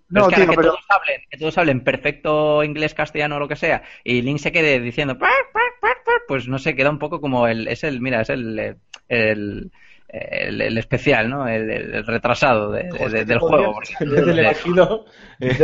[0.10, 3.40] No, es que, tío, que pero- todos hablen, que todos hablen perfecto inglés, castellano o
[3.40, 6.76] lo que sea, y Link se quede diciendo, "Par, par, par, par", pues no sé,
[6.76, 8.76] queda un poco como el, es el, mira, es el, eh,
[9.10, 9.72] el,
[10.08, 11.48] el, el especial, ¿no?
[11.48, 13.78] El, el retrasado de- de- de- del juego.
[14.00, 15.06] del elegido,
[15.40, 15.56] eh,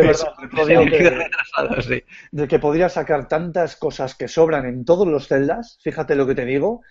[2.32, 6.36] de que podría sacar tantas cosas que sobran en todos los celdas, fíjate lo que
[6.36, 6.82] te digo,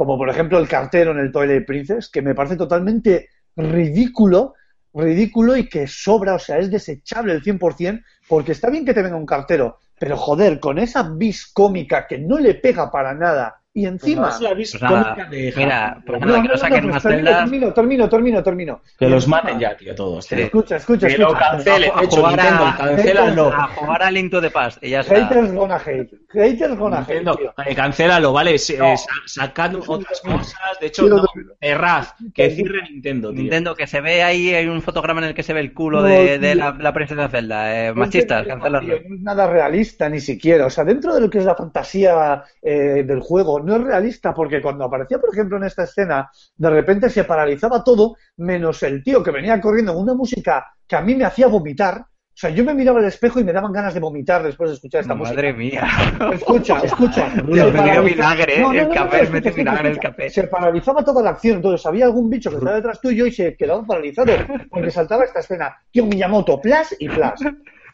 [0.00, 4.54] como por ejemplo el cartero en el Twilight Princess, que me parece totalmente ridículo,
[4.94, 9.02] ridículo y que sobra, o sea, es desechable el 100%, porque está bien que te
[9.02, 13.59] venga un cartero, pero joder, con esa bis cómica que no le pega para nada,
[13.72, 14.28] y encima...
[14.30, 16.94] es la Pues nada, de mira, pues No, nada, no, que no, no saquen pues
[16.94, 17.44] más termino, celdas.
[17.44, 18.80] termino, termino, termino, termino.
[18.98, 20.26] que los encima- maten ya, tío, todos.
[20.26, 20.38] tío.
[20.38, 21.50] Escucha, escucha, Que lo escucha.
[21.52, 23.46] cancelen, a hecho, jugar Nintendo, a- cancélalo.
[23.54, 25.14] A jugar a Link to the Past, y ya está.
[25.14, 26.10] Haters gonna hate.
[26.32, 27.54] Haters gonna hate, Nintendo, tío.
[27.64, 28.50] eh, cancélalo, ¿vale?
[28.50, 28.56] No.
[28.86, 30.54] eh, sa- sacad otras cosas.
[30.80, 31.56] De hecho, no, terminar.
[31.60, 33.38] errad, que cierre Nintendo, tío.
[33.40, 36.00] Nintendo, que se ve ahí, hay un fotograma en el que se ve el culo
[36.00, 37.86] No, de, de la, la princesa Zelda.
[37.86, 38.88] Eh, No machistas, cancelarlo.
[39.08, 40.66] No es nada realista ni siquiera.
[40.66, 44.32] O sea, dentro de lo que es la fantasía eh, del juego, no es realista
[44.34, 49.02] porque cuando aparecía, por ejemplo, en esta escena, de repente se paralizaba todo, menos el
[49.02, 52.04] tío que venía corriendo con una música que a mí me hacía vomitar.
[52.32, 54.74] O sea, yo me miraba al espejo y me daban ganas de vomitar después de
[54.76, 55.82] escuchar esta Madre mía.
[55.84, 56.30] música.
[56.34, 57.28] Escucha, escucha.
[57.36, 59.80] Rulo, Se me dio paraliza- vinagre, No, no, el no, café, escucha, mete escucha, vinagre
[59.80, 60.08] en el escucha.
[60.10, 60.30] café.
[60.30, 61.56] Se paralizaba toda la acción.
[61.56, 64.32] Entonces había algún bicho que estaba detrás tuyo y se quedaba paralizado
[64.70, 65.76] porque saltaba esta escena.
[65.90, 67.40] Tío, Miyamoto, plas y plas.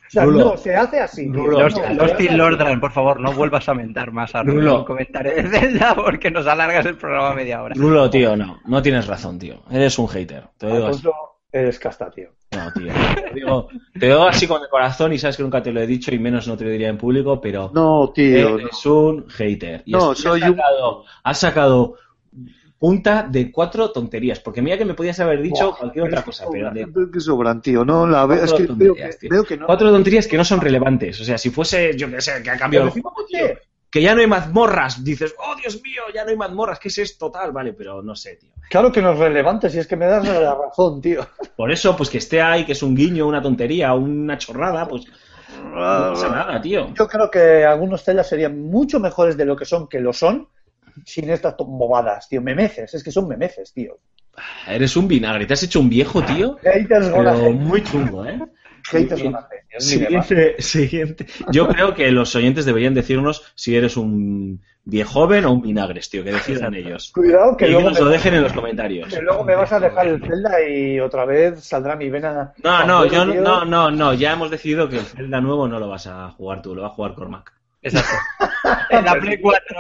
[0.08, 0.44] O sea, Rulo.
[0.44, 1.28] no, se hace así.
[1.28, 2.36] Rulo, No, Los, se los hace Tim así.
[2.36, 4.78] Lordran, por favor, no vuelvas a mentar más a Rulo Rulo.
[4.78, 7.74] en comentarios de Zelda porque nos alargas el programa a media hora.
[7.76, 9.62] Rulo, tío, no, no tienes razón, tío.
[9.70, 10.44] Eres un hater.
[10.58, 11.02] Te digo así.
[11.52, 12.28] Eres casta, tío.
[12.52, 12.92] No, tío.
[13.14, 13.68] Te digo,
[13.98, 16.18] te digo así con el corazón y sabes que nunca te lo he dicho y
[16.18, 18.58] menos no te lo diría en público, pero No, tío.
[18.58, 19.82] eres un hater.
[19.86, 21.94] Y No, soy has un- sacado, has sacado
[22.78, 24.40] punta de cuatro tonterías.
[24.40, 27.60] Porque mira que me podías haber dicho Buah, cualquier otra cosa, pero de que sobran,
[27.60, 27.84] tío.
[27.84, 29.30] No, la es que veo que, tonterías, tío.
[29.30, 29.66] veo que no.
[29.66, 31.20] cuatro tonterías que no son relevantes.
[31.20, 33.60] O sea, si fuese, yo qué sé, que ha cambiado el Pero juego, fíjate, tío,
[33.90, 36.98] que ya no hay mazmorras, dices, oh Dios mío, ya no hay mazmorras, ¿qué es
[36.98, 37.52] esto tal?
[37.52, 38.50] Vale, pero no sé, tío.
[38.68, 41.26] Claro que no es relevante, si es que me das la razón, tío.
[41.56, 45.06] Por eso, pues que esté ahí, que es un guiño, una tontería, una chorrada, pues
[45.64, 46.92] no pasa nada, tío.
[46.94, 50.48] Yo creo que algunos telas serían mucho mejores de lo que son, que lo son,
[51.04, 52.40] sin estas bobadas, tío.
[52.40, 53.98] Memeces, es que son memeces, tío.
[54.68, 55.46] Eres un vinagre.
[55.46, 56.58] Te has hecho un viejo, tío.
[56.62, 58.38] Pero muy chungo, ¿eh?
[59.78, 61.26] Siguiente, siguiente.
[61.50, 66.22] Yo creo que los oyentes deberían decirnos si eres un viejoven o un vinagres, tío,
[66.22, 67.10] que decidan ellos.
[67.12, 69.12] Cuidado que y que luego, nos lo dejen en los comentarios.
[69.12, 72.52] que luego me vas a dejar el Zelda y otra vez saldrá mi vena.
[72.62, 75.88] No, no, yo no, no, no, ya hemos decidido que el Zelda nuevo no lo
[75.88, 77.55] vas a jugar tú, lo va a jugar Cormac.
[77.86, 78.16] Exacto.
[78.90, 79.76] En la Play 4.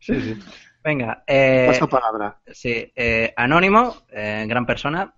[0.00, 0.38] sí, sí.
[0.82, 2.38] Venga, eh, Paso palabra.
[2.46, 5.12] sí, eh, Anónimo, eh, gran persona,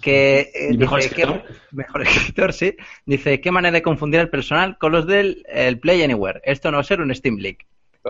[0.00, 1.42] que eh, mejor dice escritor.
[1.42, 2.74] que- mejor escritor, sí.
[3.04, 6.40] Dice, qué manera de confundir el personal con los del el Play Anywhere.
[6.44, 7.58] Esto no va a ser un Steam League.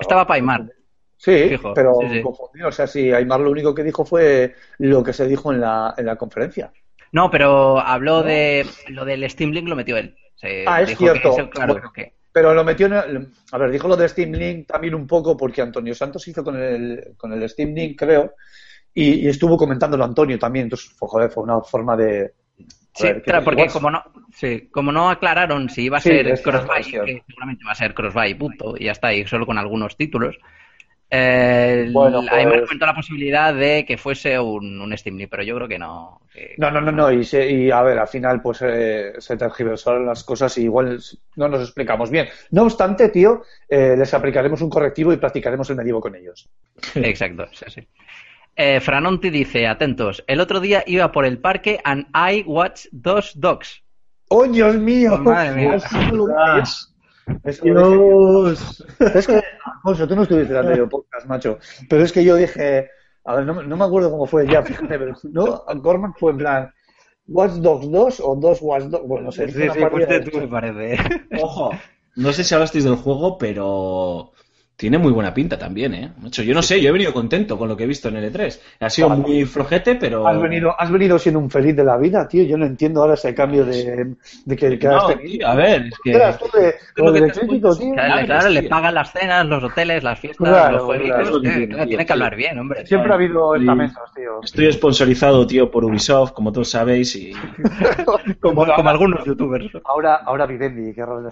[0.00, 0.64] Estaba para Aymar.
[1.16, 2.22] Sí, Fijo, pero sí, sí.
[2.22, 2.68] confundido.
[2.68, 5.94] O sea, si Aymar lo único que dijo fue lo que se dijo en la,
[5.96, 6.72] en la conferencia.
[7.12, 10.16] No, pero habló de lo del Steam Link, lo metió él.
[10.34, 11.32] Se Ah, es dijo que cierto.
[11.38, 11.92] eso, claro, Bueno.
[11.92, 15.06] que- Pero lo metió en el- A ver, dijo lo de Steam Link también un
[15.06, 18.34] poco porque Antonio Santos hizo con el, con el Steam Link, creo,
[18.94, 20.64] y, y estuvo comentándolo Antonio también.
[20.64, 22.32] Entonces, fue, joder, fue una forma de.
[22.94, 24.02] Sí, ver, claro, porque igual- como no,
[24.34, 28.34] sí, como no aclararon si iba a Sí, ser crossbuy, seguramente va a ser crossbuy
[28.34, 30.36] punto, y ya está, y solo con algunos títulos.
[31.14, 35.28] Eh, Bueno, ahí me pues- comentó la posibilidad de que fuese un, un Steam Link,
[35.30, 36.22] pero yo creo que no.
[36.32, 37.12] que- No, no, no, no.
[37.12, 40.98] Y, se- y a ver, al final, pues eh, se tergiversaron las cosas y igual
[41.36, 42.28] no nos explicamos bien.
[42.50, 46.48] No obstante, tío, eh, les aplicaremos un correctivo y practicaremos el medievo con ellos.
[46.94, 47.86] Exacto, sí, sí.
[48.56, 53.38] Eh, Franonti dice, atentos, el otro día iba por el parque and I watched dos
[53.38, 53.82] dogs.
[54.28, 55.18] ¡Oh, Dios mío!
[55.18, 55.76] Madre mía.
[57.44, 58.64] Eso lo dije.
[59.14, 59.42] Es que,
[59.76, 61.58] Alfonso, tú no estuviste en el anterior podcast, macho.
[61.88, 62.88] Pero es que yo dije,
[63.24, 66.32] a ver, no, me- no me acuerdo cómo fue ya, fíjate, pero no, Cormac fue
[66.32, 66.74] en plan,
[67.28, 69.46] Watch Dogs 2 o 2 Watch Dogs, bueno, no sé.
[69.48, 70.98] Sí, sí, fuiste tú, me parece.
[71.40, 71.70] Ojo,
[72.16, 74.31] no sé si hablasteis del juego, pero
[74.82, 76.10] tiene muy buena pinta también, ¿eh?
[76.20, 78.32] Macho, yo no sé, yo he venido contento con lo que he visto en el
[78.32, 78.58] E3.
[78.80, 79.22] Ha sido Vale.
[79.22, 80.26] muy flojete, pero...
[80.26, 82.42] Has venido, has venido siendo un feliz de la vida, tío.
[82.42, 85.82] Yo no entiendo ahora ese cambio de, de que, que has No, tío, a ver,
[85.86, 86.12] es que...
[86.96, 87.20] Tú de,
[87.60, 87.92] lo tío.
[87.94, 91.76] Claro, le pagan las cenas, los hoteles, las fiestas, Claro, los claro, eh, tiene, claro,
[91.76, 92.84] tío, tiene que hablar bien, hombre.
[92.84, 93.60] Siempre ha habido Sí.
[93.60, 94.40] estamentos, tío.
[94.42, 97.32] Estoy sponsorizado, tío, por Ubisoft, como todos sabéis, y...
[98.40, 99.70] Como, como algunos youtubers.
[99.84, 101.30] Ahora, ahora Vivendi, qué raro.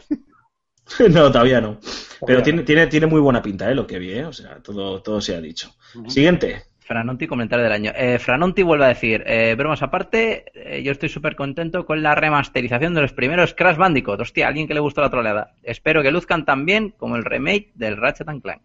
[1.10, 1.78] no, todavía no.
[2.26, 3.74] Pero tiene, tiene, tiene muy buena pinta, ¿eh?
[3.74, 4.24] Lo que vi, ¿eh?
[4.24, 5.74] O sea, todo, todo se ha dicho.
[6.08, 6.64] Siguiente.
[6.80, 7.92] Franonti, comentario del año.
[7.94, 12.16] Eh, Franonti vuelve a decir, eh, bromas aparte, eh, yo estoy súper contento con la
[12.16, 14.20] remasterización de los primeros Crash Bandicoot.
[14.20, 15.52] Hostia, alguien que le gustó la troleada.
[15.62, 18.62] Espero que luzcan tan bien como el remake del Ratchet and Clank.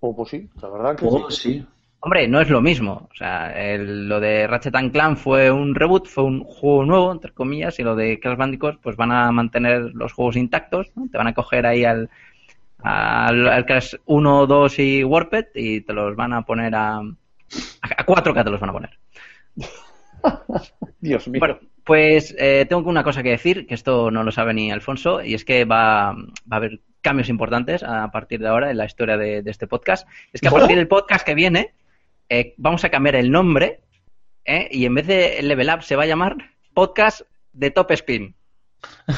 [0.00, 1.52] Oh, pues sí, la verdad que Oh, sí.
[1.54, 1.66] sí.
[2.04, 3.08] Hombre, no es lo mismo.
[3.12, 7.12] O sea, el- lo de Ratchet and Clank fue un reboot, fue un juego nuevo,
[7.12, 11.08] entre comillas, y lo de Crash Bandicoot, pues van a mantener los juegos intactos, ¿no?
[11.10, 12.10] Te van a coger ahí al,
[12.82, 16.98] al, al Crash 1, 2 y Warped y te los van a poner a...
[16.98, 18.90] A 4K te los van a poner.
[21.00, 21.38] Dios mío.
[21.38, 25.22] Bueno, pues eh, tengo una cosa que decir, que esto no lo sabe ni Alfonso,
[25.22, 26.16] y es que va, va
[26.50, 30.08] a haber cambios importantes a partir de ahora en la historia de, de este podcast.
[30.32, 31.74] Es que a partir del podcast que viene
[32.32, 33.82] eh, vamos a cambiar el nombre
[34.46, 34.66] ¿eh?
[34.70, 36.34] y en vez de Level Up se va a llamar
[36.72, 37.20] Podcast
[37.52, 38.34] de Top Spin.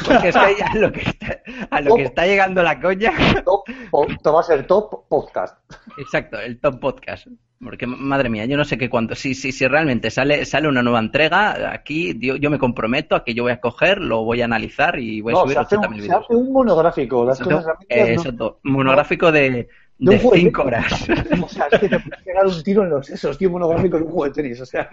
[0.04, 3.12] Porque es que a lo que está, a lo que está llegando la coña.
[3.44, 3.62] Top,
[4.08, 5.56] esto va a ser top podcast.
[5.96, 7.28] Exacto, el Top Podcast.
[7.62, 9.14] Porque, madre mía, yo no sé qué cuánto.
[9.14, 13.24] Si, si, si realmente sale, sale una nueva entrega, aquí yo, yo me comprometo a
[13.24, 15.60] que yo voy a coger, lo voy a analizar y voy a No, subir se
[15.60, 17.24] hace, 80.000 un, se hace un monográfico.
[17.24, 18.58] Las Exacto, cosas eh, rápidas, exacto.
[18.64, 19.68] monográfico de,
[19.98, 20.66] De de juego de 5 tenis.
[20.66, 21.08] horas.
[21.38, 21.44] ¿no?
[21.46, 24.02] O sea, es que te puedes pegar un tiro en los sesos, tío, monográfico de
[24.04, 24.60] un juego de tenis.
[24.60, 24.88] O sea,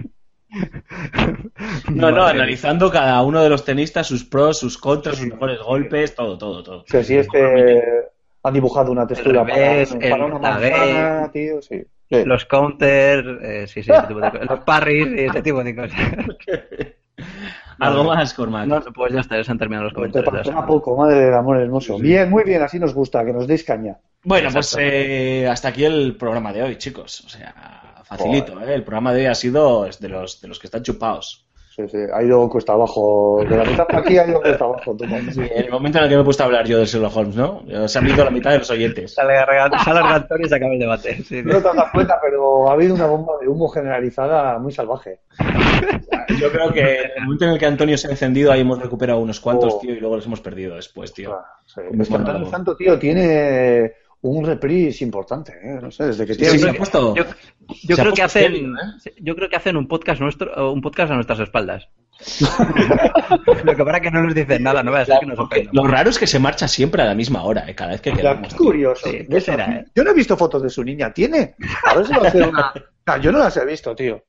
[1.90, 5.60] No, no, Madre analizando cada uno de los tenistas, sus pros, sus contras, sus mejores
[5.60, 6.84] golpes, todo, todo, todo.
[6.88, 7.82] sea, si este
[8.44, 10.72] han dibujado una textura para, revés, para el una tagué.
[10.72, 11.84] manzana, tío, sí.
[12.10, 12.26] Sí.
[12.26, 14.50] Los counter, eh, sí, sí, ese tipo de cosas.
[14.50, 16.00] Los parries y ese tipo de cosas.
[17.82, 18.68] ¿Algo más, Cormac?
[18.68, 20.32] No, pues ya está, ya se han terminado los Te comentarios.
[20.32, 21.98] parecerá poco, madre del amor hermoso.
[21.98, 23.98] Bien, muy bien, así nos gusta, que nos deis caña.
[24.24, 27.22] Bueno, pues eh, hasta aquí el programa de hoy, chicos.
[27.26, 28.74] O sea, facilito, ¿eh?
[28.76, 31.48] El programa de hoy ha sido de los, de los que están chupados.
[31.88, 33.44] Sí, sí, ha ido cuesta abajo.
[33.48, 34.96] De la mitad para aquí ha ido cuesta abajo.
[35.00, 37.36] En el momento en el que me he puesto a hablar yo de Sherlock Holmes,
[37.36, 37.64] ¿no?
[37.88, 39.14] Se han ido la mitad de los oyentes.
[39.14, 41.24] Sale Antonio y se acaba el debate.
[41.24, 44.72] Sí, No te has dado cuenta, pero ha habido una bomba de humo generalizada muy
[44.72, 45.20] salvaje.
[46.40, 48.80] Yo creo que en el momento en el que Antonio se ha encendido, ahí hemos
[48.82, 49.80] recuperado unos cuantos, Oh.
[49.80, 51.38] tío, y luego los hemos perdido después, tío.
[51.66, 51.82] Sí.
[51.82, 55.80] Antonio cuando- Santo, tío, tiene un reprise importante, ¿eh?
[55.82, 56.54] No sé, desde que Sí, tiene...
[56.58, 59.14] sí, se ha puesto- Yo, creo que hacen, serio, ¿eh?
[59.22, 61.88] yo creo que hacen un podcast nuestro, un podcast a nuestras espaldas.
[63.64, 65.40] Lo que pasa es que no nos dicen nada, no voy a ser que nos
[65.40, 65.74] ofendan.
[65.74, 67.74] Lo raro es que se marcha siempre a la misma hora, ¿eh?
[67.74, 68.50] Cada vez que quedamos.
[68.50, 69.10] qué curioso.
[69.10, 69.44] Sí, ¿qué ¿Ves?
[69.46, 69.86] será, eh?
[69.96, 71.12] Yo no he visto fotos de su niña.
[71.14, 71.56] ¿Tiene?
[71.86, 72.74] A ver si va a hacer una,
[73.08, 74.24] Ah, yo no las he visto, tío.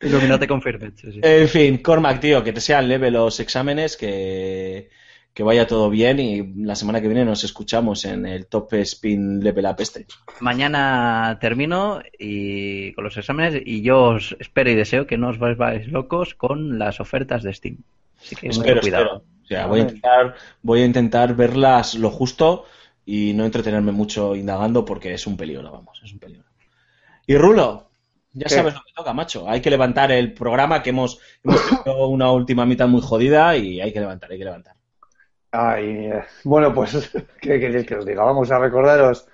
[0.00, 1.20] Sí.
[1.22, 4.90] En fin, Cormac, tío, que te sean leve los exámenes, que,
[5.36, 9.44] que vaya todo bien y la semana que viene nos escuchamos en el Top Spin
[9.44, 10.06] Level Up este.
[10.40, 15.38] Mañana termino y con los exámenes y yo os espero y deseo que no os
[15.38, 17.76] vais locos con las ofertas de Steam.
[18.18, 19.04] Así que Espero, cuidado.
[19.04, 19.24] espero.
[19.42, 22.64] O sea, voy a intentar, voy a intentar verlas lo justo
[23.04, 26.46] y no entretenerme mucho indagando porque es un peligro, vamos, es un peligro.
[27.26, 27.90] Y Rulo,
[28.32, 28.54] ya ¿Qué?
[28.54, 29.46] sabes lo que toca, macho.
[29.46, 33.82] Hay que levantar el programa que hemos, hemos tenido una última mitad muy jodida y
[33.82, 34.75] hay que levantar, hay que levantar.
[35.50, 36.10] Ay,
[36.44, 37.10] bueno, pues,
[37.40, 38.24] ¿qué queréis que os diga?
[38.24, 39.28] Vamos a recordaros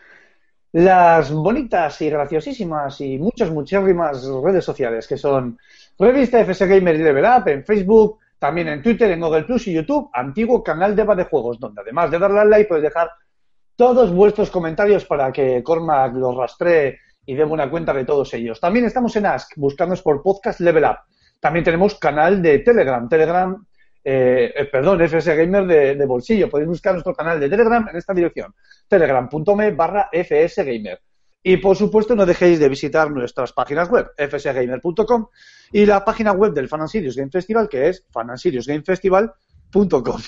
[0.72, 5.58] las bonitas y graciosísimas y muchas, muchísimas redes sociales que son
[5.98, 10.10] Revista FS Gamer Level Up en Facebook, también en Twitter, en Google Plus y YouTube,
[10.12, 13.10] antiguo canal de de Juegos, donde además de darle al like podéis dejar
[13.76, 18.58] todos vuestros comentarios para que Cormac los rastree y dé buena cuenta de todos ellos.
[18.58, 20.98] También estamos en Ask, buscándonos por podcast Level Up.
[21.38, 23.64] También tenemos canal de Telegram, Telegram,
[24.04, 26.48] eh, eh, perdón, FS Gamer de, de bolsillo.
[26.48, 28.54] Podéis buscar nuestro canal de Telegram en esta dirección,
[28.88, 31.00] telegram.me barra FS Gamer.
[31.44, 35.26] Y por supuesto no dejéis de visitar nuestras páginas web, fsgamer.com
[35.72, 40.20] y la página web del Fan and Serious Game Festival, que es fanandserious.gamefestival.com.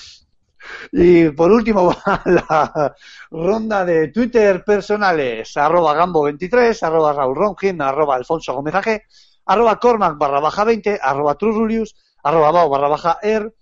[0.91, 2.95] Y por último va la
[3.31, 8.73] ronda de Twitter personales, arroba Gambo23, arroba Raúl arroba Alfonso Gómez
[9.45, 13.53] arroba Cormac barra baja 20, arroba Trurulius, arroba Bao barra baja Er,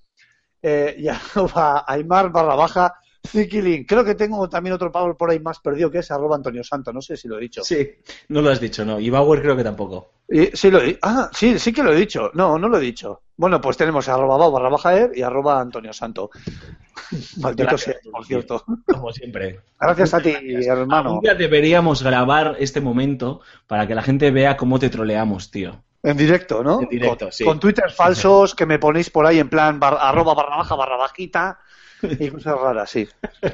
[0.64, 2.96] eh, y arroba Aymar barra baja
[3.26, 3.86] Zikilin.
[3.86, 6.92] Creo que tengo también otro Pablo por ahí más perdido que es arroba Antonio Santo,
[6.92, 7.64] no sé si lo he dicho.
[7.64, 7.90] Sí,
[8.30, 9.00] no lo has dicho, no.
[9.00, 10.12] Y Bauer creo que tampoco.
[10.30, 12.32] Y- sí, lo he, ah, sí, sí que lo he dicho.
[12.34, 13.22] No, no lo he dicho.
[13.36, 16.30] Bueno, pues tenemos arroba Bao barra baja Er y arroba Antonio Santo.
[17.38, 18.64] Maldito Gracias, sea, por cierto.
[18.86, 19.60] Como siempre.
[19.80, 20.34] Gracias a ti,
[20.66, 21.20] hermano.
[21.22, 25.84] Día deberíamos grabar este momento para que la gente vea cómo te troleamos, tío.
[26.04, 26.82] En directo, ¿no?
[26.82, 27.44] En directo, con, sí.
[27.46, 30.98] con Twitter falsos que me ponéis por ahí en plan bar- arroba barra baja barra
[30.98, 31.60] bajita
[32.02, 33.08] y cosas raras, sí.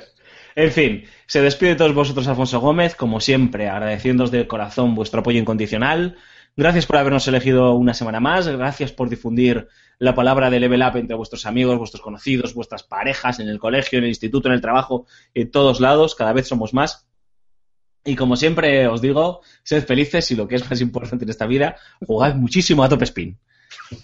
[0.55, 5.21] En fin, se despide de todos vosotros Alfonso Gómez, como siempre, agradeciéndoos de corazón vuestro
[5.21, 6.17] apoyo incondicional.
[6.57, 9.67] Gracias por habernos elegido una semana más, gracias por difundir
[9.99, 13.99] la palabra de Level Up entre vuestros amigos, vuestros conocidos, vuestras parejas, en el colegio,
[13.99, 17.07] en el instituto, en el trabajo, en todos lados, cada vez somos más.
[18.09, 21.45] Y como siempre os digo, sed felices y lo que es más importante en esta
[21.45, 21.75] vida,
[22.07, 23.37] jugad muchísimo a Top Spin.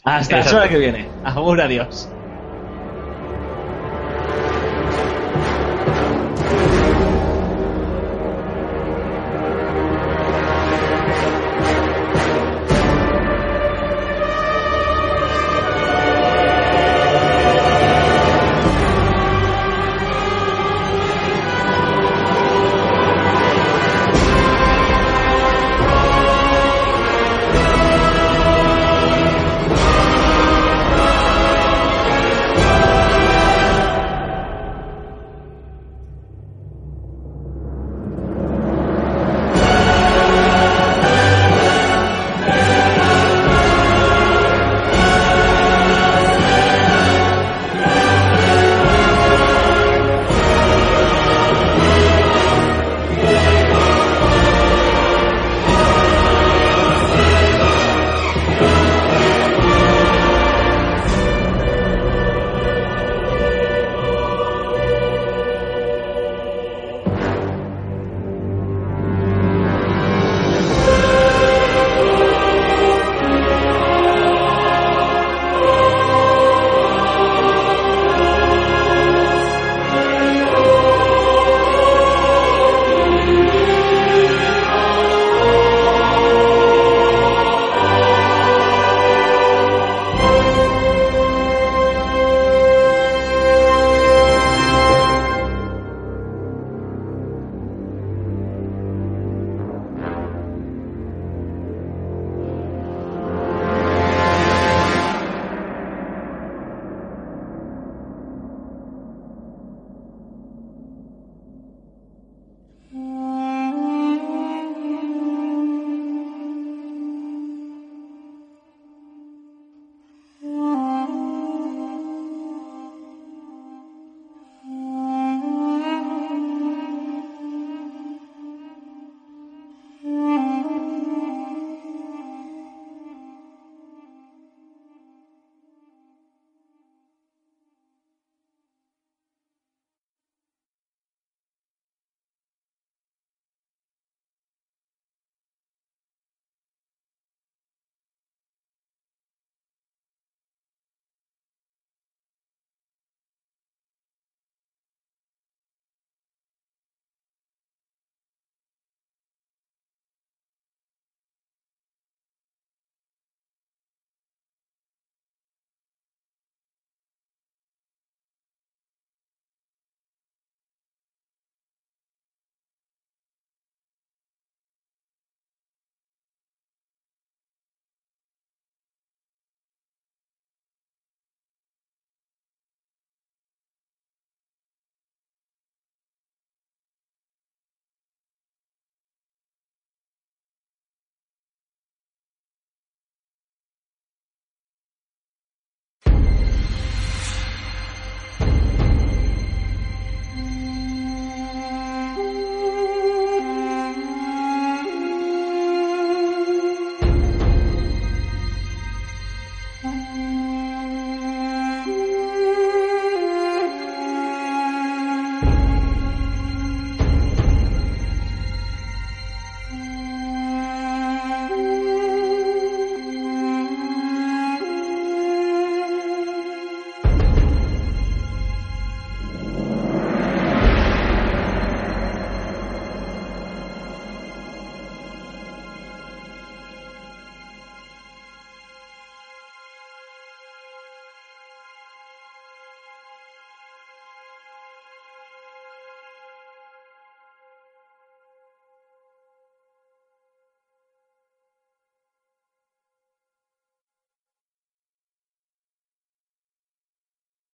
[0.04, 1.08] Hasta la semana que viene.
[1.24, 2.08] Agur, adiós.